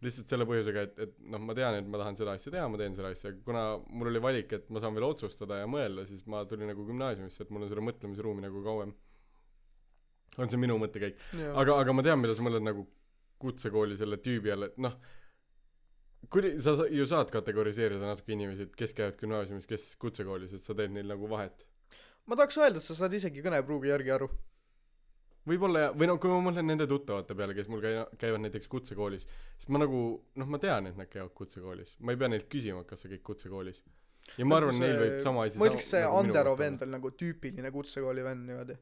lihtsalt 0.00 0.30
selle 0.32 0.46
põhjusega 0.48 0.82
et 0.86 0.98
et 1.06 1.14
noh 1.32 1.42
ma 1.44 1.54
tean 1.58 1.74
et 1.76 1.86
ma 1.92 1.98
tahan 2.00 2.16
seda 2.16 2.32
asja 2.38 2.52
teha 2.54 2.68
ma 2.72 2.78
teen 2.80 2.94
seda 2.96 3.10
asja 3.12 3.32
kuna 3.44 3.64
mul 3.88 4.08
oli 4.12 4.22
valik 4.24 4.52
et 4.56 4.70
ma 4.72 4.80
saan 4.80 4.94
veel 4.96 5.04
otsustada 5.10 5.58
ja 5.60 5.66
mõelda 5.68 6.06
siis 6.08 6.22
ma 6.26 6.44
tulin 6.48 6.70
nagu 6.72 6.86
gümnaasiumisse 6.88 7.44
et 7.44 7.50
mul 7.52 7.66
on 7.66 7.72
seda 7.72 7.84
mõtlemisruumi 7.84 8.44
nagu 8.46 8.62
kauem. 8.64 8.94
On 10.38 10.48
see 10.48 10.60
minu 10.62 10.76
mõttekäik. 10.78 11.16
Aga 11.58 11.74
aga 11.82 11.92
ma 11.92 12.02
tean 12.06 12.20
mida 12.22 12.34
sa 12.38 12.42
mõtled 12.46 12.62
nagu 12.64 12.86
kutsekooli 13.42 13.96
selle 13.98 14.16
tüübi 14.22 14.52
all 14.54 14.68
et 14.68 14.76
noh 14.78 14.94
kuni 16.30 16.52
sa 16.62 16.76
sa- 16.78 16.86
ju 16.88 17.04
saad 17.08 17.30
kategoriseerida 17.34 18.00
natuke 18.06 18.32
inimesi 18.36 18.62
et 18.68 18.76
kes 18.76 18.92
käivad 18.96 19.16
gümnaasiumis 19.20 19.66
kes 19.66 19.96
kutsekoolis 20.00 20.54
et 20.54 20.64
sa 20.64 20.74
teed 20.74 20.92
neil 20.96 21.08
nagu 21.12 21.28
vahet. 21.28 21.66
Ma 22.26 22.36
tahaks 22.36 22.56
öelda 22.60 22.78
et 22.80 22.86
sa 22.86 22.94
saad 22.94 23.12
isegi 23.16 23.42
kõnepruugi 23.42 23.88
järgi 23.92 24.12
aru 24.16 24.28
võib-olla 25.48 25.86
ja 25.86 25.92
või 25.96 26.08
no 26.10 26.18
kui 26.20 26.30
ma 26.32 26.40
mõtlen 26.44 26.66
nende 26.68 26.86
tuttavate 26.90 27.34
peale 27.38 27.54
kes 27.56 27.68
mul 27.72 27.80
käi- 27.84 28.04
käivad 28.20 28.42
näiteks 28.44 28.68
kutsekoolis 28.68 29.24
siis 29.24 29.68
ma 29.72 29.80
nagu 29.82 30.00
noh 30.40 30.50
ma 30.52 30.58
tean 30.62 30.88
et 30.90 30.96
nad 30.98 31.08
käivad 31.10 31.32
kutsekoolis. 31.36 31.96
Ma 32.00 32.12
ei 32.14 32.20
pea 32.20 32.28
neilt 32.32 32.48
küsima 32.52 32.84
kas 32.88 33.02
sa 33.04 33.10
käid 33.12 33.22
kutsekoolis. 33.26 33.80
Ja 34.38 34.46
ma 34.46 34.60
arvan 34.60 34.78
neil 34.78 34.98
võib 35.00 35.16
sama 35.24 35.46
asi 35.46 35.58
ma 35.58 35.68
ütleks 35.70 35.88
see 35.90 36.02
nagu 36.04 36.20
Andero 36.20 36.52
vend 36.58 36.84
oli 36.84 36.94
nagu 36.94 37.10
tüüpiline 37.22 37.72
kutsekooli 37.74 38.24
vend 38.24 38.46
niimoodi. 38.48 38.76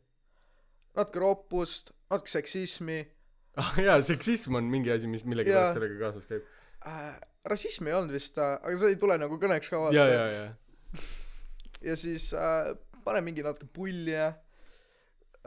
Natuke 0.98 1.22
roppust 1.22 1.94
natuke 2.10 2.34
seksismi. 2.38 2.98
Ah 3.58 3.72
jaa 3.82 3.96
seksism 4.06 4.54
on 4.54 4.68
mingi 4.70 4.90
asi 4.94 5.08
mis 5.10 5.24
millegipärast 5.26 5.74
sellega 5.74 5.96
kaasas 5.98 6.26
käib. 6.30 6.44
Äh, 6.86 7.16
rassismi 7.50 7.90
ei 7.90 7.96
olnud 7.98 8.14
vist 8.14 8.36
äh, 8.38 8.52
aga 8.60 8.76
see 8.78 8.92
ei 8.92 8.98
tule 9.02 9.16
nagu 9.18 9.34
kõneks 9.42 9.70
ka 9.72 9.80
vaata. 9.82 9.96
Jaa 9.98 10.28
jaa. 10.34 10.50
Ja 11.88 11.94
siis 11.98 12.28
äh, 12.34 12.70
pane 13.04 13.20
mingi 13.22 13.42
natuke 13.46 13.66
pulli 13.74 14.10
ja 14.14 14.32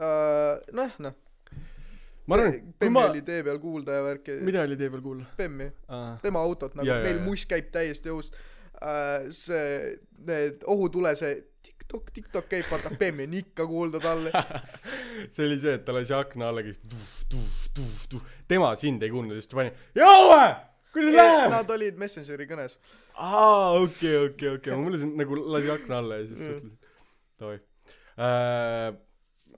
äh, 0.00 0.62
noh 0.72 0.96
noh. 1.02 1.18
Ma 2.26 2.38
arvan 2.38 2.58
kui 2.78 2.90
ma 2.94 3.06
oli 3.10 3.22
tee 3.26 3.42
peal 3.42 3.58
kuulda 3.62 3.98
ja 3.98 4.02
värki. 4.06 4.38
Mida 4.46 4.62
oli 4.62 4.78
tee 4.78 4.90
peal 4.92 5.02
kuulda? 5.04 5.26
Bemmi 5.36 5.68
aa. 5.88 6.16
Tema 6.22 6.42
autot 6.46 6.76
nagu. 6.78 6.98
Meil 7.04 7.22
muss 7.24 7.44
käib 7.50 7.72
täiesti 7.74 8.12
õhus 8.12 8.30
äh, 8.78 9.28
see 9.34 9.96
need 10.26 10.62
ohutule 10.70 11.14
see 11.18 11.40
tiktok 11.66 12.10
tiktok 12.14 12.48
käib 12.50 12.70
vaata 12.70 12.94
Bemmi 12.98 13.26
on 13.28 13.38
ikka 13.42 13.66
kuulda 13.68 14.00
talle. 14.02 14.32
See 15.34 15.44
oli 15.46 15.58
see 15.62 15.76
et 15.78 15.84
ta 15.86 15.94
lasi 15.94 16.14
akna 16.16 16.48
alla 16.50 16.64
käis 16.64 16.80
tuuf 17.30 18.22
tema 18.48 18.72
sind 18.80 19.02
ei 19.02 19.10
kuulnud 19.12 19.36
siis 19.38 19.50
ta 19.50 19.58
pani 19.58 19.72
jõue 19.98 20.44
kuidas 20.92 21.16
läheb 21.16 21.52
Nad 21.52 21.70
olid 21.72 22.00
Messengeri 22.00 22.46
kõnes. 22.50 22.78
Aa 23.16 23.78
okei 23.80 24.16
okei 24.26 24.56
okei. 24.56 24.74
Ma 24.74 24.86
mõtlesin 24.86 25.14
nagu 25.18 25.38
lasi 25.54 25.70
akna 25.72 26.00
alla 26.02 26.20
ja 26.20 26.26
siis 26.28 26.42
suhtlesin 26.42 26.74
davai. 27.40 27.58
Äh, 28.12 28.88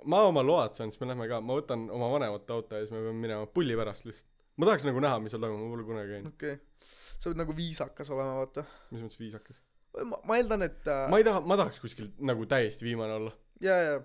ma 0.05 0.23
oma 0.29 0.43
load 0.45 0.77
saan 0.77 0.93
siis 0.93 1.01
me 1.01 1.11
lähme 1.11 1.29
ka 1.31 1.41
ma 1.45 1.59
võtan 1.59 1.87
oma 1.95 2.09
vanemate 2.13 2.55
auto 2.55 2.79
ja 2.79 2.85
siis 2.85 2.95
me 2.95 3.03
peame 3.03 3.21
minema 3.27 3.51
pulli 3.51 3.77
pärast 3.79 4.07
lihtsalt. 4.09 4.31
Ma 4.57 4.69
tahaks 4.69 4.87
nagu 4.87 5.03
näha 5.03 5.21
mis 5.23 5.35
seal 5.35 5.43
toimub 5.43 5.63
ma 5.63 5.71
pole 5.73 5.87
kunagi 5.89 6.15
käinud. 6.15 6.33
Okei. 6.35 6.57
Okay. 6.57 6.89
sa 7.19 7.31
pead 7.31 7.41
nagu 7.41 7.57
viisakas 7.57 8.11
olema 8.15 8.41
vaata. 8.41 8.67
Mis 8.93 9.05
mõttes 9.05 9.21
viisakas? 9.21 9.61
Ma, 10.03 10.19
ma 10.27 10.39
eeldan 10.39 10.67
et 10.67 10.91
äh, 10.91 11.05
ma 11.11 11.21
ei 11.21 11.27
taha 11.27 11.43
ma 11.47 11.59
tahaks 11.61 11.81
kuskil 11.83 12.11
nagu 12.27 12.47
täiesti 12.51 12.87
viimane 12.87 13.21
olla. 13.21 13.33
Jaa 13.65 13.79
jaa. 13.89 14.03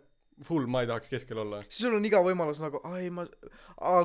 Full 0.47 0.69
ma 0.71 0.85
ei 0.85 0.87
tahaks 0.87 1.11
keskel 1.11 1.41
olla. 1.41 1.59
Siis 1.67 1.81
sul 1.83 1.97
on 1.97 2.05
iga 2.07 2.21
võimalus 2.23 2.61
nagu 2.63 2.79
ai 2.87 3.09
ma 3.11 3.25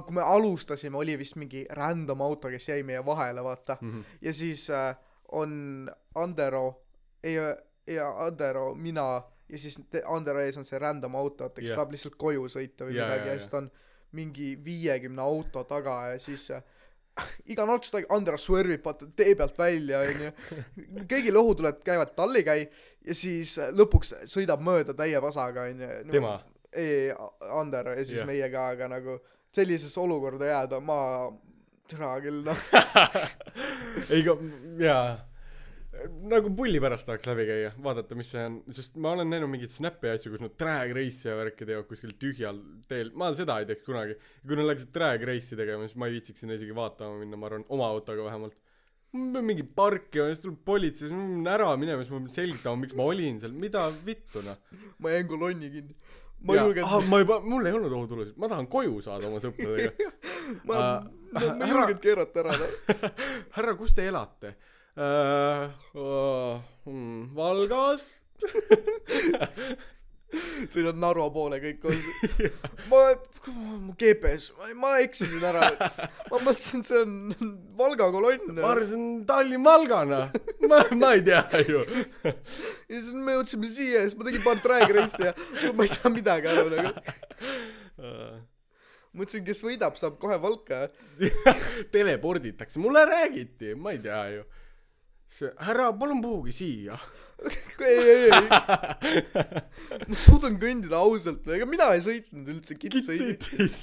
kui 0.03 0.17
me 0.17 0.25
alustasime 0.27 0.99
oli 0.99 1.15
vist 1.21 1.37
mingi 1.39 1.63
random 1.79 2.25
auto 2.27 2.51
kes 2.51 2.73
jäi 2.73 2.81
meie 2.87 3.05
vahele 3.07 3.45
vaata. 3.45 3.77
Mm 3.81 3.93
-hmm. 3.93 4.17
ja 4.21 4.33
siis 4.35 4.71
äh, 4.71 4.97
on 5.33 5.91
Andero 6.15 6.83
ei 7.23 7.39
ja 7.87 8.09
Andero 8.27 8.75
mina 8.75 9.23
ja 9.55 9.63
siis 9.63 9.79
Andero 10.11 10.43
ees 10.43 10.59
on 10.59 10.67
see 10.67 10.79
random 10.83 11.15
auto 11.19 11.49
et 11.49 11.61
eks 11.63 11.71
Jah. 11.71 11.79
tahab 11.79 11.95
lihtsalt 11.95 12.17
koju 12.21 12.49
sõita 12.51 12.89
või 12.89 12.97
Jaa, 12.99 13.07
midagi 13.07 13.29
jaa, 13.29 13.35
ja 13.35 13.43
siis 13.43 13.53
ta 13.53 13.61
on 13.63 13.69
mingi 14.15 14.55
viiekümne 14.65 15.23
auto 15.23 15.63
taga 15.69 15.99
ja 16.13 16.19
siis 16.23 16.49
äh, 16.55 16.63
iga 17.53 17.67
nurk 17.69 17.87
seda 17.87 18.03
Andero 18.15 18.39
swervib 18.41 18.83
vaata 18.85 19.07
tee 19.17 19.37
pealt 19.39 19.59
välja 19.59 20.03
onju. 20.03 20.33
Kõigil 21.11 21.39
õhutuled 21.39 21.79
käivad 21.87 22.15
tallikäi 22.19 22.65
ja 22.65 23.17
siis 23.17 23.57
äh, 23.63 23.71
lõpuks 23.75 24.15
sõidab 24.31 24.65
mööda 24.65 24.97
täie 24.99 25.21
vasaga 25.23 25.69
onju. 25.71 25.91
Tema? 26.11 26.37
Ei 26.75 27.13
Ander 27.55 27.93
ja 27.95 28.03
siis 28.03 28.19
yeah. 28.19 28.27
meie 28.27 28.49
ka 28.51 28.67
aga 28.75 28.91
nagu 28.91 29.21
sellisesse 29.55 30.01
olukorda 30.03 30.49
jääda 30.49 30.81
ma 30.83 30.99
türa 31.87 32.17
küll 32.25 32.43
noh. 32.49 32.67
Ei 34.15 34.27
ka 34.27 34.35
jaa 34.83 35.07
nagu 36.29 36.51
pulli 36.57 36.81
pärast 36.83 37.07
tahaks 37.09 37.27
läbi 37.29 37.45
käia 37.49 37.71
vaadata 37.85 38.17
mis 38.19 38.31
see 38.35 38.43
on. 38.49 38.59
Sest 38.75 38.97
ma 39.01 39.13
olen 39.15 39.31
näinud 39.31 39.51
mingeid 39.53 39.73
snap'e 39.73 40.11
ja 40.11 40.19
asju 40.19 40.33
kus 40.35 40.43
nad 40.43 40.57
drag 40.61 40.95
race'i 40.97 41.31
ja 41.31 41.37
värki 41.39 41.69
teevad 41.69 41.89
kuskil 41.91 42.15
tühjal 42.21 42.59
teel. 42.91 43.13
Ma 43.19 43.31
seda 43.37 43.61
ei 43.63 43.69
teeks 43.69 43.87
kunagi. 43.87 44.17
Kui 44.45 44.59
nad 44.59 44.69
läheksid 44.69 44.93
drag 44.97 45.25
race'i 45.29 45.59
tegema 45.61 45.87
siis 45.87 45.99
ma 46.01 46.09
ei 46.11 46.17
viitsiks 46.17 46.45
sinna 46.45 46.59
isegi 46.59 46.77
vaatama 46.77 47.21
minna 47.21 47.39
ma 47.41 47.51
arvan 47.51 47.67
oma 47.77 47.89
autoga 47.95 48.27
vähemalt. 48.27 48.59
Ma 49.15 49.45
mingi 49.47 49.63
parki 49.63 50.19
ja 50.19 50.27
siis 50.33 50.43
tuleb 50.43 50.59
politsei 50.67 51.07
siis 51.07 51.15
ma 51.15 51.23
pean 51.31 51.49
ära 51.55 51.71
minema 51.79 52.03
siis 52.03 52.11
ma 52.11 52.21
pean 52.25 52.35
selgitama 52.35 52.83
miks 52.83 52.99
ma 52.99 53.09
olin 53.13 53.41
seal. 53.45 53.57
Mida 53.65 53.87
vittu 54.07 54.43
noh? 54.45 54.61
Ma 54.99 55.15
jäin 55.15 55.31
kolonni 55.31 55.73
kinni. 55.79 55.99
Ma 56.45 56.59
ja, 56.59 56.67
julgen 56.67 56.85
ah, 56.85 57.01
ma 57.09 57.23
juba 57.23 57.39
mul 57.41 57.65
ei 57.65 57.73
olnud 57.73 57.93
ohutulusid 57.97 58.37
ma 58.37 58.51
tahan 58.51 58.67
koju 58.69 58.99
saada 59.07 59.31
oma 59.31 59.39
sõpradega. 59.41 60.11
Ma 60.69 60.75
no, 60.77 61.15
ma 61.33 61.41
härra- 61.41 61.87
julgenud 61.87 62.03
keerata 62.05 62.43
ära 62.43 62.57
noh. 62.61 62.75
härra 63.57 63.73
kus 63.79 63.95
te 63.97 64.05
elate 64.11 64.51
uh, 64.97 65.71
uh, 65.95 66.61
mm, 66.87 67.35
Valgas? 67.35 68.21
Sõidan 70.73 70.99
Narva 70.99 71.27
poole 71.31 71.59
kõik 71.63 71.81
koos. 71.83 72.07
Ma 72.91 73.03
mu 73.85 73.93
GPS 73.99 74.51
ma, 74.79 74.95
eksisin 75.05 75.45
ära. 75.47 75.69
Ma 76.31 76.41
mõtlesin 76.41 76.83
et 76.83 76.89
see 76.89 77.03
on 77.03 77.13
Valga 77.79 78.09
kolonn. 78.15 78.55
Ma 78.57 78.73
arvasin 78.73 79.05
Tallinn-Valgana 79.29 80.23
ma 80.71 80.81
ma 80.97 81.13
ei 81.19 81.23
tea 81.27 81.45
ju. 81.69 81.85
Ja 82.91 82.99
siis 83.01 83.13
me 83.17 83.37
jõudsime 83.37 83.71
siia 83.73 84.01
ja 84.03 84.09
siis 84.09 84.17
ma 84.19 84.27
tegin 84.27 84.43
paar 84.45 84.59
drag 84.65 84.91
race'i 84.93 85.31
ja 85.31 85.71
ma 85.77 85.87
ei 85.87 85.93
saa 85.93 86.13
midagi 86.13 86.51
aru 86.51 86.67
nagu. 86.73 86.91
Mõtlesin 89.15 89.47
kes 89.47 89.63
võidab 89.65 89.97
saab 90.01 90.19
kohe 90.23 90.37
Valka. 90.43 90.89
Teleporditakse. 91.95 92.83
Mulle 92.83 93.07
räägiti. 93.09 93.77
Ma 93.79 93.95
ei 93.95 94.03
tea 94.05 94.21
ju 94.35 94.45
see 95.31 95.51
härra 95.67 95.91
palun 95.99 96.23
puhuge 96.25 96.55
siia. 96.55 96.99
Ei 97.85 97.99
ei 97.99 98.29
ei. 98.31 99.19
Ma 100.09 100.17
suudan 100.17 100.55
kõndida 100.61 101.01
ausalt. 101.03 101.45
Ega 101.53 101.67
mina 101.69 101.91
ei 101.93 102.01
sõitnud 102.05 102.49
üldse 102.55 102.77
kits 102.81 103.09
sõitis. 103.09 103.81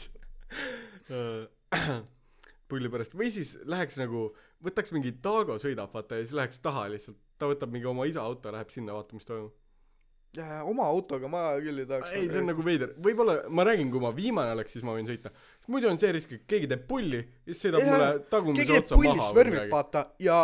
Uh, 1.12 1.46
pulli 2.72 2.89
pärast. 2.89 3.14
Või 3.18 3.30
siis 3.36 3.54
läheks 3.70 4.00
nagu 4.02 4.30
võtaks 4.66 4.94
mingi 4.96 5.14
Taago 5.22 5.60
sõidab 5.62 5.94
vaata 5.94 6.18
ja 6.18 6.26
siis 6.26 6.38
läheks 6.39 6.64
taha 6.64 6.88
lihtsalt. 6.94 7.20
Ta 7.38 7.50
võtab 7.52 7.74
mingi 7.74 7.89
oma 7.89 8.08
isa 8.10 8.24
auto 8.24 8.54
läheb 8.54 8.72
sinna 8.74 8.96
vaatama 8.98 9.20
mis 9.20 9.30
toimub 9.30 9.61
oma 10.40 10.86
autoga 10.88 11.28
ma 11.28 11.42
küll 11.60 11.82
ei 11.84 11.88
tahaks 11.90 12.14
ei 12.16 12.30
see 12.32 12.40
on 12.40 12.46
nagu 12.48 12.64
veider. 12.64 12.94
Võib-olla 13.04 13.34
ma 13.52 13.66
räägin 13.68 13.90
kui 13.92 14.00
ma 14.00 14.14
viimane 14.16 14.54
oleks 14.56 14.78
siis 14.78 14.86
ma 14.88 14.94
võin 14.96 15.10
sõita. 15.10 15.32
Muidu 15.68 15.90
on 15.92 15.98
see 16.00 16.12
risk 16.16 16.32
et 16.38 16.46
keegi 16.48 16.70
teeb 16.72 16.86
pulli 16.88 17.20
ja 17.20 17.52
siis 17.52 17.66
sõidab 17.66 17.84
Jaa, 17.84 17.92
mulle 17.92 18.08
keegi 18.14 18.30
tagumise 18.32 18.66
teeb 18.70 18.80
otsa 18.86 19.00
maha 19.02 19.34
värvib 19.36 19.74
vaata 19.74 20.06
ja 20.24 20.38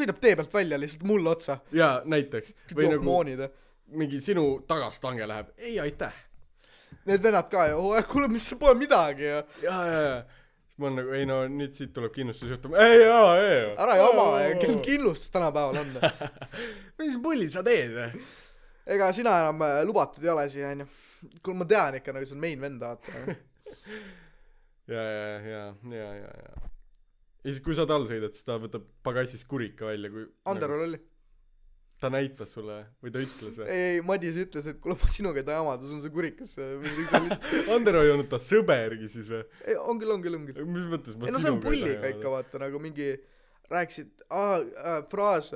sõidab 0.00 0.22
tee 0.22 0.32
pealt 0.40 0.54
välja 0.56 0.80
lihtsalt 0.80 1.04
mulle 1.10 1.34
otsa. 1.34 1.58
Jaa 1.76 2.00
näiteks. 2.08 2.54
Või 2.72 2.88
nagu 2.94 3.04
moonid 3.04 3.44
mingi 4.00 4.20
sinu 4.24 4.46
tagastange 4.68 5.28
läheb. 5.28 5.52
Ei 5.60 5.76
aitäh. 5.80 6.16
Need 7.08 7.22
vennad 7.24 7.48
ka 7.52 7.68
ju 7.68 7.76
"Oo, 7.84 8.02
kuule 8.08 8.28
mis 8.32 8.48
pole 8.60 8.74
midagi 8.80 9.28
ja 9.28 9.44
jaa 9.62 9.84
jaa 9.92 10.02
jaa. 10.08 10.18
Ma 10.78 10.86
olen 10.86 10.96
nagu 11.02 11.14
ei 11.16 11.24
no 11.26 11.38
nüüd 11.50 11.72
siit 11.74 11.92
tuleb 11.92 12.12
kindlustusjuhtum 12.14 12.74
ei 12.78 13.00
jaa 13.02 13.30
ei 13.42 13.62
ära 13.76 13.96
jama 13.98 14.26
ja 14.40 14.52
kel 14.60 14.76
kindlustus 14.84 15.30
tänapäeval 15.34 15.80
on. 15.80 15.96
Mis 17.00 17.16
pulli 17.22 17.48
sa 17.50 17.62
teed 17.66 17.96
ega 18.94 19.10
sina 19.16 19.36
enam 19.44 19.66
äh, 19.66 19.82
lubatud 19.88 20.24
ei 20.24 20.32
ole 20.32 20.48
siia 20.52 20.72
onju. 20.74 20.88
Kuule 21.42 21.60
ma 21.62 21.68
tean 21.68 21.98
ikka 21.98 22.14
nagu 22.14 22.28
see 22.28 22.38
on 22.38 22.42
main 22.46 22.64
vend 22.64 22.82
vaata. 22.84 23.12
Ja 24.88 25.02
ja 25.04 25.24
ja 25.44 25.64
ja 25.84 26.04
ja 26.16 26.28
ja. 26.32 26.68
Ja 27.44 27.52
siis 27.52 27.58
kui 27.60 27.74
sa 27.76 27.84
tal 27.84 28.06
sõidad 28.08 28.32
siis 28.32 28.46
ta 28.46 28.54
võtab 28.56 28.86
pagassist 29.04 29.44
kurika 29.50 29.84
välja 29.90 30.08
kui 30.08 30.22
Anderol 30.48 30.86
oli 30.86 31.00
ta 32.00 32.10
näitas 32.12 32.52
sulle 32.54 32.78
või 33.02 33.12
ta 33.14 33.22
ütles 33.22 33.58
või? 33.58 33.66
Ei 33.68 33.98
ei 33.98 34.02
Madis 34.06 34.38
ütles 34.38 34.68
et 34.70 34.78
kuule 34.82 34.96
ma 35.00 35.10
sinuga 35.10 35.42
ei 35.42 35.46
taha 35.46 35.58
jamada 35.60 35.86
sul 35.86 35.98
on 35.98 36.02
see 36.04 36.14
kurikas 36.14 36.54
või 36.58 36.78
midagi 36.84 37.06
sellist 37.10 37.70
Ander 37.74 37.98
ei 38.00 38.12
olnud 38.14 38.30
ta 38.30 38.40
sõbergi 38.42 39.10
siis 39.12 39.30
või? 39.30 39.42
Ei 39.66 39.76
on 39.80 40.00
küll 40.00 40.14
on 40.14 40.22
küll 40.24 40.38
on 40.38 40.46
küll. 40.48 40.68
Mis 40.70 40.86
mõttes 40.92 41.18
ma 41.18 41.28
ei 41.28 41.34
no 41.34 41.42
see 41.42 41.52
on 41.52 41.60
sinuga 41.60 41.74
ei 41.76 41.98
taha 41.98 42.12
ikka 42.14 42.32
vaata 42.36 42.62
nagu 42.62 42.82
mingi 42.82 43.10
rääkisid 43.72 44.24
aa 44.30 44.60
äh, 44.62 45.00
fraas 45.10 45.52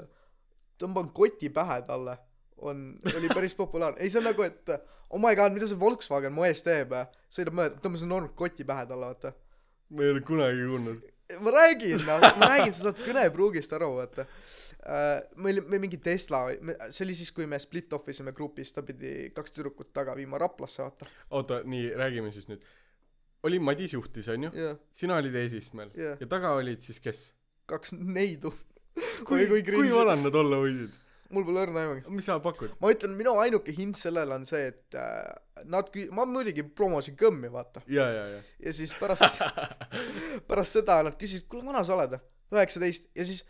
tõmban 0.82 1.12
koti 1.14 1.50
pähe 1.54 1.78
talle 1.88 2.18
on 2.62 2.82
oli 3.16 3.30
päris 3.32 3.54
populaarne. 3.58 4.00
Ei 4.02 4.10
see 4.10 4.20
on 4.22 4.28
nagu 4.30 4.44
et 4.46 4.74
oh 5.12 5.20
my 5.20 5.34
god 5.38 5.54
mida 5.54 5.68
see 5.68 5.78
Volkswagen 5.80 6.34
mu 6.34 6.46
ees 6.48 6.62
teeb 6.64 6.94
sõidab 7.32 7.56
mööda 7.58 7.80
tõmbasin 7.84 8.10
normalt 8.12 8.36
koti 8.38 8.66
pähe 8.68 8.86
talle 8.88 9.10
vaata. 9.12 9.34
Ma 9.92 10.06
ei 10.06 10.14
ole 10.14 10.22
kunagi 10.26 10.68
kuulnud. 10.68 11.08
Ma 11.42 11.52
räägin 11.54 12.04
noh 12.06 12.26
ma 12.40 12.50
räägin 12.54 12.74
sa 12.76 12.88
saad 12.88 13.00
kõnepruugist 13.04 13.72
aru 13.76 13.92
vaata. 13.98 14.26
Uh, 14.82 15.20
meil 15.38 15.60
me 15.62 15.78
mingi 15.78 16.00
Tesla 16.02 16.48
see 16.90 17.04
oli 17.04 17.14
siis 17.14 17.30
kui 17.34 17.46
me 17.46 17.58
split 17.62 17.92
off 17.94 18.08
isime 18.10 18.32
grupis 18.34 18.72
ta 18.74 18.82
pidi 18.82 19.30
kaks 19.34 19.54
tüdrukut 19.54 19.92
taga 19.94 20.16
viima 20.18 20.40
Raplasse 20.42 20.82
vaata. 20.82 21.10
Oota 21.30 21.60
nii 21.64 21.92
räägime 22.00 22.32
siis 22.34 22.48
nüüd. 22.50 22.64
Oli 23.46 23.58
Madis 23.58 23.94
juhtis 23.94 24.28
onju? 24.30 24.52
Jah. 24.54 24.76
Sina 24.94 25.16
olid 25.18 25.34
eesistmel. 25.38 25.90
Jah. 25.98 26.18
Ja 26.20 26.28
taga 26.30 26.54
olid 26.58 26.82
siis 26.82 27.00
kes? 27.02 27.30
Kaks 27.70 27.94
neidu. 27.98 28.52
Kui 29.24 29.46
kui 29.46 29.62
kui 29.62 29.62
cringe. 29.70 29.94
vanad 29.96 30.20
nad 30.26 30.36
olla 30.36 30.58
võisid 30.60 31.01
mul 31.32 31.44
pole 31.48 31.62
õrna 31.64 31.82
aimugi. 31.82 32.02
Mis 32.12 32.26
sa 32.28 32.36
pakud? 32.44 32.74
Ma 32.82 32.90
ütlen 32.92 33.14
minu 33.18 33.34
ainuke 33.40 33.72
hint 33.76 33.96
sellele 34.00 34.34
on 34.36 34.44
see 34.48 34.66
et 34.70 34.96
äh, 34.98 35.64
nad 35.72 35.88
kü- 35.94 36.10
ma 36.14 36.26
muidugi 36.28 36.64
promosin 36.76 37.16
kõmmi 37.18 37.50
vaata. 37.52 37.82
Ja 37.92 38.06
ja 38.12 38.26
ja. 38.34 38.42
Ja 38.66 38.74
siis 38.76 38.92
pärast 39.00 39.40
pärast 40.50 40.78
seda 40.78 41.00
nad 41.06 41.16
küsisid 41.20 41.48
kuule 41.48 41.66
vana 41.68 41.84
sa 41.86 41.96
oled 41.96 42.18
üheksateist 42.52 43.08
ja 43.16 43.24
siis 43.28 43.42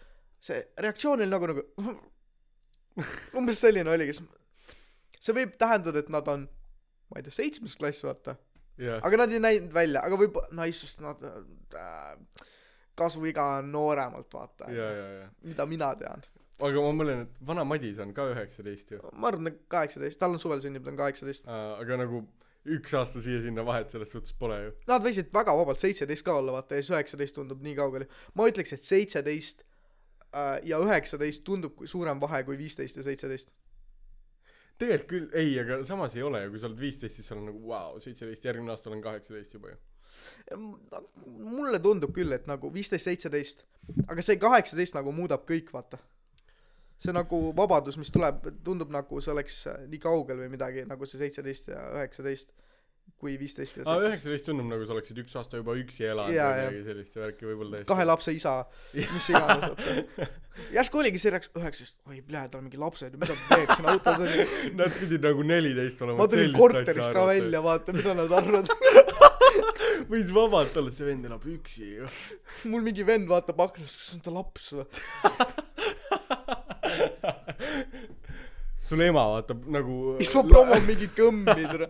see 0.42 0.60
reaktsioon 0.78 1.22
oli 1.22 1.30
nagu 1.30 1.50
nagu 1.50 1.66
umbes 3.38 3.60
selline 3.62 3.90
oligi 3.90 4.14
see 5.22 5.34
võib 5.36 5.54
tähendada 5.58 6.02
et 6.02 6.10
nad 6.12 6.28
on 6.30 6.46
ma 7.10 7.20
ei 7.20 7.26
tea 7.26 7.34
seitsmes 7.34 7.74
klass 7.76 8.04
vaata. 8.06 8.36
Ja. 8.80 8.96
Aga 9.04 9.18
nad 9.20 9.32
ei 9.34 9.42
näinud 9.42 9.74
välja 9.74 10.00
aga 10.06 10.16
võib 10.20 10.38
naissust 10.56 11.02
nad 11.04 11.20
äh, 11.22 12.14
kasvuiga 12.98 13.44
on 13.58 13.70
nooremalt 13.72 14.32
vaata. 14.34 14.68
Mida 15.44 15.66
mina 15.68 15.92
tean 16.00 16.24
aga 16.60 16.84
ma 16.84 16.92
mõtlen 16.96 17.24
et 17.24 17.40
vana 17.48 17.64
Madis 17.66 17.98
on 18.02 18.12
ka 18.16 18.28
üheksateist 18.32 18.94
ju. 18.94 19.00
Ma 19.12 19.30
arvan 19.32 19.50
et 19.50 19.58
kaheksateist. 19.72 20.18
Tal 20.20 20.34
on 20.34 20.42
suvel 20.42 20.62
sünnib 20.64 20.84
ta 20.84 20.92
on 20.92 21.00
kaheksateist. 21.00 21.48
Aga 21.48 21.98
nagu 22.04 22.22
üks 22.76 22.94
aasta 22.94 23.22
siia-sinna 23.22 23.64
vahet 23.66 23.90
selles 23.90 24.12
suhtes 24.14 24.34
pole 24.38 24.58
ju. 24.60 24.74
Nad 24.90 25.02
võisid 25.04 25.32
väga 25.34 25.54
vabalt 25.58 25.82
seitseteist 25.82 26.26
ka 26.26 26.36
olla 26.38 26.54
vaata 26.58 26.78
ja 26.78 26.84
siis 26.84 26.94
üheksateist 26.94 27.36
tundub 27.38 27.62
nii 27.64 27.74
kaugel 27.78 28.06
ma 28.38 28.46
ütleks 28.50 28.76
et 28.76 28.84
seitseteist 28.84 29.64
äh, 29.64 30.60
ja 30.68 30.78
üheksateist 30.82 31.42
tundub 31.46 31.82
suurem 31.90 32.22
vahe 32.22 32.44
kui 32.46 32.58
viisteist 32.60 33.00
ja 33.00 33.06
seitseteist. 33.06 33.50
Tegelikult 34.78 35.10
küll 35.10 35.34
ei 35.38 35.56
aga 35.60 35.82
samas 35.86 36.14
ei 36.16 36.22
ole 36.26 36.44
ju. 36.44 36.54
Kui 36.54 36.62
sa 36.62 36.70
oled 36.70 36.84
viisteist 36.84 37.18
siis 37.18 37.26
sa 37.26 37.34
oled 37.34 37.50
nagu 37.50 37.66
vau 37.66 37.98
seitseteist 38.02 38.46
järgmine 38.46 38.74
aasta 38.74 38.92
olen 38.92 39.02
kaheksateist 39.02 39.58
juba 39.58 39.74
ju. 39.74 39.82
Mulle 41.26 41.80
tundub 41.82 42.14
küll 42.14 42.30
et 42.36 42.46
nagu 42.46 42.70
viisteist 42.70 43.10
seitseteist 43.10 43.64
aga 44.06 44.22
see 44.22 44.38
kaheksateist 44.38 44.94
nagu 44.94 45.12
muudab 45.14 45.42
kõik 45.48 45.72
vaata 45.74 45.98
see 47.02 47.14
nagu 47.14 47.38
vabadus 47.58 47.98
mis 47.98 48.12
tuleb 48.14 48.44
tundub 48.66 48.92
nagu 48.94 49.22
see 49.22 49.32
oleks 49.34 49.62
äh, 49.70 49.86
nii 49.90 50.02
kaugel 50.02 50.44
või 50.44 50.52
midagi 50.52 50.84
nagu 50.88 51.08
see 51.08 51.22
seitseteist 51.22 51.72
ja 51.72 51.80
üheksateist 51.96 52.52
kui 53.22 53.34
viisteist 53.38 53.76
ja 53.76 53.82
seitseteist. 53.82 54.08
üheksateist 54.08 54.46
tundub 54.50 54.68
nagu 54.70 54.86
sa 54.86 54.94
oleksid 54.96 55.18
üks 55.22 55.34
aasta 55.38 55.58
juba 55.58 55.74
üksi 55.78 56.06
elanud 56.06 56.34
Jaa, 56.34 56.52
või 56.52 56.62
midagi 56.62 56.84
sellist 56.90 57.18
värki 57.18 57.48
võib-olla 57.48 57.76
täiesti 57.78 57.90
kahe 57.90 58.06
lapse 58.06 58.34
isa 58.34 58.54
mis 58.94 59.28
iganes 59.32 60.22
järsku 60.76 61.02
oligi 61.02 61.22
see 61.22 61.34
reaks- 61.34 61.50
üheksateist 61.58 61.98
oi 62.10 62.20
plee 62.26 62.44
tal 62.52 62.60
on 62.62 62.68
mingi 62.68 62.80
lapsed 62.82 63.18
mida 63.18 63.34
ta 63.34 63.56
teeb 63.56 63.74
siin 63.74 63.90
autos 63.94 64.22
onju 64.26 64.46
Nad 64.78 64.94
pidid 64.98 65.26
nagu 65.26 65.46
neliteist 65.46 66.02
olema 66.06 66.22
ma 66.22 66.30
tulin 66.30 66.54
korterist 66.56 67.14
ka 67.14 67.26
välja 67.30 67.62
vaata 67.64 67.94
mida 67.96 68.14
nad 68.18 68.38
arvavad. 68.38 68.70
Võis 70.12 70.30
vabalt 70.34 70.76
olla 70.80 70.92
see 70.94 71.06
vend 71.06 71.26
elab 71.28 71.44
üksi 71.46 71.88
ju. 71.98 72.08
Mul 72.72 72.82
mingi 72.84 73.04
vend 73.06 73.28
vaatab 73.30 73.60
aknast 73.64 73.98
kas 74.00 74.08
see 74.08 74.18
on 74.18 74.24
ta 74.24 74.34
laps 74.34 74.72
või 74.74 74.86
sul 78.88 79.00
ema 79.06 79.22
vaatab 79.36 79.64
nagu 79.72 80.16
siis 80.18 80.32
ma 80.36 80.42
promon 80.48 80.82
mingit 80.88 81.12
kõmmi 81.16 81.64
tere. 81.72 81.88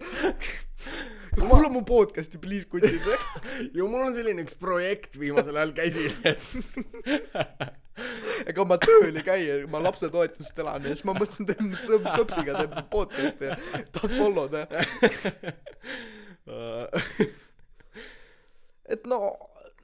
Kuula 1.32 1.70
mu 1.72 1.80
podcast'i 1.88 2.36
please 2.42 2.66
kutid. 2.68 3.06
Ju 3.76 3.86
mul 3.88 4.02
on 4.10 4.16
selline 4.16 4.42
üks 4.44 4.56
projekt 4.60 5.16
viimasel 5.20 5.56
ajal 5.56 5.72
käsil 5.78 6.12
et 6.28 6.42
ega 8.52 8.64
ma 8.68 8.76
tööl 8.82 9.16
ei 9.16 9.24
käi 9.24 9.42
ma 9.72 9.80
lapsetoetust 9.84 10.58
elan 10.62 10.84
ja 10.88 10.92
siis 10.94 11.04
ma 11.08 11.14
mõtlesin 11.16 11.48
teen 11.48 11.72
sõb- 11.78 12.08
sõpsiga 12.16 12.58
teen 12.60 12.86
podcast'i 12.92 13.48
ja 13.50 13.56
tahad 13.94 14.12
follow 14.18 14.48
da 14.52 14.66
et 18.92 19.06
no 19.08 19.18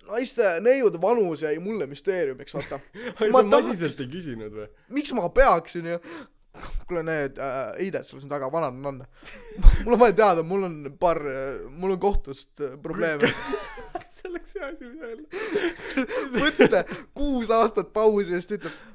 naiste 0.08 0.56
neiude 0.64 1.00
vanus 1.02 1.44
jäi 1.44 1.58
mulle 1.62 1.86
müsteeriumiks 1.90 2.56
vaata. 2.56 2.80
Ai 3.20 3.30
Ma 3.34 3.44
sa 3.44 3.46
Madiselt 3.52 4.02
ei 4.04 4.10
küsinud 4.12 4.58
või? 4.58 4.66
miks 4.98 5.14
ma 5.16 5.28
peaksin 5.32 5.94
ju 5.94 6.02
kuule 6.88 7.04
need 7.06 7.38
äh, 7.38 7.56
Heidet 7.78 8.08
sul 8.08 8.22
siin 8.22 8.30
taga 8.30 8.50
vanad 8.52 8.74
on 8.80 8.86
on. 8.92 9.00
Mul 9.84 9.94
on 9.94 10.02
vaja 10.02 10.16
teada 10.22 10.42
mul 10.42 10.66
on 10.68 10.76
paar 11.00 11.20
mul 11.70 11.94
on 11.94 12.00
kohtust 12.02 12.60
äh, 12.60 12.76
probleeme. 12.82 13.30
See 14.18 14.30
oleks 14.30 14.54
hea 14.56 14.70
asi 14.72 14.88
öelda? 14.88 16.04
Võtta 16.34 16.84
kuus 17.14 17.52
aastat 17.54 17.92
pausi 17.94 18.32
ja 18.34 18.40
siis 18.40 18.50
ta 18.50 18.58
ütleb 18.58 18.86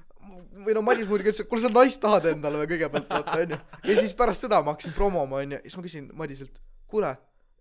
või 0.64 0.76
no 0.78 0.84
Madis 0.86 1.08
muidugi 1.10 1.32
ütles, 1.32 1.44
et 1.44 1.50
kuule 1.50 1.64
sa 1.64 1.72
naist 1.74 2.00
tahad 2.04 2.28
endale 2.32 2.62
või 2.62 2.70
kõigepealt 2.74 3.10
vaata 3.10 3.40
onju. 3.42 3.60
ja 3.90 3.96
siis 4.00 4.14
pärast 4.18 4.46
seda 4.46 4.62
ma 4.64 4.74
hakkasin 4.74 4.96
promoma 4.96 5.42
onju, 5.42 5.60
siis 5.64 5.78
ma 5.78 5.86
küsin 5.86 6.10
Madiselt, 6.18 6.54
kuule, 6.88 7.14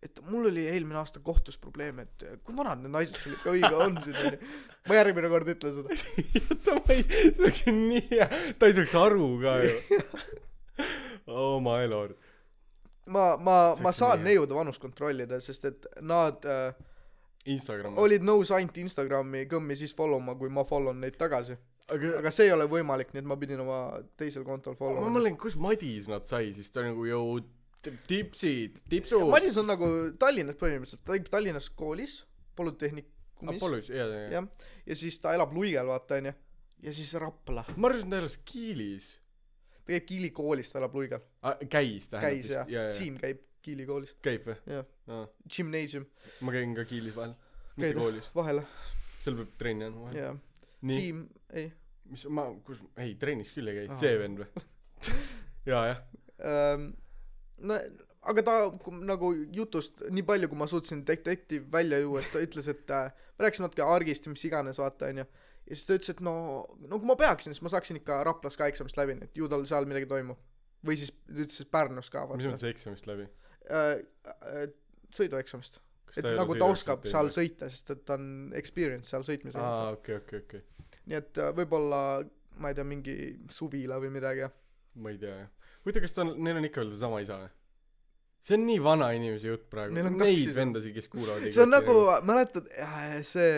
et 0.03 0.21
mul 0.27 0.49
oli 0.51 0.65
eelmine 0.67 0.99
aasta 0.99 1.21
kohtus 1.23 1.59
probleem, 1.63 2.01
et 2.03 2.25
kui 2.43 2.57
vanad 2.57 2.83
need 2.83 2.91
naised 2.95 3.19
sul 3.23 3.37
ikka 3.37 3.53
õige 3.55 3.73
on 3.85 3.99
siin 4.03 4.19
onju. 4.19 4.51
ma 4.91 4.99
järgmine 4.99 5.31
kord 5.31 5.53
ütlen 5.55 5.77
seda. 5.79 5.99
ta 6.67 6.77
ei, 6.95 7.05
see 7.07 7.33
oleks 7.39 7.63
nii 7.77 8.03
hea, 8.11 8.29
ta 8.59 8.71
ei 8.71 8.77
saaks 8.79 8.97
aru 8.99 9.29
ka 9.43 9.57
ju. 9.63 10.01
oh 11.43 11.59
my 11.63 11.87
lord. 11.87 12.17
ma, 13.07 13.37
ma, 13.39 13.59
ma 13.83 13.95
saan 13.95 14.27
neiude 14.27 14.57
vanust 14.59 14.83
kontrollida, 14.83 15.39
sest 15.43 15.71
et 15.71 15.87
nad 16.03 16.43
äh, 16.51 16.75
Instagram. 17.55 17.99
olid 18.03 18.27
nõus 18.27 18.51
ainult 18.55 18.83
Instagrami 18.83 19.47
kõmmi 19.51 19.79
siis 19.79 19.95
follow 19.95 20.23
ma, 20.23 20.35
kui 20.39 20.51
ma 20.51 20.67
follow 20.67 20.95
n 20.95 21.03
neid 21.07 21.19
tagasi. 21.21 21.57
aga 21.95 22.19
aga 22.19 22.35
see 22.35 22.51
ei 22.51 22.55
ole 22.59 22.67
võimalik, 22.71 23.15
nii 23.15 23.23
et 23.23 23.31
ma 23.31 23.39
pidin 23.39 23.63
oma 23.63 23.81
teisel 24.19 24.43
kontol 24.47 24.75
follow 24.79 25.03
ma 25.03 25.15
mõtlen, 25.15 25.39
kus 25.39 25.55
Madis 25.61 26.11
nad 26.11 26.27
sai, 26.27 26.51
siis 26.59 26.75
ta 26.75 26.83
nagu 26.87 27.07
ju 27.07 27.23
t- 27.43 27.62
tipsid, 28.09 28.83
tipsud. 28.91 29.27
Madis 29.33 29.57
on 29.61 29.69
nagu 29.71 29.89
Tallinnas 30.21 30.59
põhimõtteliselt, 30.61 31.03
ta 31.07 31.17
käib 31.17 31.31
Tallinnas 31.33 31.69
koolis, 31.77 32.21
polütehnikumis, 32.59 33.59
Apollus, 33.59 33.91
jaa, 33.91 34.07
jaa, 34.07 34.21
jaa. 34.27 34.31
jah, 34.37 34.71
ja 34.87 34.99
siis 34.99 35.19
ta 35.23 35.35
elab 35.37 35.55
Luigel, 35.57 35.89
vaata 35.91 36.21
onju, 36.21 36.35
ja 36.87 36.95
siis 36.95 37.13
Rapla. 37.19 37.65
ma 37.77 37.91
arvasin, 37.91 38.13
ta 38.13 38.23
elas 38.23 38.39
Kiilis 38.47 39.09
ta 39.83 39.95
käib 39.95 40.07
Kiili 40.07 40.31
koolis, 40.35 40.71
ta 40.71 40.79
elab 40.83 40.95
Luigel, 40.95 41.23
ah,. 41.43 41.59
käis 41.71 42.09
tähendab 42.11 42.29
käis 42.29 42.51
jah 42.51 42.71
jaa, 42.71 42.87
jaa, 42.87 42.95
Siim 42.97 43.19
käib 43.23 43.43
Kiili 43.63 43.87
koolis, 43.87 44.15
käib 44.23 44.47
või? 44.47 44.57
jah, 44.71 44.87
aa, 45.11 45.27
gümnaasium, 45.57 46.07
ma 46.47 46.55
käin 46.55 46.75
ka 46.79 46.87
Kiilis 46.89 47.19
vahel, 47.19 47.35
mitte 47.75 47.85
Käid 47.89 47.95
või? 47.99 48.03
koolis. 48.07 48.33
vahele, 48.35 48.67
seal 49.19 49.39
peab 49.43 49.55
trenni 49.59 49.89
andma 49.91 50.09
vahel. 50.09 50.21
jah, 50.23 50.43
Siim, 50.83 51.27
ei 51.55 51.71
mis 52.13 52.25
ma, 52.31 52.47
kus, 52.67 52.81
ei 53.01 53.15
trennis 53.21 53.53
küll 53.55 53.71
ei 53.71 53.83
käi, 53.83 54.01
see 54.01 54.19
vend 54.21 54.43
või? 54.43 54.67
jaa, 55.71 55.85
jah. 55.93 56.03
ähm,. 56.43 56.91
No 57.63 57.79
aga 58.31 58.45
ta 58.47 58.57
nagu 59.03 59.33
jutust 59.55 60.05
nii 60.15 60.25
palju, 60.27 60.51
kui 60.51 60.61
ma 60.61 60.69
suutsin 60.71 61.03
detektiiv 61.07 61.67
välja 61.73 61.99
juua, 62.03 62.23
et 62.23 62.31
ta 62.35 62.43
ütles, 62.43 62.69
et 62.71 62.93
äh, 62.95 63.11
me 63.37 63.47
rääkisime 63.47 63.67
natuke 63.67 63.87
argist 63.87 64.27
ja 64.27 64.35
mis 64.35 64.45
iganes, 64.47 64.79
vaata 64.83 65.11
onju. 65.11 65.27
ja 65.27 65.77
siis 65.77 65.87
ta 65.89 65.97
ütles, 65.99 66.13
et 66.15 66.23
no, 66.25 66.35
no 66.87 67.01
kui 67.01 67.11
ma 67.11 67.19
peaksin, 67.19 67.55
siis 67.55 67.65
ma 67.65 67.73
saaksin 67.73 67.99
ikka 67.99 68.23
Raplas 68.29 68.59
ka 68.59 68.69
eksamist 68.71 68.99
läbi, 68.99 69.19
et 69.27 69.39
ju 69.39 69.51
tal 69.51 69.67
seal 69.71 69.89
midagi 69.91 70.11
toimub. 70.11 70.39
või 70.87 70.99
siis 70.99 71.15
ta 71.15 71.41
ütles, 71.47 71.63
et 71.65 71.73
Pärnus 71.75 72.11
ka 72.15 72.27
mis 72.35 72.47
mõttes 72.47 72.69
eksamist 72.71 73.09
läbi? 73.11 73.27
äh,. 73.71 73.97
Äh, 74.27 74.69
sõidueksamist, 75.13 75.81
et 76.17 76.25
nagu 76.25 76.55
ta 76.57 76.69
oskab 76.73 77.03
seal 77.09 77.29
sõita, 77.35 77.69
sest 77.73 77.91
et 77.93 78.05
ta 78.09 78.17
on 78.17 78.53
experience 78.57 79.11
seal 79.13 79.27
sõitmisega 79.27 79.65
aa, 79.67 79.91
okei, 79.99 80.17
okei, 80.23 80.45
okei. 80.47 80.63
nii 81.11 81.19
et 81.19 81.41
äh, 81.43 81.51
võib-olla 81.59 82.23
ma 82.63 82.71
ei 82.71 82.79
tea 82.79 82.87
mingi 82.87 83.17
suvila 83.53 83.99
või 84.01 84.13
midagi 84.15 84.49
ma 84.95 85.13
ei 85.13 85.19
tea 85.21 85.35
jah. 85.43 85.62
huvitav, 85.83 86.07
kas 86.07 86.17
ta 86.17 86.25
on, 86.27 86.33
neil 86.43 86.61
on 86.61 86.69
ikka 86.69 86.83
veel 86.83 86.95
seesama 86.95 87.21
isa 87.25 87.41
või? 87.43 87.51
see 88.43 88.57
on 88.59 88.65
nii 88.67 88.81
vana 88.83 89.13
inimese 89.15 89.53
jutt 89.53 89.69
praegu. 89.71 89.95
Neid 89.95 90.49
vendasid, 90.57 90.97
kes 90.97 91.07
kuulavad. 91.13 91.47
see 91.55 91.63
on 91.63 91.71
nagu, 91.71 91.95
mäletad 92.27 92.67
äh, 92.75 93.21
see 93.27 93.53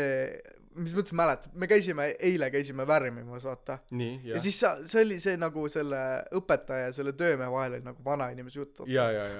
mis 0.74 0.94
mõttes 0.94 1.14
mäletad 1.16 1.54
me 1.58 1.68
käisime 1.70 2.06
eile 2.28 2.48
käisime 2.50 2.86
värmimas 2.86 3.44
vaata. 3.46 3.78
Ja 4.26 4.40
siis 4.42 4.58
sa 4.60 4.74
see 4.90 5.04
oli 5.04 5.18
see 5.22 5.38
nagu 5.40 5.66
selle 5.72 6.00
õpetaja 6.34 6.88
ja 6.88 6.94
selle 6.96 7.14
töömehe 7.18 7.50
vahel 7.52 7.78
oli 7.78 7.86
nagu 7.86 8.04
vanainimese 8.06 8.60
jutt 8.60 8.82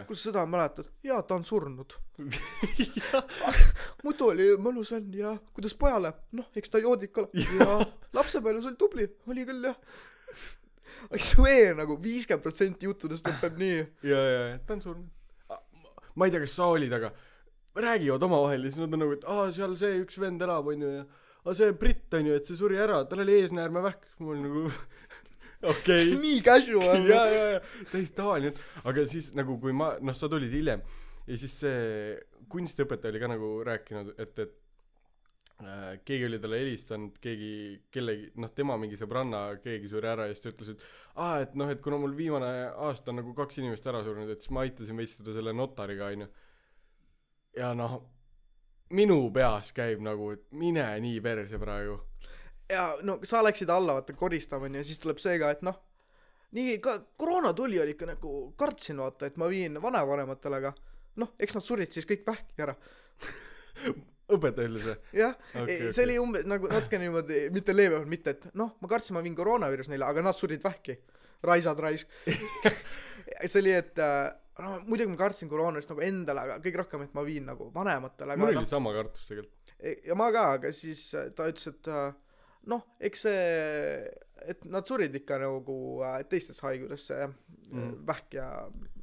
kus 0.09 0.25
seda 0.29 0.47
mäletad? 0.51 0.91
Jaa 1.07 1.23
ta 1.27 1.39
on 1.39 1.47
surnud. 1.47 1.97
Muidu 4.05 4.31
oli 4.31 4.51
mõnus 4.63 4.95
vend 4.95 5.15
ja 5.19 5.35
kuidas 5.57 5.75
pojale? 5.79 6.15
Noh 6.39 6.51
eks 6.55 6.71
ta 6.71 6.83
joodik 6.83 7.23
ole. 7.23 7.33
Ja. 7.55 7.79
Lapsepõlves 8.15 8.67
oli 8.71 8.79
tubli 8.79 9.05
oli 9.31 9.45
küll 9.47 9.67
jah 9.71 9.77
I 11.15 11.21
swear 11.23 11.77
nagu 11.79 11.97
viiskümmend 12.03 12.45
protsenti 12.45 12.89
juttudest 12.89 13.27
lõpeb 13.29 13.59
nii. 13.61 13.83
Ja, 14.07 14.19
ja, 14.21 14.41
ja. 14.53 14.59
Ta 14.67 14.77
on 14.77 14.83
surnud. 14.85 15.11
ma 16.15 16.27
ei 16.29 16.35
tea, 16.35 16.43
kas 16.45 16.55
sa 16.55 16.69
olid, 16.71 16.93
aga 16.95 17.11
räägivad 17.75 18.23
omavahel 18.23 18.65
ja 18.65 18.71
siis 18.71 18.85
nad 18.85 18.93
on 18.95 19.03
nagu, 19.03 19.15
et 19.17 19.25
aa, 19.27 19.49
seal 19.55 19.75
see 19.79 19.97
üks 20.05 20.19
vend 20.23 20.43
elab, 20.47 20.69
onju, 20.71 20.91
ja 21.01 21.05
aa, 21.43 21.55
see 21.59 21.73
britt 21.79 22.15
onju, 22.15 22.37
et 22.39 22.47
see 22.47 22.59
suri 22.59 22.79
ära, 22.79 23.01
tal 23.11 23.25
oli 23.25 23.41
eesnäärmevähk, 23.41 24.05
siis 24.07 24.23
mul 24.23 24.39
nagu 24.39 24.67
okei. 25.73 26.13
On 26.15 26.23
nii 26.23 26.43
casual. 26.47 27.03
Ja, 27.11 27.25
ja, 27.31 27.47
ja. 27.57 27.65
Täiesti 27.91 28.15
tavaline 28.21 28.55
aga 28.85 29.07
siis 29.11 29.33
nagu 29.35 29.59
kui 29.63 29.75
ma, 29.75 29.95
noh, 29.99 30.15
sa 30.15 30.31
tulid 30.31 30.55
hiljem 30.55 30.85
ja 31.27 31.41
siis 31.41 31.57
see 31.65 32.15
kunstiõpetaja 32.53 33.11
oli 33.15 33.23
ka 33.23 33.31
nagu 33.33 33.51
rääkinud, 33.67 34.15
et, 34.21 34.39
et 34.39 34.55
keegi 36.05 36.27
oli 36.27 36.39
talle 36.43 36.59
helistanud, 36.59 37.19
keegi, 37.23 37.51
kellegi, 37.95 38.31
noh, 38.43 38.51
tema 38.55 38.77
mingi 38.81 38.99
sõbranna, 38.99 39.45
keegi 39.63 39.89
suri 39.91 40.11
ära 40.11 40.27
ja 40.27 40.35
siis 40.35 40.43
ta 40.43 40.51
ütles, 40.51 40.73
et 40.75 40.87
aa, 41.15 41.37
et 41.45 41.55
noh, 41.59 41.71
et 41.71 41.83
kuna 41.85 41.99
mul 42.01 42.17
viimane 42.17 42.51
aasta 42.73 43.13
on 43.13 43.21
nagu 43.21 43.35
kaks 43.37 43.61
inimest 43.63 43.87
ära 43.87 44.03
surnud, 44.05 44.31
et 44.31 44.43
siis 44.43 44.53
ma 44.55 44.65
aitasin 44.67 44.99
veits 44.99 45.15
seda 45.21 45.37
selle 45.37 45.55
notariga, 45.55 46.11
onju. 46.11 46.29
ja 47.61 47.71
noh, 47.79 48.01
minu 48.95 49.19
peas 49.35 49.71
käib 49.77 50.03
nagu, 50.05 50.33
et 50.35 50.45
mine 50.59 50.87
nii 51.07 51.23
perse 51.25 51.61
praegu. 51.63 52.01
ja 52.71 52.95
no 53.05 53.19
sa 53.23 53.43
läksid 53.45 53.71
alla 53.71 53.99
vaata 54.01 54.17
koristama 54.17 54.67
onju 54.67 54.81
ja 54.81 54.89
siis 54.89 54.99
tuleb 54.99 55.19
see 55.23 55.39
ka 55.39 55.51
et 55.53 55.63
noh 55.63 55.77
nii 56.57 56.79
ka 56.81 56.95
koroona 57.21 57.53
tuli 57.53 57.81
oli 57.81 57.93
ikka 57.93 58.07
nagu 58.09 58.55
kartsin 58.57 59.03
vaata 59.03 59.27
et 59.29 59.37
ma 59.37 59.51
viin 59.53 59.77
vanavanematele 59.83 60.61
aga 60.63 60.73
noh 61.21 61.35
eks 61.39 61.59
nad 61.59 61.67
surid 61.67 61.93
siis 61.93 62.09
kõik 62.09 62.25
vähki 62.27 62.65
ära 62.65 62.75
õpetaja 64.33 64.71
ütles 64.71 64.87
või? 64.89 64.95
jah 65.19 65.35
okay, 65.53 65.77
see 65.79 65.91
okei. 65.91 66.05
oli 66.07 66.17
umbes 66.23 66.47
nagu 66.49 66.71
natuke 66.71 67.01
niimoodi 67.01 67.43
mitte 67.55 67.75
leebemalt 67.77 68.11
mitte 68.11 68.37
et 68.37 68.47
noh 68.57 68.75
ma 68.81 68.91
kartsin 68.91 69.17
ma 69.17 69.23
viin 69.25 69.37
koroonaviirus 69.37 69.91
neile 69.93 70.09
aga 70.09 70.25
nad 70.25 70.39
surid 70.39 70.65
vähki 70.65 70.97
raisad 71.45 71.81
raisk 71.85 72.11
see 73.51 73.61
oli 73.61 73.75
et 73.77 74.01
äh, 74.01 74.33
no 74.65 74.79
muidugi 74.89 75.13
ma 75.13 75.21
kartsin 75.21 75.51
koroonast 75.51 75.93
nagu 75.93 76.05
endale 76.07 76.47
aga 76.47 76.59
kõige 76.65 76.81
rohkem 76.83 77.07
et 77.07 77.17
ma 77.17 77.25
viin 77.27 77.49
nagu 77.51 77.71
vanematele 77.75 78.39
mul 78.41 78.53
oli 78.53 78.63
noh 78.63 78.71
sama 78.71 78.95
kartus 78.97 79.27
tegelikult. 79.29 79.75
ja 80.09 80.19
ma 80.19 80.31
ka 80.35 80.47
aga 80.59 80.73
siis 80.77 81.07
äh, 81.19 81.29
ta 81.37 81.49
ütles 81.51 81.73
et 81.75 81.91
äh, 81.93 82.07
noh 82.73 82.87
eks 83.05 83.27
see 83.27 83.43
et 84.45 84.65
nad 84.69 84.87
surid 84.89 85.15
ikka 85.17 85.37
nagu 85.41 85.77
teistesse 86.29 86.65
haigusesse 86.67 87.21
mm. 87.29 87.93
Vähk 88.09 88.35
ja 88.37 88.49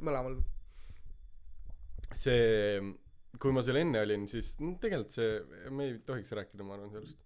mõlemal 0.02 0.36
see, 2.14 2.82
kui 3.40 3.56
ma 3.56 3.64
seal 3.66 3.80
enne 3.82 4.02
olin, 4.04 4.28
siis 4.32 4.54
no, 4.60 4.76
tegelikult 4.82 5.16
see, 5.16 5.36
me 5.72 5.90
ei 5.90 5.98
tohiks 6.06 6.34
rääkida, 6.38 6.66
ma 6.68 6.76
arvan, 6.78 6.92
sellest. 6.94 7.20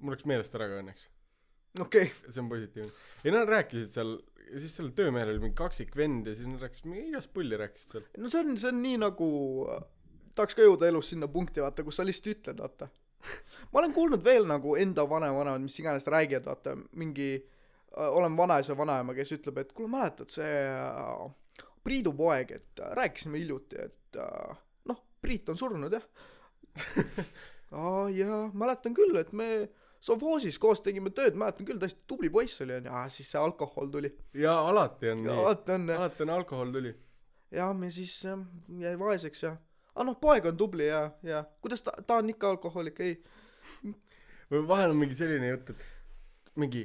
mul 0.00 0.16
läks 0.16 0.28
meelest 0.30 0.56
ära 0.56 0.70
ka 0.70 0.80
õnneks, 0.80 1.06
okei 1.80 2.08
okay. 2.08 2.32
see 2.32 2.42
on 2.42 2.50
positiivne. 2.52 2.92
ja 3.26 3.34
nad 3.36 3.50
rääkisid 3.50 3.92
seal, 3.94 4.16
siis 4.56 4.76
sellel 4.76 4.94
töömehel 4.96 5.34
oli 5.34 5.44
mingi 5.44 5.58
kaksik 5.58 5.92
vend 5.96 6.30
ja 6.30 6.34
siis 6.38 6.48
nad 6.50 6.64
rääkisid 6.64 6.88
mingi 6.90 7.10
igast 7.12 7.32
pulli 7.34 7.58
rääkisid 7.60 7.96
seal. 7.96 8.08
no 8.18 8.32
see 8.32 8.44
on 8.44 8.56
see 8.60 8.72
on 8.72 8.82
nii 8.86 9.02
nagu 9.04 9.30
tahaks 10.34 10.56
ka 10.56 10.64
jõuda 10.64 10.88
elus 10.88 11.12
sinna 11.12 11.28
punkti 11.30 11.62
vaata 11.62 11.84
kus 11.86 12.00
sa 12.00 12.06
lihtsalt 12.06 12.32
ütled 12.32 12.62
vaata 12.64 12.88
ma 13.70 13.82
olen 13.82 13.94
kuulnud 13.94 14.24
veel 14.24 14.48
nagu 14.48 14.76
enda 14.80 15.04
vanavanemad 15.08 15.62
mis 15.64 15.78
iganes 15.82 16.08
räägivad 16.10 16.48
vaata 16.48 16.76
mingi 17.02 17.30
äh, 17.36 18.08
olen 18.08 18.36
vanaisa 18.36 18.76
vanaema 18.76 19.14
kes 19.14 19.36
ütleb 19.36 19.60
et 19.62 19.76
kuule 19.76 19.92
mäletad 19.92 20.32
see 20.32 20.56
äh, 20.72 21.28
Priidu 21.84 22.12
poeg 22.12 22.50
et 22.56 22.80
äh, 22.80 22.92
rääkisime 22.96 23.40
hiljuti 23.40 23.80
et 23.84 24.20
äh, 24.20 24.56
Priit 25.20 25.48
on 25.52 25.58
surnud 25.60 25.92
jah. 25.92 26.04
Aa 27.70 28.08
jaa 28.10 28.42
mäletan 28.54 28.94
küll 28.96 29.16
et 29.20 29.32
me 29.36 29.68
sovhoosis 30.02 30.58
koos 30.58 30.80
tegime 30.82 31.12
tööd 31.14 31.36
mäletan 31.38 31.68
küll 31.68 31.78
tõesti 31.82 32.02
tubli 32.10 32.30
poiss 32.32 32.62
oli 32.64 32.78
onju. 32.78 32.90
Aa 32.90 33.08
siis 33.12 33.30
see 33.30 33.40
alkohol 33.40 33.90
tuli. 33.92 34.10
Ja 34.34 34.56
alati 34.70 35.12
on 35.12 35.24
nii, 35.24 35.34
alati 35.34 35.76
on 35.76 35.88
jah. 35.92 36.00
Alati 36.02 36.26
on 36.26 36.36
alkohol 36.38 36.72
tuli. 36.76 36.94
ja 37.50 37.72
siis 37.90 38.14
jah 38.24 38.46
jäi 38.78 38.94
vaeseks 38.98 39.42
ja 39.42 39.56
aga 39.94 40.06
noh 40.06 40.18
poeg 40.22 40.46
on 40.46 40.56
tubli 40.56 40.86
ja 40.86 41.10
ja 41.26 41.44
kuidas 41.60 41.82
ta 41.82 41.92
ta 42.06 42.20
on 42.22 42.30
ikka 42.30 42.54
alkohoolik 42.54 43.00
ei. 43.06 43.16
Või 44.50 44.66
vahel 44.66 44.90
on 44.94 44.98
mingi 44.98 45.14
selline 45.14 45.46
jutt, 45.52 45.70
et 45.70 46.56
mingi, 46.58 46.80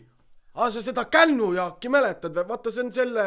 aa 0.53 0.69
sa 0.69 0.83
seda 0.85 1.05
kännujaaki 1.09 1.89
mäletad 1.89 2.35
või, 2.35 2.47
vaata 2.51 2.73
see 2.73 2.83
on 2.83 2.91
selle 2.93 3.23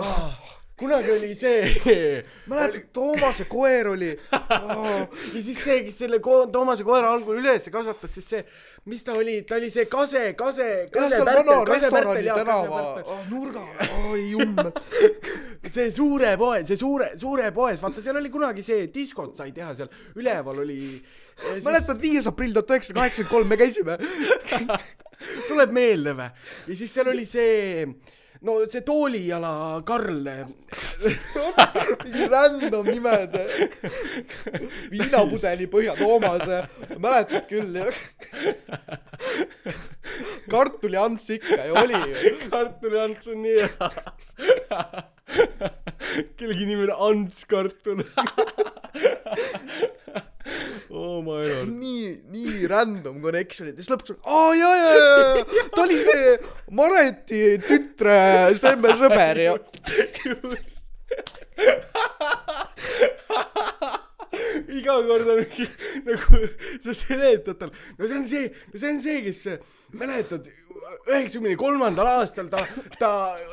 ah,, 0.00 0.38
kunagi 0.78 1.10
oli 1.10 1.34
see 1.36 1.64
mäletad 2.50 2.88
Toomase 2.92 3.44
koer 3.50 3.88
oli 3.92 4.10
oh, 4.12 5.08
ja 5.34 5.42
siis 5.42 5.58
see, 5.60 5.82
kes 5.86 5.98
selle 6.04 6.18
ko-, 6.24 6.46
Toomase 6.52 6.84
koera 6.86 7.12
algul 7.12 7.38
üles 7.42 7.68
kasvatas, 7.72 8.12
siis 8.16 8.28
see, 8.28 8.42
mis 8.90 9.04
ta 9.04 9.16
oli, 9.18 9.40
ta 9.48 9.58
oli 9.58 9.70
see 9.74 9.86
Kase, 9.90 10.32
Kase, 10.38 10.68
Kase 10.92 11.20
Pärtel, 11.28 11.64
Kase 11.68 11.90
Pärtel 11.92 12.30
ja 12.30 12.38
Kase 12.40 12.70
Pärtel. 12.72 13.04
oh, 13.04 13.20
nurga 13.30 13.66
oi 14.10 14.22
jummel 14.30 14.72
see 15.74 15.90
suure 15.94 16.34
poe, 16.40 16.64
see 16.68 16.80
suure, 16.80 17.12
suure 17.20 17.52
poes, 17.54 17.82
vaata 17.82 18.04
seal 18.04 18.18
oli 18.20 18.32
kunagi 18.32 18.64
see 18.66 18.88
diskot 18.94 19.36
sai 19.38 19.52
teha 19.54 19.74
seal, 19.78 19.92
üleval 20.18 20.64
oli 20.64 20.80
siis... 20.96 21.62
mäletad 21.66 22.00
viies 22.02 22.26
aprill 22.30 22.56
tuhat 22.56 22.76
üheksasada 22.76 23.02
kaheksakümmend 23.02 23.32
kolm 23.36 23.52
me 23.52 23.60
käisime? 23.60 23.98
Tuleb 25.46 25.70
meelde 25.74 26.16
vä? 26.18 26.32
ja 26.66 26.76
siis 26.76 26.96
seal 26.96 27.12
oli 27.12 27.28
see, 27.28 27.86
no 28.42 28.56
see 28.66 28.82
toolijala 28.82 29.82
Karl, 29.86 30.26
random 32.32 32.86
nimed 32.90 33.36
viinapudeli 34.92 35.68
Põhja 35.70 35.94
Toomase. 35.98 36.62
Mäletad 36.98 37.46
küll 37.50 37.78
jah? 37.78 37.96
kartuli-Ants 40.52 41.30
ikka 41.38 41.60
ju 41.68 41.78
oli 41.84 42.00
ju. 42.02 42.34
kartuli-Ants 42.50 43.30
on 43.32 43.42
nii 43.46 43.58
hea. 43.62 43.88
Kellegi 46.36 46.66
nimi 46.68 46.90
on 46.90 46.96
Ants 47.08 47.44
Kartul 47.48 48.02
oh 50.92 51.22
my 51.24 51.40
lord. 51.48 51.68
nii 51.72 52.20
nii 52.32 52.66
random 52.70 53.16
connection'id. 53.24 53.74
Ja 53.76 53.80
siis 53.82 53.90
lõpuks 53.92 54.10
on 54.14 54.18
aa 54.28 54.50
jaa 54.60 54.74
jaa 54.80 54.94
jaa 55.00 55.20
ta 55.74 55.80
oli 55.86 55.96
see 56.02 56.26
Mareti 56.78 57.42
tütre 57.66 58.18
Semme 58.60 58.90
sõber 59.00 59.36
ju 59.46 59.52
iga 64.78 64.96
kord 65.06 65.28
on 65.34 65.42
mingi 65.42 65.66
nagu 66.08 66.42
sa 66.84 66.94
seletad 66.96 67.58
talle 67.60 67.74
no 67.98 68.08
see 68.08 68.18
on 68.18 68.26
see 68.28 68.44
see 68.74 68.90
on 68.90 69.00
see 69.04 69.22
kes 69.26 69.40
mäletad 69.92 70.48
üheksakümne 71.08 71.54
kolmandal 71.60 72.08
aastal 72.14 72.48
ta 72.52 72.62
ta 72.98 73.10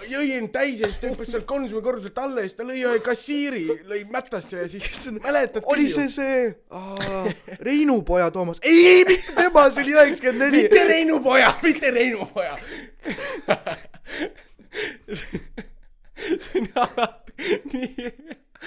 jõi 0.09 0.31
end 0.37 0.51
täis 0.55 0.79
ja 0.79 0.87
siis 0.89 1.01
ta 1.03 1.11
hüppas 1.11 1.29
sealt 1.33 1.47
kolmekümne 1.49 1.83
korruselt 1.85 2.17
alla 2.23 2.43
ja 2.43 2.49
siis 2.49 2.57
ta 2.59 2.67
lõi 2.67 2.79
ühe 2.83 2.99
kassiiri 3.05 3.65
lõi 3.89 4.01
mättasse 4.13 4.63
ja 4.63 4.67
siis 4.71 5.07
mäletad 5.19 5.67
oli 5.73 5.87
see 5.91 6.07
see 6.13 6.39
aa, 6.71 7.25
Reinu 7.65 7.99
poja 8.07 8.31
Toomas? 8.31 8.59
Ei 8.63 8.79
ei 8.93 9.03
mitte 9.09 9.35
tema 9.37 9.67
see 9.69 9.83
oli 9.85 9.97
üheksakümmend 9.97 10.45
neli. 10.45 10.63
Mitte 10.67 10.85
Reinu 10.93 11.19
poja 11.23 11.53
mitte 11.63 11.91
Reinu 11.95 12.29
poja. 12.33 12.55
See 16.39 16.59
on 16.61 16.67
alati 16.75 17.33
nii 17.73 18.11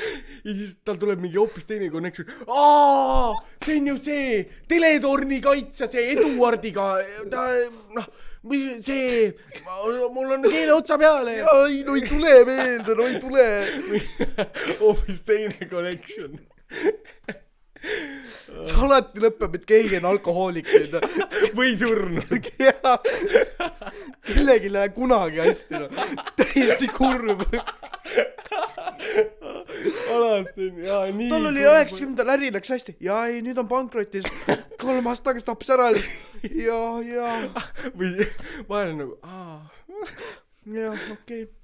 ja 0.47 0.55
siis 0.57 0.77
tal 0.85 0.99
tuleb 1.01 1.21
mingi 1.23 1.39
hoopis 1.41 1.67
teine 1.69 1.91
connection. 1.93 2.29
aa, 2.49 3.33
see 3.65 3.79
on 3.81 3.93
ju 3.93 3.97
see 4.03 4.43
teletorni 4.69 5.41
kaitsja, 5.45 5.89
see 5.93 6.13
Eduardiga, 6.15 6.89
ta 7.33 7.47
noh, 7.97 8.09
mis 8.49 8.81
see, 8.87 9.29
mul 10.15 10.37
on 10.39 10.49
keele 10.49 10.75
otsa 10.75 10.99
peale. 11.01 11.39
ei 11.43 11.83
no 11.87 11.99
ei 11.99 12.09
tule 12.09 12.35
meelde, 12.49 12.97
no 12.99 13.07
ei 13.11 13.21
tule. 13.23 13.47
hoopis 14.81 15.23
teine 15.29 15.71
connection 15.71 16.41
see 18.69 18.79
alati 18.87 19.23
lõpeb, 19.23 19.57
et 19.59 19.65
keegi 19.69 19.99
on 19.99 20.09
alkohoolik 20.13 20.69
või 21.59 21.75
surnud. 21.79 22.51
jaa. 22.67 22.97
kellelgi 24.29 24.71
ei 24.71 24.75
lähe 24.77 24.93
kunagi 24.97 25.43
hästi 25.43 25.83
noh, 25.83 26.03
täiesti 26.39 26.91
kurb. 26.95 27.45
Alati 30.13 30.69
on 30.69 30.83
jaa 30.85 31.01
nii 31.11 31.31
tal 31.33 31.49
oli 31.51 31.65
üheksakümnendal 31.67 32.35
äri 32.37 32.53
läks 32.55 32.75
hästi. 32.75 32.97
Ja 33.03 33.25
ei 33.31 33.41
nüüd 33.45 33.59
on 33.63 33.71
pankrotis. 33.71 34.29
Kolm 34.81 35.09
aastat 35.11 35.33
tagasi 35.33 35.49
tappis 35.49 35.73
ära. 35.75 35.91
Ja 36.43 36.83
ja 37.07 37.33
või 37.97 38.29
vahel 38.69 38.95
on 38.95 39.03
nagu 39.05 39.19
aa. 39.27 39.59
Jah 40.67 40.95
okei. 40.95 41.43
okay. 41.43 41.62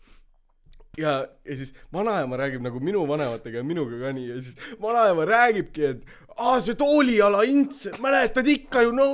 Ja 0.98 1.26
ja 1.44 1.56
siis 1.56 1.74
vanaema 1.92 2.36
räägib 2.36 2.62
nagu 2.64 2.80
minu 2.80 3.08
vanematega 3.08 3.62
ja 3.62 3.64
minuga 3.64 4.00
ka 4.00 4.12
nii 4.12 4.28
ja 4.28 4.42
siis 4.42 4.56
vanaema 4.82 5.24
räägibki 5.28 5.84
et 5.92 6.02
aa 6.38 6.60
see 6.62 6.74
tooliala 6.78 7.42
ints 7.50 7.88
mäletad 8.02 8.46
ikka 8.50 8.82
ju 8.86 8.92
no 8.94 9.06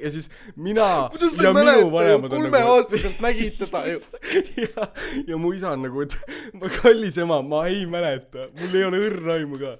ja 0.00 0.10
siis 0.12 0.28
mina 0.56 1.08
kuidas 1.12 1.38
ei 1.40 1.52
mäleta 1.52 2.02
ju 2.08 2.28
kolmeaastaselt 2.28 3.20
nagu... 3.20 3.26
nägid 3.28 3.54
seda 3.60 3.86
ju. 3.90 4.00
Ja 4.64 4.88
ja 5.26 5.38
mu 5.38 5.52
isa 5.56 5.70
on 5.72 5.82
nagu 5.86 6.02
et 6.04 6.14
ma 6.54 6.68
kallis 6.80 7.18
ema 7.18 7.42
ma 7.42 7.66
ei 7.68 7.86
mäleta. 7.86 8.38
Mul 8.60 8.76
ei 8.76 8.84
ole 8.84 8.98
õrna 9.08 9.32
aimu 9.38 9.56
ka. 9.60 9.76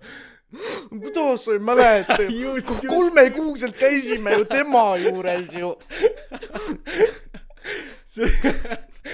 Kuidas 0.91 1.45
sa 1.45 1.51
ei 1.57 1.63
mäleta? 1.71 2.23
Ju 2.43 2.51
kolmekuuselt 2.89 3.77
käisime 3.77 4.31
ju 4.39 4.45
tema 4.49 4.97
juures 4.97 5.53
ju. 5.53 5.71
See 8.17 8.29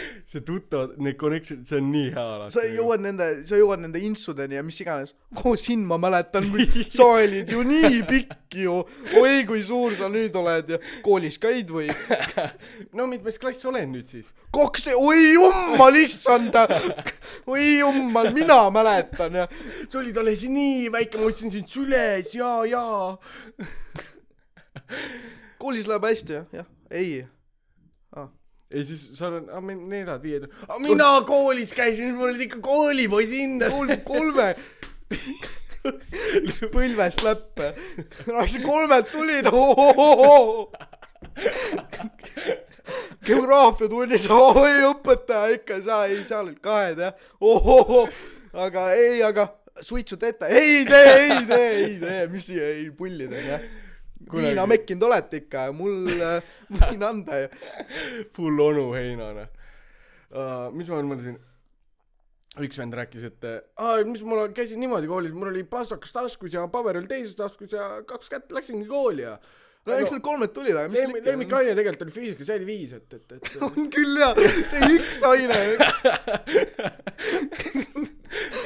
see 0.31 0.41
tuttavad, 0.41 0.97
need 1.03 1.17
connection'id, 1.21 1.67
see 1.69 1.79
on 1.81 1.89
nii 1.93 2.11
hea 2.15 2.25
alati. 2.37 2.55
sa 2.55 2.65
jõuad 2.67 3.03
nende, 3.05 3.29
sa 3.49 3.59
jõuad 3.61 3.83
nende 3.83 4.03
intsudeni 4.05 4.59
ja 4.59 4.65
mis 4.67 4.79
iganes. 4.83 5.15
oh, 5.43 5.57
sind 5.59 5.87
ma 5.89 5.99
mäletan, 6.01 6.47
sa 6.97 7.09
olid 7.19 7.51
ju 7.53 7.65
nii 7.67 8.03
pikk 8.09 8.57
ju. 8.63 8.79
oi, 9.21 9.43
kui 9.49 9.63
suur 9.67 9.97
sa 9.99 10.11
nüüd 10.13 10.37
oled 10.39 10.75
ja 10.75 10.81
koolis 11.05 11.39
käid 11.43 11.73
või? 11.73 11.89
no 12.99 13.09
mitmes 13.11 13.41
klass 13.43 13.67
olen 13.69 13.93
nüüd 13.97 14.09
siis? 14.13 14.33
kaks, 14.55 14.89
oi 14.97 15.35
jummal, 15.35 16.01
issand. 16.01 16.57
oi 17.51 17.69
jummal, 17.81 18.33
mina 18.37 18.65
mäletan 18.75 19.43
ja. 19.43 19.49
sa 19.89 20.01
olid 20.03 20.19
alles 20.23 20.47
nii 20.49 20.89
väike, 20.93 21.21
ma 21.21 21.31
ostsin 21.31 21.53
sind 21.55 21.71
süles 21.71 22.35
ja, 22.37 22.55
ja. 22.69 22.87
koolis 25.63 25.87
läheb 25.89 26.11
hästi 26.11 26.41
jah, 26.41 26.51
jah, 26.63 26.69
ei 26.91 27.23
ja 28.73 28.85
siis 28.85 29.03
seal 29.19 29.39
on, 29.41 29.49
aa 29.53 29.61
meil 29.65 29.81
neljad-viied, 29.91 30.47
mina 30.85 31.11
koolis 31.29 31.73
käisin, 31.77 32.15
mul 32.17 32.31
olid 32.31 32.47
ikka 32.47 32.61
koolipoisi 32.65 33.43
hinded. 33.45 33.73
kolm, 33.73 33.93
kolme. 34.07 34.49
Üks 36.43 36.63
põlvest 36.73 37.25
läppe. 37.27 37.73
see 38.49 38.63
kolmelt 38.65 39.11
tuli, 39.13 39.43
no 39.43 40.71
geograafia 43.27 43.89
tunnis, 43.91 44.29
oi 44.31 44.79
õpetaja 44.89 45.59
ikka, 45.59 45.81
sa 45.85 46.05
ei, 46.11 46.23
seal 46.27 46.47
olid 46.47 46.61
kahed 46.63 47.03
jah, 47.03 47.15
aga 48.65 48.89
ei, 48.97 49.21
aga 49.27 49.49
suitsu 49.83 50.19
teete, 50.21 50.49
ei 50.49 50.83
tee, 50.89 51.15
ei 51.21 51.47
tee, 51.49 51.71
ei 51.85 51.95
tee, 52.03 52.27
mis 52.33 52.49
siia 52.51 52.73
ei 52.75 52.91
pullida 52.97 53.39
onju 53.39 53.82
viina 54.33 54.67
mekkinud 54.71 55.09
olete 55.09 55.43
ikka 55.43 55.69
ja 55.69 55.77
mul 55.77 56.11
võin 56.79 57.07
anda 57.07 57.45
ju. 57.45 57.49
full 58.37 58.67
onu 58.67 58.91
heinane 58.97 59.49
uh,. 59.49 60.69
mis 60.75 60.93
ma 60.93 61.03
mõtlesin? 61.03 61.41
üks 62.61 62.77
vend 62.77 62.93
rääkis, 62.93 63.23
et 63.31 63.45
aa, 63.81 64.03
mis 64.05 64.21
mul 64.29 64.43
käisin 64.53 64.77
niimoodi 64.83 65.09
koolis, 65.09 65.33
mul 65.33 65.49
oli 65.49 65.63
pastakas 65.65 66.13
taskus 66.13 66.53
ja 66.53 66.67
paber 66.73 66.99
oli 67.01 67.09
teises 67.09 67.33
taskus 67.39 67.73
ja 67.73 68.03
kaks 68.09 68.29
kätt 68.33 68.53
läksingi 68.53 68.85
kooli 68.91 69.25
ja 69.25 69.39
no 69.87 69.95
eks 69.97 70.13
need 70.13 70.25
kolmed 70.25 70.53
tulid, 70.55 70.77
aga 70.77 70.89
mis 70.93 71.01
Lemmik, 71.01 71.25
lemmikaine 71.27 71.75
tegelikult 71.79 72.05
oli 72.07 72.15
füüsika, 72.15 72.45
see 72.47 72.57
oli 72.61 72.69
viis, 72.69 72.93
et, 72.99 73.11
et, 73.17 73.27
et 73.39 73.45
on 73.67 73.89
küll 73.95 74.15
jaa, 74.21 74.35
see 74.69 74.81
üks 74.99 75.19
aine 75.31 75.59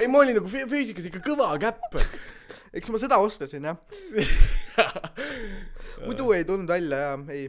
ei, 0.01 0.07
ma 0.11 0.17
olin 0.25 0.37
nagu 0.41 0.49
füüsikas 0.51 1.07
ikka 1.13 1.21
kõva 1.25 1.49
käpp 1.63 1.91
eks 2.77 2.91
ma 2.93 3.01
seda 3.01 3.19
oskasin 3.25 3.71
jah 3.71 3.77
muidu 6.07 6.33
ei 6.37 6.45
tulnud 6.45 6.69
välja 6.69 6.99
jaa, 7.01 7.15
ei. 7.33 7.47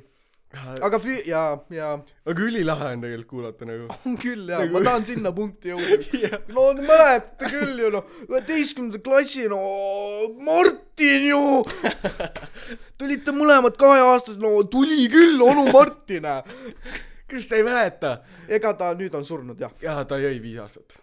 aga 0.88 1.00
fü- 1.04 1.24
ja, 1.28 1.42
ja. 1.76 1.90
aga 2.26 2.46
ülilahe 2.46 2.92
on 2.96 3.04
tegelikult 3.04 3.30
kuulata 3.32 3.68
nagu. 3.68 3.88
on 4.08 4.16
küll 4.22 4.48
jaa 4.48 4.62
nagu..., 4.64 4.78
ma 4.78 4.84
tahan 4.86 5.08
sinna 5.10 5.34
punkti 5.36 5.74
jõuda 5.74 5.98
yeah.. 6.22 6.38
no 6.56 6.70
mäletate 6.80 7.52
küll 7.52 7.84
ju 7.84 7.92
noh, 7.98 8.14
üheteistkümnenda 8.30 9.02
klassi 9.04 9.50
no 9.52 9.60
Martin 10.48 11.28
ju 11.32 11.42
tulite 13.00 13.36
mõlemad 13.36 13.76
kaheaastased, 13.80 14.40
no 14.44 14.62
tuli 14.72 15.10
küll 15.12 15.44
onu 15.44 15.68
Martin 15.74 16.30
kas 17.28 17.50
te 17.50 17.60
ei 17.60 17.68
mäleta? 17.68 18.22
ega 18.48 18.72
ta 18.80 18.94
nüüd 18.96 19.20
on 19.20 19.28
surnud 19.28 19.60
jah. 19.60 19.76
jaa, 19.84 20.08
ta 20.08 20.22
jõi 20.24 20.40
viis 20.44 20.64
aastat 20.64 20.96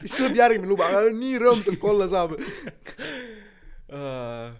siis 0.00 0.16
tuleb 0.16 0.38
järgmine 0.38 0.70
luba, 0.70 0.88
aga 0.88 1.12
nii 1.14 1.38
rõõmsalt 1.42 1.78
kui 1.80 1.92
olla 1.92 2.08
saab 2.10 2.34
uh,. 3.92 4.50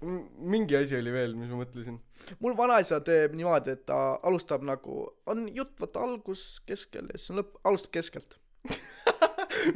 mingi 0.00 0.78
asi 0.78 0.96
oli 0.96 1.12
veel, 1.12 1.34
mis 1.38 1.50
ma 1.52 1.62
mõtlesin. 1.62 1.98
mul 2.40 2.54
vanaisa 2.56 3.00
teeb 3.04 3.34
niimoodi, 3.38 3.74
et 3.76 3.84
ta 3.88 3.98
alustab 4.26 4.64
nagu, 4.66 5.02
on 5.30 5.48
jutt 5.54 5.74
vaata 5.82 6.04
algus, 6.06 6.44
keskel 6.68 7.10
ja 7.10 7.18
siis 7.18 7.34
on 7.34 7.42
lõpp, 7.42 7.58
alustab 7.68 7.92
keskelt 7.98 8.38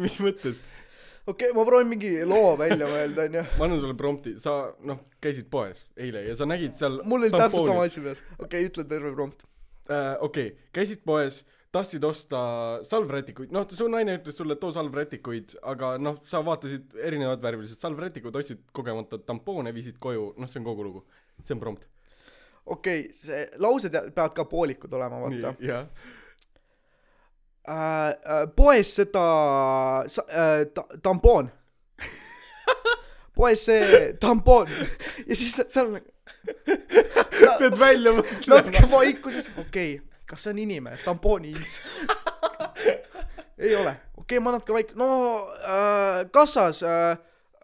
mis 0.03 0.17
mõttes? 0.23 0.61
okei 1.27 1.49
okay,, 1.49 1.57
ma 1.57 1.65
proovin 1.67 1.91
mingi 1.91 2.13
loo 2.29 2.55
välja 2.61 2.89
mõelda, 2.89 3.27
onju. 3.29 3.45
ma 3.59 3.69
annan 3.69 3.83
sulle 3.83 3.99
prompti, 3.99 4.37
sa 4.41 4.53
noh, 4.87 5.03
käisid 5.25 5.51
poes 5.53 5.83
eile 5.97 6.21
ja 6.29 6.39
sa 6.39 6.49
nägid 6.49 6.77
seal 6.79 7.01
mul 7.09 7.25
oli 7.25 7.35
täpselt 7.35 7.73
sama 7.73 7.89
asi 7.89 8.05
peas. 8.05 8.23
okei 8.39 8.47
okay,, 8.47 8.71
ütle 8.71 8.87
terve 8.89 9.13
prompt 9.17 9.45
uh,. 9.45 10.15
okei 10.21 10.55
okay., 10.55 10.71
käisid 10.77 11.05
poes 11.07 11.43
tahtsid 11.75 12.05
osta 12.07 12.41
salvrätikuid, 12.89 13.53
noh, 13.55 13.67
su 13.69 13.89
naine 13.91 14.19
ütles 14.19 14.39
sulle, 14.39 14.57
too 14.61 14.73
salvrätikuid, 14.75 15.57
aga 15.73 15.95
noh, 16.03 16.21
sa 16.27 16.43
vaatasid 16.47 16.95
erinevad 17.03 17.43
värvilised 17.43 17.81
salvrätikud, 17.83 18.37
ostsid 18.39 18.63
kogemata 18.77 19.19
tampoone, 19.27 19.73
viisid 19.75 19.99
koju, 20.03 20.31
noh, 20.39 20.51
see 20.51 20.63
on 20.63 20.69
kogu 20.69 20.87
lugu. 20.87 21.05
see 21.45 21.55
on 21.55 21.61
prompt. 21.61 21.89
okei 22.65 23.01
okay,, 23.01 23.17
see 23.19 23.49
laused 23.61 23.97
peavad 24.15 24.37
ka 24.37 24.47
poolikud 24.51 24.93
olema, 24.95 25.25
vaata. 25.27 25.55
jah. 25.61 25.89
Äh, 27.65 28.09
äh, 28.09 28.47
poes 28.57 28.91
seda 28.95 29.27
äh, 30.05 30.67
ta, 30.75 30.85
tampoon. 31.03 31.51
Poes 33.35 33.65
see 33.67 34.13
tampoon. 34.21 34.69
Ja 35.27 35.35
siis 35.35 35.57
seal 35.73 35.97
pead 37.59 37.79
välja 37.81 38.13
mõtlema. 38.15 38.61
Natuke 38.61 38.91
vaikuses. 38.93 39.49
Okei. 39.59 39.97
okay 39.97 40.14
kas 40.27 40.47
see 40.47 40.55
on 40.55 40.63
inimene, 40.65 40.99
tampooniints 41.05 41.81
ei 43.65 43.77
ole, 43.77 43.95
okei 44.17 44.39
okay,, 44.39 44.43
ma 44.45 44.55
natuke 44.55 44.77
vaik-, 44.77 44.97
no 44.99 45.09
äh, 45.63 46.25
kassas 46.33 46.83
äh, 46.83 47.17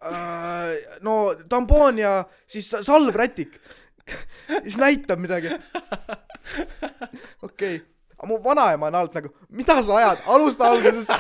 äh, 0.04 0.98
no 1.00 1.34
tampoon 1.48 1.98
ja 1.98 2.24
siis 2.46 2.70
salvrätik. 2.80 3.60
Siis 4.62 4.76
näitab 4.76 5.18
midagi. 5.18 5.48
Okei. 7.42 7.76
Okay. 7.76 7.80
aga 8.20 8.28
mu 8.28 8.36
vanaema 8.44 8.86
on 8.86 8.94
alt 8.94 9.14
nagu 9.14 9.28
mida 9.48 9.82
sa 9.82 9.96
ajad? 9.96 10.18
Alusta 10.26 10.64
algusest 10.68 11.10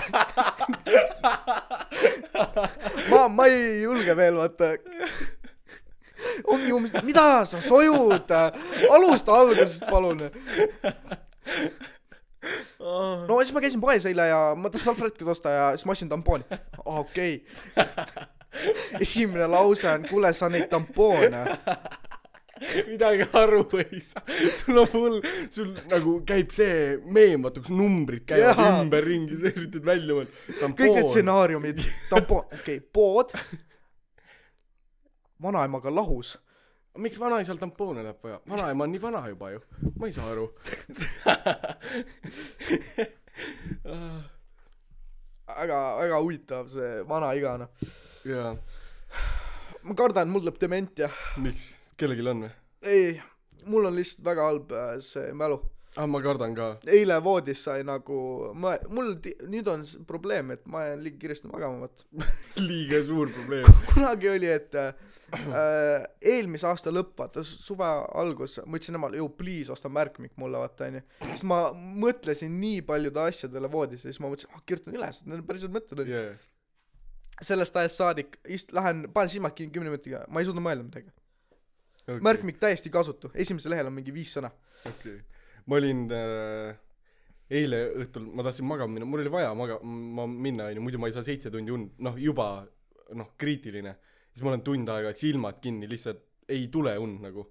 ma 3.10 3.28
ma 3.28 3.46
ei 3.46 3.82
julge 3.82 4.16
veel 4.16 4.36
vaata. 4.36 4.74
Ongi 6.44 6.72
umbes 6.72 7.02
mida 7.02 7.44
sa 7.46 7.60
sojud? 7.60 8.34
Alusta 8.90 9.32
algusest 9.32 9.86
palun 9.90 10.28
no 13.28 13.38
siis 13.40 13.52
ma 13.54 13.62
käisin 13.62 13.80
poes 13.82 14.06
eile 14.08 14.28
ja 14.30 14.40
ma 14.56 14.70
tahtsin 14.70 14.90
salvrätki 14.90 15.26
osta 15.28 15.52
ja 15.54 15.70
siis 15.76 15.86
ma 15.86 15.96
ostsin 15.96 16.08
tampooni. 16.08 16.44
Okei. 16.84 17.44
Esimene 19.04 19.46
lause 19.46 19.88
on 19.90 20.06
kuule 20.08 20.32
sa 20.32 20.48
neid 20.48 20.68
tampoone. 20.72 21.44
Midagi 22.86 23.24
aru 23.32 23.62
ei 23.78 24.00
saa. 24.04 24.22
Sul 24.58 24.82
on 24.82 24.88
full 24.88 25.20
sul 25.50 25.70
nagu 25.88 26.18
käib 26.28 26.52
see 26.52 26.98
meem 27.08 27.46
vaata 27.46 27.62
kus 27.64 27.72
numbrid 27.72 28.26
käivad 28.28 28.58
Jaa. 28.58 28.82
ümberringi 28.82 29.38
sa 29.40 29.52
üritad 29.54 29.86
välja 29.86 30.18
mõelda. 30.18 30.70
Kõik 30.76 30.94
need 30.98 31.08
stsenaariumid. 31.08 31.82
Tampoon. 32.10 32.46
Okei 32.50 32.80
okay, 32.80 32.86
pood. 32.92 33.36
Vanaemaga 35.40 35.92
lahus 35.94 36.36
miks 36.98 37.18
vanaisal 37.20 37.56
tampoone 37.60 38.02
läheb 38.02 38.22
vaja? 38.24 38.40
Vanaema 38.50 38.84
on 38.84 38.92
nii 38.92 39.02
vana 39.02 39.22
juba 39.28 39.50
ju. 39.54 39.60
Ma 39.98 40.06
ei 40.06 40.12
saa 40.12 40.30
aru. 40.32 40.46
Väga 45.50 45.78
väga 46.00 46.18
huvitav 46.22 46.68
see 46.70 47.02
vanaiga 47.08 47.56
noh. 47.64 47.68
Jaa. 48.28 48.54
Ma 49.82 49.94
kardan 49.98 50.28
mul 50.30 50.44
tuleb 50.44 50.60
dementia 50.62 51.08
miks? 51.42 51.70
Kellelgi 51.98 52.26
on 52.30 52.44
või? 52.46 52.52
Ei 52.86 53.20
mul 53.68 53.88
on 53.90 53.96
lihtsalt 53.98 54.24
väga 54.24 54.46
halb 54.48 54.72
äh, 54.72 54.94
see 55.04 55.32
mälu. 55.36 55.58
Ah 55.98 56.06
ma 56.06 56.20
kardan 56.22 56.54
ka. 56.54 56.68
Eile 56.86 57.16
voodis 57.24 57.64
sai 57.66 57.82
nagu 57.86 58.52
ma 58.54 58.76
mul 58.94 59.16
ti- 59.24 59.34
nüüd 59.50 59.66
on 59.72 59.82
probleem 60.06 60.52
et 60.54 60.62
ma 60.70 60.84
jään 60.86 61.02
liiga 61.04 61.18
kiiresti 61.24 61.50
magama 61.50 61.82
vaata 61.88 62.28
liiga 62.68 63.02
suur 63.08 63.32
probleem. 63.34 63.66
Kunagi 63.94 64.30
oli 64.36 64.52
et 64.54 64.74
äh, 64.78 64.92
äh, 65.60 66.04
eelmise 66.34 66.66
aasta 66.70 66.92
lõpp 66.92 67.18
vaata 67.20 67.44
suve 67.46 67.86
algus 68.20 68.58
ma 68.64 68.78
ütlesin 68.78 68.98
emale 68.98 69.20
ju 69.20 69.28
please 69.38 69.72
osta 69.72 69.90
märkmik 69.92 70.36
mulle 70.40 70.60
vaata 70.62 70.88
onju 70.90 71.02
siis 71.22 71.44
ma 71.50 71.60
mõtlesin 72.04 72.56
nii 72.62 72.82
paljude 72.88 73.22
asjadele 73.22 73.70
voodis 73.72 74.04
ja 74.04 74.10
siis 74.10 74.20
ma 74.22 74.30
mõtlesin 74.32 74.56
ah 74.56 74.64
kirjutan 74.66 74.98
üles 74.98 75.22
need 75.26 75.38
on 75.38 75.46
päris 75.48 75.66
head 75.66 75.76
mõtted 75.76 76.04
onju 76.04 76.16
yeah. 76.16 76.36
sellest 77.50 77.80
ajast 77.82 78.02
saadik 78.02 78.38
ist- 78.58 78.74
lähen 78.76 79.06
panen 79.14 79.32
silmad 79.32 79.56
kinni 79.56 79.74
kümne 79.74 79.92
minutiga 79.92 80.24
ma 80.28 80.42
ei 80.42 80.50
suuda 80.50 80.64
mõelda 80.64 80.86
midagi 80.88 81.12
okay. 82.02 82.20
märkmik 82.30 82.60
täiesti 82.62 82.92
kasutu 82.92 83.32
esimesel 83.34 83.74
lehel 83.74 83.90
on 83.90 83.98
mingi 84.00 84.14
viis 84.14 84.34
sõna 84.36 84.52
okei 84.84 85.18
okay. 85.20 85.46
ma 85.66 85.80
olin 85.80 86.06
äh, 86.16 86.74
eile 87.50 87.84
õhtul 88.02 88.28
ma 88.34 88.46
tahtsin 88.46 88.66
magama 88.66 88.94
minna 88.94 89.08
mul 89.08 89.22
oli 89.24 89.32
vaja 89.32 89.54
maga- 89.58 89.80
ma 89.84 90.26
minna 90.30 90.70
onju 90.70 90.84
muidu 90.84 91.00
ma 91.02 91.10
ei 91.10 91.16
saa 91.16 91.26
seitse 91.26 91.50
tundi 91.50 91.74
und 91.74 91.98
noh 91.98 92.18
juba 92.18 92.52
noh 93.16 93.34
kriitiline 93.40 93.96
siis 94.32 94.44
ma 94.44 94.54
olen 94.54 94.64
tund 94.66 94.88
aega 94.88 95.14
silmad 95.16 95.60
kinni 95.62 95.88
lihtsalt 95.90 96.24
ei 96.50 96.68
tule 96.72 96.96
und 96.98 97.20
nagu. 97.22 97.46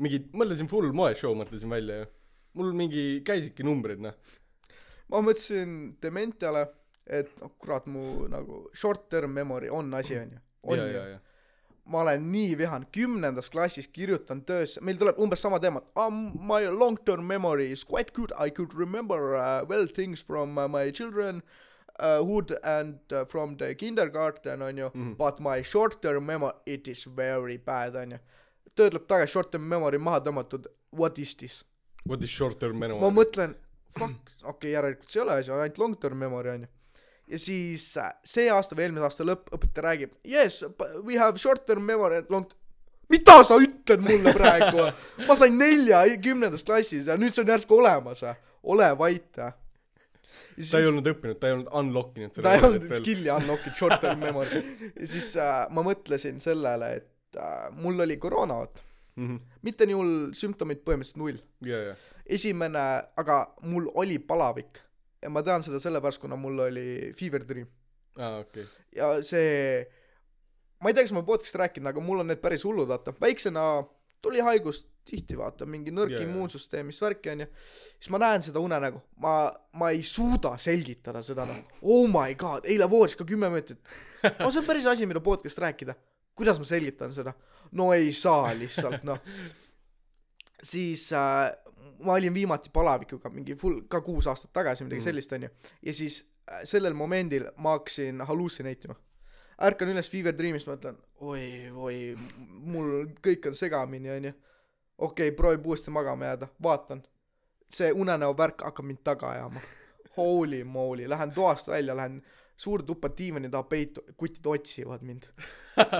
Mingi 0.00 0.24
mõtlesin 0.32 0.68
full 0.70 0.94
moeshow 0.96 1.34
mõtlesin 1.36 1.70
välja 1.70 2.02
ju 2.02 2.10
mul 2.58 2.74
mingi 2.74 3.22
käisidki 3.26 3.64
numbrid 3.66 4.02
noh. 4.02 4.14
Ma 5.10 5.22
mõtlesin 5.24 5.96
Dementiale 6.02 6.66
et 7.10 7.32
noh 7.42 7.50
kurat 7.58 7.86
mu 7.90 8.28
nagu 8.30 8.66
short 8.76 9.08
term 9.10 9.34
memory 9.34 9.70
on 9.72 9.90
asi 9.94 10.18
onju 10.18 10.38
on 10.62 10.78
ju. 10.78 11.18
ma 11.90 12.02
olen 12.04 12.28
nii 12.32 12.58
vihane. 12.58 12.86
Kümnendas 12.92 13.50
klassis 13.50 13.88
kirjutan 13.88 14.44
töösse. 14.46 14.80
Meil 14.80 14.98
tuleb 15.00 15.18
umbes 15.18 15.42
sama 15.42 15.58
teema 15.58 15.82
um, 15.98 16.30
my 16.38 16.68
long 16.68 16.98
term 17.04 17.26
memory 17.26 17.70
is 17.72 17.84
quite 17.84 18.12
good. 18.14 18.32
I 18.38 18.50
could 18.50 18.74
remember 18.74 19.34
uh, 19.34 19.66
well 19.66 19.86
things 19.86 20.22
from 20.22 20.58
uh, 20.58 20.68
my 20.68 20.90
children. 20.90 21.42
uh, 21.42 21.69
hood 22.26 22.52
and 22.62 22.98
uh, 23.12 23.24
from 23.28 23.56
the 23.56 23.74
kindergarten 23.74 24.62
onju 24.62 24.90
Mhm. 24.94 25.14
but 25.18 25.40
my 25.40 25.62
short 25.62 26.00
term 26.02 26.26
memory 26.26 26.54
it 26.66 26.88
is 26.88 27.06
very 27.16 27.58
bad 27.58 27.94
onju. 27.94 28.18
Töö 28.76 28.90
tuleb 28.90 29.06
tagasi 29.08 29.32
short 29.32 29.50
term 29.50 29.68
memory 29.68 29.98
maha 29.98 30.20
tõmmatud 30.20 30.66
what 30.92 31.18
is 31.18 31.34
this? 31.36 31.64
What 32.08 32.22
is 32.22 32.30
short 32.30 32.58
term 32.58 32.78
memory? 32.78 33.00
Ma 33.00 33.10
mõtlen 33.22 33.54
fuck 33.98 34.30
okei 34.42 34.48
okay, 34.52 34.70
järelikult 34.76 35.10
see 35.10 35.20
ei 35.20 35.24
ole 35.26 35.32
asi 35.40 35.50
on 35.50 35.60
ainult 35.60 35.78
long 35.78 35.96
term 36.00 36.18
memory 36.18 36.50
onju. 36.54 36.68
Ja 37.30 37.38
siis 37.38 37.84
äh, 37.96 38.12
see 38.26 38.48
aasta 38.50 38.74
või 38.74 38.88
eelmise 38.88 39.04
aasta 39.06 39.24
lõpp 39.26 39.52
õpetaja 39.54 39.84
räägib 39.86 40.16
yes 40.26 40.64
we 41.04 41.18
have 41.18 41.38
short 41.38 41.66
term 41.66 41.84
memory 41.86 42.16
and 42.22 42.30
long 42.30 42.46
mida 43.10 43.36
sa 43.46 43.58
ütled 43.58 44.02
mulle 44.06 44.32
praegu? 44.34 44.88
Ma 45.28 45.36
sain 45.38 45.58
nelja 45.58 46.04
kümnendas 46.22 46.64
klassis 46.66 47.06
ja 47.06 47.16
nüüd 47.18 47.34
see 47.34 47.44
on 47.44 47.52
järsku 47.54 47.78
olemas 47.78 48.22
ole 48.62 48.88
vait 48.98 49.28
siis 49.34 49.59
ta 50.70 50.78
ei 50.80 50.86
olnud 50.90 51.06
õppinud 51.12 51.38
ta 51.40 51.48
ei 51.50 51.56
olnud 51.56 51.72
unlock 51.82 52.18
inud 52.20 52.36
ta 52.42 52.54
ei 52.56 52.62
olnud 52.68 52.86
skill'i 53.00 53.32
unlock'inud 53.34 53.76
short 53.78 54.00
term 54.04 54.20
memory 54.26 54.62
siis 55.06 55.32
äh, 55.40 55.64
ma 55.74 55.84
mõtlesin 55.86 56.38
sellele 56.44 56.92
et 57.00 57.36
äh, 57.40 57.66
mul 57.80 58.00
oli 58.06 58.16
koroona 58.22 58.60
vaata 58.62 58.86
Mhm. 59.20 59.36
mitte 59.66 59.84
nii 59.84 59.96
hull 59.98 60.12
sümptomid 60.38 60.78
põhimõtteliselt 60.86 61.18
null. 61.20 61.40
Ja 61.66 61.80
ja. 61.90 61.94
Esimene 62.30 62.84
aga 63.20 63.40
mul 63.68 63.88
oli 63.98 64.16
palavik. 64.22 64.78
Ja 65.20 65.28
ma 65.34 65.42
tean 65.44 65.64
seda 65.66 65.80
sellepärast 65.82 66.22
kuna 66.22 66.38
mul 66.40 66.62
oli 66.68 67.10
fever 67.18 67.42
dream. 67.44 67.66
Aa 68.16 68.38
okei. 68.44 68.64
Ja 68.96 69.10
see 69.26 69.82
ma 70.80 70.88
ei 70.88 70.96
tea 70.96 71.04
kas 71.04 71.12
ma 71.12 71.24
podcast'is 71.26 71.58
rääkinud 71.60 71.90
aga 71.90 72.00
mul 72.06 72.22
on 72.22 72.30
need 72.32 72.40
päris 72.40 72.64
hullud 72.64 72.88
vaata. 72.88 73.12
Väiksena 73.20 73.66
tuli 74.22 74.40
haigus 74.44 74.82
tihti 75.10 75.36
vaata 75.38 75.66
mingi 75.66 75.90
nõrk 75.90 76.12
yeah, 76.12 76.22
jaa. 76.22 76.28
immuunsüsteemist 76.28 77.00
värki 77.02 77.30
onju 77.32 77.46
siis 77.98 78.10
ma 78.12 78.18
näen 78.20 78.42
seda 78.44 78.60
unenägu 78.62 79.00
ma 79.24 79.32
ma 79.80 79.88
ei 79.90 80.02
suuda 80.06 80.52
selgitada 80.60 81.22
seda 81.26 81.46
noh 81.48 81.80
oh 81.82 82.04
my 82.12 82.34
god 82.38 82.68
eile 82.68 82.86
voodis 82.90 83.16
ka 83.16 83.24
kümme 83.24 83.48
minutit. 83.50 83.80
No 84.38 84.50
see 84.52 84.60
on 84.60 84.66
päris 84.68 84.86
asi 84.86 85.06
mida 85.08 85.20
podcast'is 85.24 85.58
rääkida. 85.64 85.94
Kuidas 86.36 86.58
ma 86.60 86.64
selgitan 86.68 87.12
seda? 87.16 87.32
No 87.72 87.92
ei 87.96 88.12
saa 88.12 88.52
lihtsalt 88.58 89.02
noh. 89.08 89.18
Siis 90.62 91.06
äh, 91.12 91.52
ma 92.04 92.12
olin 92.18 92.34
viimati 92.34 92.70
palavikuga 92.72 93.30
mingi 93.32 93.54
full 93.56 93.80
ka 93.88 94.00
kuus 94.04 94.26
aastat 94.28 94.52
tagasi 94.52 94.84
midagi 94.84 95.00
Mm. 95.00 95.04
sellist 95.04 95.32
onju. 95.32 95.48
Ja 95.82 95.92
siis 95.96 96.26
äh, 96.52 96.60
sellel 96.64 96.94
momendil 96.94 97.48
ma 97.56 97.78
hakkasin 97.78 98.20
hallutsineetima 98.28 98.94
ärkan 99.60 99.92
üles 99.92 100.08
fever 100.10 100.36
dream'ist 100.36 100.68
mõtlen 100.70 100.96
oi 101.20 101.70
oi 101.70 101.96
mul 102.48 103.10
kõik 103.24 103.50
on 103.50 103.56
segamini 103.56 104.12
onju. 104.16 104.32
Okei 105.00 105.30
okay, 105.30 105.36
proovib 105.36 105.66
uuesti 105.66 105.92
magama 105.92 106.28
jääda. 106.28 106.48
Vaatan. 106.62 107.02
See 107.70 107.92
unenäo 107.92 108.34
värk 108.36 108.64
hakkab 108.66 108.84
mind 108.88 109.00
taga 109.04 109.30
ajama. 109.30 109.62
Holy 110.16 110.64
moly 110.64 111.08
lähen 111.08 111.32
toast 111.32 111.68
välja 111.68 111.96
lähen 111.96 112.20
suurde 112.56 112.86
tuppa 112.86 113.08
diivani 113.18 113.48
taha 113.50 113.62
peitu 113.62 114.02
kutid 114.16 114.46
otsivad 114.46 115.02
mind. 115.02 115.28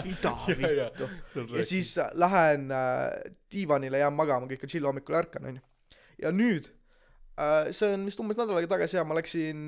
Mida 0.05 0.35
vittu? 0.61 1.09
Ja 1.57 1.65
siis 1.65 1.99
äh, 1.99 2.11
lähen 2.15 2.71
äh, 2.71 3.33
diivanile 3.53 3.99
jään 3.99 4.13
magama 4.13 4.51
kõik 4.51 4.67
on 4.67 4.73
chill 4.75 4.89
hommikul 4.89 5.17
ärkan 5.23 5.49
onju. 5.53 5.63
Ja 6.23 6.33
nüüd 6.33 6.69
see 7.73 7.95
on 7.95 8.03
vist 8.05 8.21
umbes 8.21 8.37
nädal 8.37 8.59
aega 8.59 8.69
tagasi 8.75 8.99
ja 8.99 9.05
ma 9.09 9.15
läksin 9.17 9.61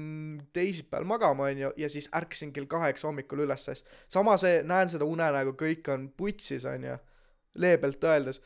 teisipäeval 0.53 1.07
magama 1.09 1.47
onju 1.49 1.71
ja 1.81 1.89
siis 1.89 2.11
ärkasin 2.15 2.53
kell 2.53 2.69
kaheksa 2.69 3.09
hommikul 3.09 3.47
üles 3.47 3.65
siis 3.65 3.85
sama 4.13 4.37
see 4.41 4.61
näen 4.67 4.91
seda 4.93 5.09
unenägu 5.09 5.55
kõik 5.57 5.89
on 5.95 6.11
putsis 6.17 6.67
onju 6.69 6.99
leebelt 7.55 8.05
öeldes. 8.05 8.41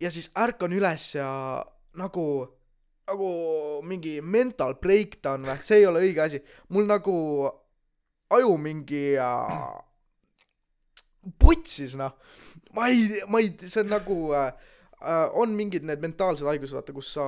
Ja 0.00 0.10
siis 0.10 0.30
ärkan 0.38 0.72
üles 0.72 1.14
ja 1.14 1.28
nagu 1.98 2.26
nagu 3.06 3.30
mingi 3.86 4.20
mental 4.22 4.76
breakdown 4.80 5.46
või 5.46 5.62
see 5.64 5.82
ei 5.82 5.86
ole 5.86 6.02
õige 6.06 6.22
asi. 6.24 6.42
Mul 6.72 6.86
nagu 6.88 7.14
aju 8.32 8.52
mingi 8.58 9.16
äh, 9.20 9.72
putsis 11.38 11.96
noh. 11.98 12.16
Ma 12.74 12.88
ei 12.90 13.22
ma 13.28 13.42
ei 13.42 13.52
see 13.60 13.82
on 13.84 13.92
nagu 13.92 14.18
äh, 14.38 14.54
äh, 15.02 15.28
on 15.38 15.54
mingid 15.58 15.86
need 15.86 16.02
mentaalsed 16.02 16.48
haigused 16.48 16.78
vaata 16.78 16.94
kus 16.96 17.12
sa 17.18 17.26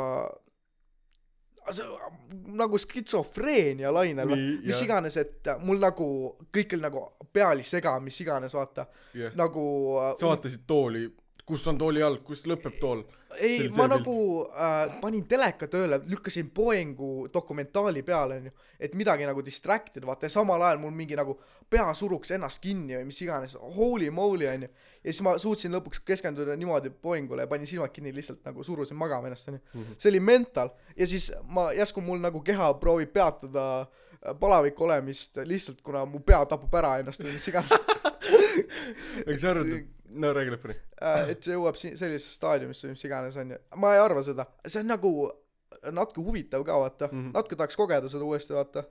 nagu 2.55 2.79
skitsofreenia 2.79 3.93
lainel 3.95 4.29
või 4.29 4.41
mis 4.67 4.77
jah. 4.77 4.85
iganes 4.85 5.17
et 5.17 5.49
mul 5.65 5.81
nagu 5.81 6.07
kõik 6.53 6.77
oli 6.77 6.85
nagu 6.85 7.05
pea 7.33 7.49
oli 7.55 7.65
sega 7.67 7.97
mis 8.05 8.21
iganes 8.21 8.55
vaata 8.55 8.87
jah 9.17 9.33
nagu 9.39 9.65
äh, 10.03 10.11
sa 10.21 10.33
vaatasid 10.33 10.67
tooli 10.67 11.07
kus 11.47 11.67
on 11.69 11.79
tooli 11.79 12.03
alg 12.03 12.25
kus 12.25 12.47
lõpeb 12.49 12.79
tool? 12.81 13.05
Ei 13.35 13.69
ma 13.69 13.75
see 13.75 13.91
nagu 13.91 14.17
äh, 14.47 14.95
panin 15.03 15.25
teleka 15.27 15.67
tööle 15.67 15.99
lükkasin 16.07 16.53
Boeingu 16.55 17.27
dokumentaali 17.35 18.05
peale 18.07 18.39
onju 18.41 18.53
et 18.85 18.95
midagi 18.99 19.27
nagu 19.27 19.43
distract 19.45 19.97
ida 19.97 20.09
vaata 20.09 20.29
ja 20.29 20.35
samal 20.35 20.63
ajal 20.63 20.81
mul 20.83 20.93
mingi 20.95 21.17
nagu 21.17 21.37
pea 21.71 21.87
suruks 21.97 22.35
ennast 22.37 22.61
kinni 22.63 22.97
või 22.99 23.09
mis 23.09 23.21
iganes. 23.25 23.57
Holy 23.77 24.11
moly 24.13 24.49
onju. 24.51 24.69
Ja 25.05 25.13
siis 25.13 25.23
ma 25.25 25.37
suutsin 25.41 25.73
lõpuks 25.75 26.03
keskenduda 26.07 26.57
niimoodi 26.61 26.93
Boeingule 27.03 27.47
ja 27.47 27.51
panin 27.51 27.69
silmad 27.71 27.95
kinni 27.95 28.13
lihtsalt 28.15 28.45
nagu 28.45 28.65
surusin 28.67 28.99
magama 29.01 29.31
ennast 29.31 29.49
onju. 29.49 29.63
Mhm. 29.73 29.99
see 29.99 30.13
oli 30.13 30.21
mental. 30.21 30.75
Ja 30.97 31.07
siis 31.07 31.31
ma 31.49 31.71
järsku 31.73 32.05
mul 32.05 32.21
nagu 32.23 32.43
keha 32.45 32.73
proovib 32.83 33.13
peatada 33.15 33.67
äh, 33.81 34.37
palaviku 34.41 34.85
olemist 34.85 35.41
lihtsalt 35.45 35.81
kuna 35.83 36.05
mu 36.05 36.21
pea 36.21 36.45
tapab 36.47 36.81
ära 36.83 36.99
ennast 37.01 37.25
või 37.25 37.39
mis 37.39 37.49
iganes. 37.49 37.73
Aga 39.27 39.39
sa 39.39 39.51
arvad 39.51 39.73
et 39.73 39.94
no 40.11 40.33
räägi 40.37 40.53
lõpuni. 40.55 40.77
Äh, 41.03 41.31
et 41.35 41.43
see 41.43 41.55
jõuab 41.57 41.77
si- 41.81 41.97
sellisesse 41.97 42.37
staadiumisse 42.37 42.89
mis 42.89 43.05
iganes 43.05 43.37
onju 43.41 43.59
ma 43.77 43.95
ei 43.95 44.03
arva 44.05 44.23
seda. 44.23 44.47
See 44.67 44.81
on 44.81 44.93
nagu 44.93 45.13
natuke 45.93 46.25
huvitav 46.25 46.65
ka 46.65 46.79
vaata. 46.79 47.09
Mm. 47.13 47.21
-hmm. 47.21 47.33
natuke 47.35 47.57
tahaks 47.57 47.77
kogeda 47.77 48.09
seda 48.09 48.25
uuesti 48.25 48.55
vaata. 48.55 48.85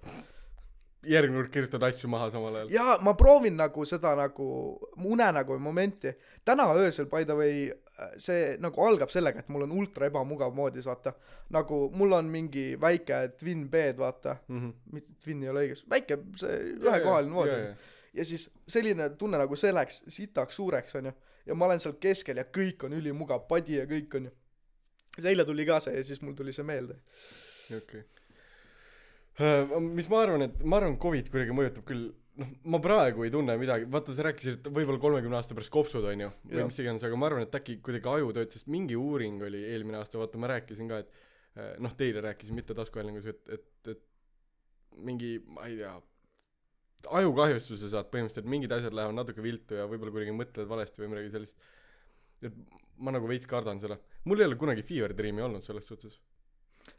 Järgmine 1.03 1.41
kord 1.41 1.51
kirjutad 1.51 1.83
asju 1.83 2.09
maha 2.09 2.29
samal 2.31 2.55
ajal. 2.55 2.69
Ja 2.71 2.97
ma 3.01 3.13
proovin 3.13 3.57
nagu 3.57 3.85
seda 3.85 4.15
nagu 4.15 4.79
unenägu 4.97 5.57
momenti. 5.59 6.13
Täna 6.45 6.63
öösel 6.75 7.05
by 7.05 7.25
the 7.25 7.35
way 7.35 7.71
see 8.17 8.57
nagu 8.59 8.85
algab 8.85 9.09
sellega 9.09 9.39
et 9.39 9.49
mul 9.49 9.61
on 9.63 9.71
ultra 9.71 10.05
ebamugav 10.05 10.53
moodis 10.55 10.85
vaata. 10.85 11.13
Nagu 11.49 11.89
mul 11.93 12.11
on 12.11 12.25
mingi 12.25 12.77
väike 12.81 13.27
twin 13.39 13.69
bed 13.69 13.97
vaata. 13.97 14.37
Mm 14.47 14.61
-hmm. 14.61 14.73
mitte 14.91 15.13
twin 15.23 15.43
ei 15.43 15.49
ole 15.49 15.67
õige 15.67 15.81
väike 15.89 16.17
see 16.35 16.59
ühekohaline 16.79 17.35
voodi 17.35 17.75
ja 18.13 18.25
siis 18.25 18.47
selline 18.69 19.09
tunne 19.19 19.39
nagu 19.41 19.57
see 19.59 19.73
läks 19.73 20.03
sitaks 20.11 20.57
suureks 20.59 20.95
onju. 20.99 21.13
Ja 21.45 21.55
ma 21.59 21.67
olen 21.67 21.81
seal 21.83 21.97
keskel 21.99 22.39
ja 22.39 22.45
kõik 22.47 22.85
on 22.87 22.95
ülimugav 22.95 23.47
padi 23.49 23.77
ja 23.79 23.85
kõik 23.89 24.15
onju. 24.19 24.31
Siis 25.15 25.29
eile 25.29 25.45
tuli 25.45 25.65
ka 25.67 25.79
see 25.83 25.95
ja 25.97 26.03
siis 26.05 26.21
mul 26.23 26.35
tuli 26.37 26.53
see 26.55 26.65
meelde. 26.65 26.97
Okei. 27.77 28.03
Okay. 29.33 29.79
mis 29.81 30.09
ma 30.11 30.21
arvan 30.21 30.45
et 30.45 30.61
ma 30.63 30.77
arvan 30.77 30.99
covid 31.01 31.31
kuidagi 31.33 31.55
mõjutab 31.57 31.87
küll 31.89 32.11
noh 32.39 32.49
ma 32.73 32.79
praegu 32.81 33.25
ei 33.25 33.33
tunne 33.33 33.55
midagi. 33.61 33.89
Vaata 33.91 34.15
sa 34.15 34.25
rääkisid 34.29 34.61
et 34.61 34.71
võib-olla 34.73 35.01
kolmekümne 35.01 35.37
aasta 35.37 35.57
pärast 35.57 35.73
kopsud 35.73 36.05
onju 36.09 36.29
või 36.47 36.69
mis 36.69 36.79
iganes 36.81 37.05
aga 37.05 37.19
ma 37.19 37.29
arvan 37.29 37.45
et 37.45 37.59
äkki 37.59 37.79
kuidagi 37.85 38.09
aju 38.09 38.31
töötab 38.37 38.55
sest 38.57 38.71
mingi 38.73 38.97
uuring 38.97 39.43
oli 39.45 39.65
eelmine 39.73 39.99
aasta 39.99 40.21
vaata 40.21 40.41
ma 40.41 40.49
rääkisin 40.53 40.89
ka 40.89 41.03
et 41.03 41.11
eh, 41.57 41.75
noh 41.83 41.93
teile 41.97 42.23
rääkisin 42.25 42.57
mitte 42.57 42.77
taskuhäälingus 42.77 43.29
et 43.33 43.53
et 43.57 43.93
et 43.93 44.01
mingi 44.97 45.35
ma 45.49 45.67
ei 45.69 45.77
tea 45.81 45.93
ajukahjustuse 47.11 47.89
saad 47.91 48.09
põhimõtteliselt 48.11 48.49
mingid 48.49 48.73
asjad 48.75 48.95
lähevad 48.95 49.17
natuke 49.17 49.43
viltu 49.43 49.77
ja 49.79 49.87
võib-olla 49.89 50.13
kuidagi 50.15 50.35
mõtled 50.35 50.69
valesti 50.69 51.03
või 51.03 51.13
midagi 51.15 51.31
sellist. 51.33 51.71
Et 52.43 52.53
ma 53.03 53.13
nagu 53.15 53.27
veits 53.29 53.47
kardan 53.49 53.81
seda. 53.81 53.97
Mul 54.29 54.43
ei 54.43 54.49
ole 54.49 54.59
kunagi 54.59 54.85
fever 54.87 55.15
dream'i 55.17 55.43
olnud 55.43 55.65
selles 55.65 55.87
suhtes. 55.89 56.19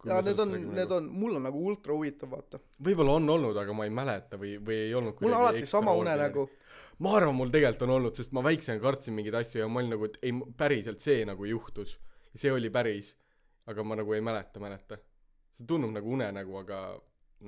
Kui 0.00 0.08
ja 0.08 0.16
me 0.16 0.30
need 0.30 0.38
on 0.40 0.52
räägime 0.54 0.76
need 0.78 0.88
nagu. 0.88 0.94
on 0.96 1.08
mul 1.12 1.38
on 1.38 1.44
nagu 1.44 1.64
ultra 1.70 1.96
huvitav 1.96 2.30
vaata. 2.32 2.60
Võib-olla 2.84 3.18
on 3.18 3.32
olnud 3.34 3.58
aga 3.60 3.74
ma 3.76 3.84
ei 3.84 3.92
mäleta 3.92 4.40
või 4.40 4.54
või 4.64 4.78
ei 4.86 4.94
olnud 4.96 5.20
mul 5.20 5.36
on 5.36 5.42
alati 5.42 5.66
sama 5.68 5.92
unenägu 6.00 6.46
ma 7.04 7.12
arvan 7.18 7.36
mul 7.36 7.52
tegelikult 7.52 7.84
on 7.84 7.92
olnud 7.98 8.16
sest 8.16 8.32
ma 8.32 8.40
väiksena 8.46 8.80
kartsin 8.80 9.16
mingeid 9.16 9.36
asju 9.42 9.60
ja 9.60 9.68
ma 9.68 9.82
olin 9.82 9.92
nagu 9.96 10.08
et 10.08 10.16
ei 10.22 10.32
päriselt 10.56 11.04
see 11.04 11.26
nagu 11.28 11.44
juhtus. 11.48 11.98
See 12.34 12.52
oli 12.52 12.72
päris 12.72 13.12
aga 13.68 13.84
ma 13.84 14.00
nagu 14.00 14.16
ei 14.16 14.24
mäleta 14.24 14.60
mäleta. 14.60 14.98
See 15.52 15.68
tundub 15.68 15.92
nagu 15.92 16.16
unenägu 16.16 16.56
aga 16.64 16.80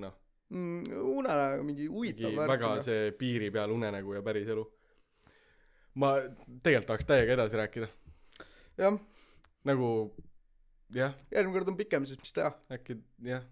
noh 0.05 0.21
mm, 0.51 0.83
unenägu 1.03 1.67
mingi 1.67 1.87
huvitav 1.91 2.35
värk 2.37 2.55
väga 2.55 2.73
onju. 2.73 2.87
see 2.87 3.13
piiri 3.19 3.51
peal 3.55 3.75
unenägu 3.75 4.15
ja 4.19 4.23
päris 4.27 4.49
elu 4.55 4.65
ma 6.01 6.13
tegelikult 6.63 6.91
tahaks 6.93 7.09
täiega 7.09 7.37
edasi 7.37 7.59
rääkida. 7.61 7.89
Jah. 8.79 8.97
Nagu 9.67 9.91
jah. 10.95 11.15
Järgmine 11.33 11.59
kord 11.59 11.73
on 11.73 11.79
pikem 11.79 12.07
siis 12.09 12.21
mis 12.21 12.35
teha? 12.37 12.53
Äkki 12.73 12.99
jah. 13.27 13.45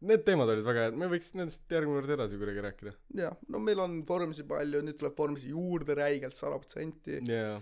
Need 0.00 0.24
teemad 0.24 0.48
olid 0.48 0.64
väga 0.64 0.86
head. 0.86 0.96
Me 0.98 1.10
võiks 1.12 1.34
nendest 1.36 1.70
järgmine 1.70 2.00
kord 2.00 2.14
edasi 2.16 2.40
kuidagi 2.40 2.64
rääkida. 2.66 2.94
Jah. 3.20 3.36
No 3.48 3.60
meil 3.62 3.82
on 3.84 4.00
Formsi 4.08 4.46
palju 4.48 4.82
nüüd 4.86 4.98
tuleb 5.00 5.16
Formsi 5.18 5.52
juurde 5.54 5.96
räigelt 5.98 6.36
sada 6.36 6.58
protsenti. 6.58 7.20
Jaa. 7.28 7.60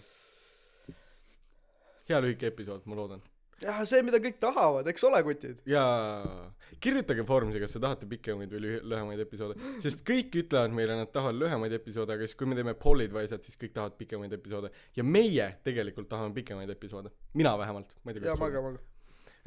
Hea 2.09 2.23
lühike 2.25 2.49
episood 2.49 2.87
ma 2.89 2.97
loodan 2.97 3.21
jah 3.63 3.81
see 3.89 4.03
mida 4.07 4.21
kõik 4.23 4.39
tahavad 4.43 4.89
eks 4.93 5.05
ole 5.09 5.21
kutid. 5.27 5.63
Jaa. 5.69 6.49
Kirjutage 6.83 7.25
Formsi 7.27 7.61
kas 7.63 7.75
te 7.75 7.81
tahate 7.83 8.07
pikemaid 8.11 8.53
või 8.55 8.61
lühi- 8.65 8.83
lühemaid 8.93 9.23
episoode. 9.25 9.57
Sest 9.85 10.05
kõik 10.07 10.35
ütlevad 10.43 10.75
meile 10.77 10.99
nad 11.01 11.11
tahavad 11.15 11.41
lühemaid 11.41 11.75
episoode 11.79 12.15
aga 12.15 12.29
siis 12.29 12.39
kui 12.39 12.47
me 12.51 12.59
teeme 12.59 12.75
poll'id 12.79 13.15
või 13.15 13.27
asjad 13.27 13.43
siis 13.47 13.59
kõik 13.61 13.75
tahavad 13.77 13.97
pikemaid 13.99 14.37
episoode. 14.39 14.71
Ja 14.99 15.07
meie 15.07 15.49
tegelikult 15.67 16.11
tahame 16.13 16.35
pikemaid 16.37 16.71
episoode. 16.77 17.11
Mina 17.35 17.57
vähemalt. 17.59 17.97
Ma 18.05 18.13
ei 18.13 18.19
tea 18.21 18.29
ja 18.31 18.37
kuidas 18.37 18.45
maga 18.45 18.63
maga. 18.69 18.85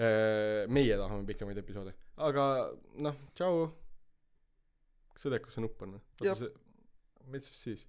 Äh, 0.02 0.66
meie 0.68 0.98
tahame 1.00 1.28
pikemaid 1.30 1.62
episoode. 1.64 1.96
Aga 2.18 2.50
noh 3.08 3.16
tšau. 3.38 3.70
Kas 5.16 5.24
sa 5.28 5.32
tead 5.32 5.46
kus 5.46 5.56
see 5.56 5.64
nupp 5.64 5.82
on 5.86 6.00
või 6.00 6.52
mis 7.32 7.48
siis 7.54 7.86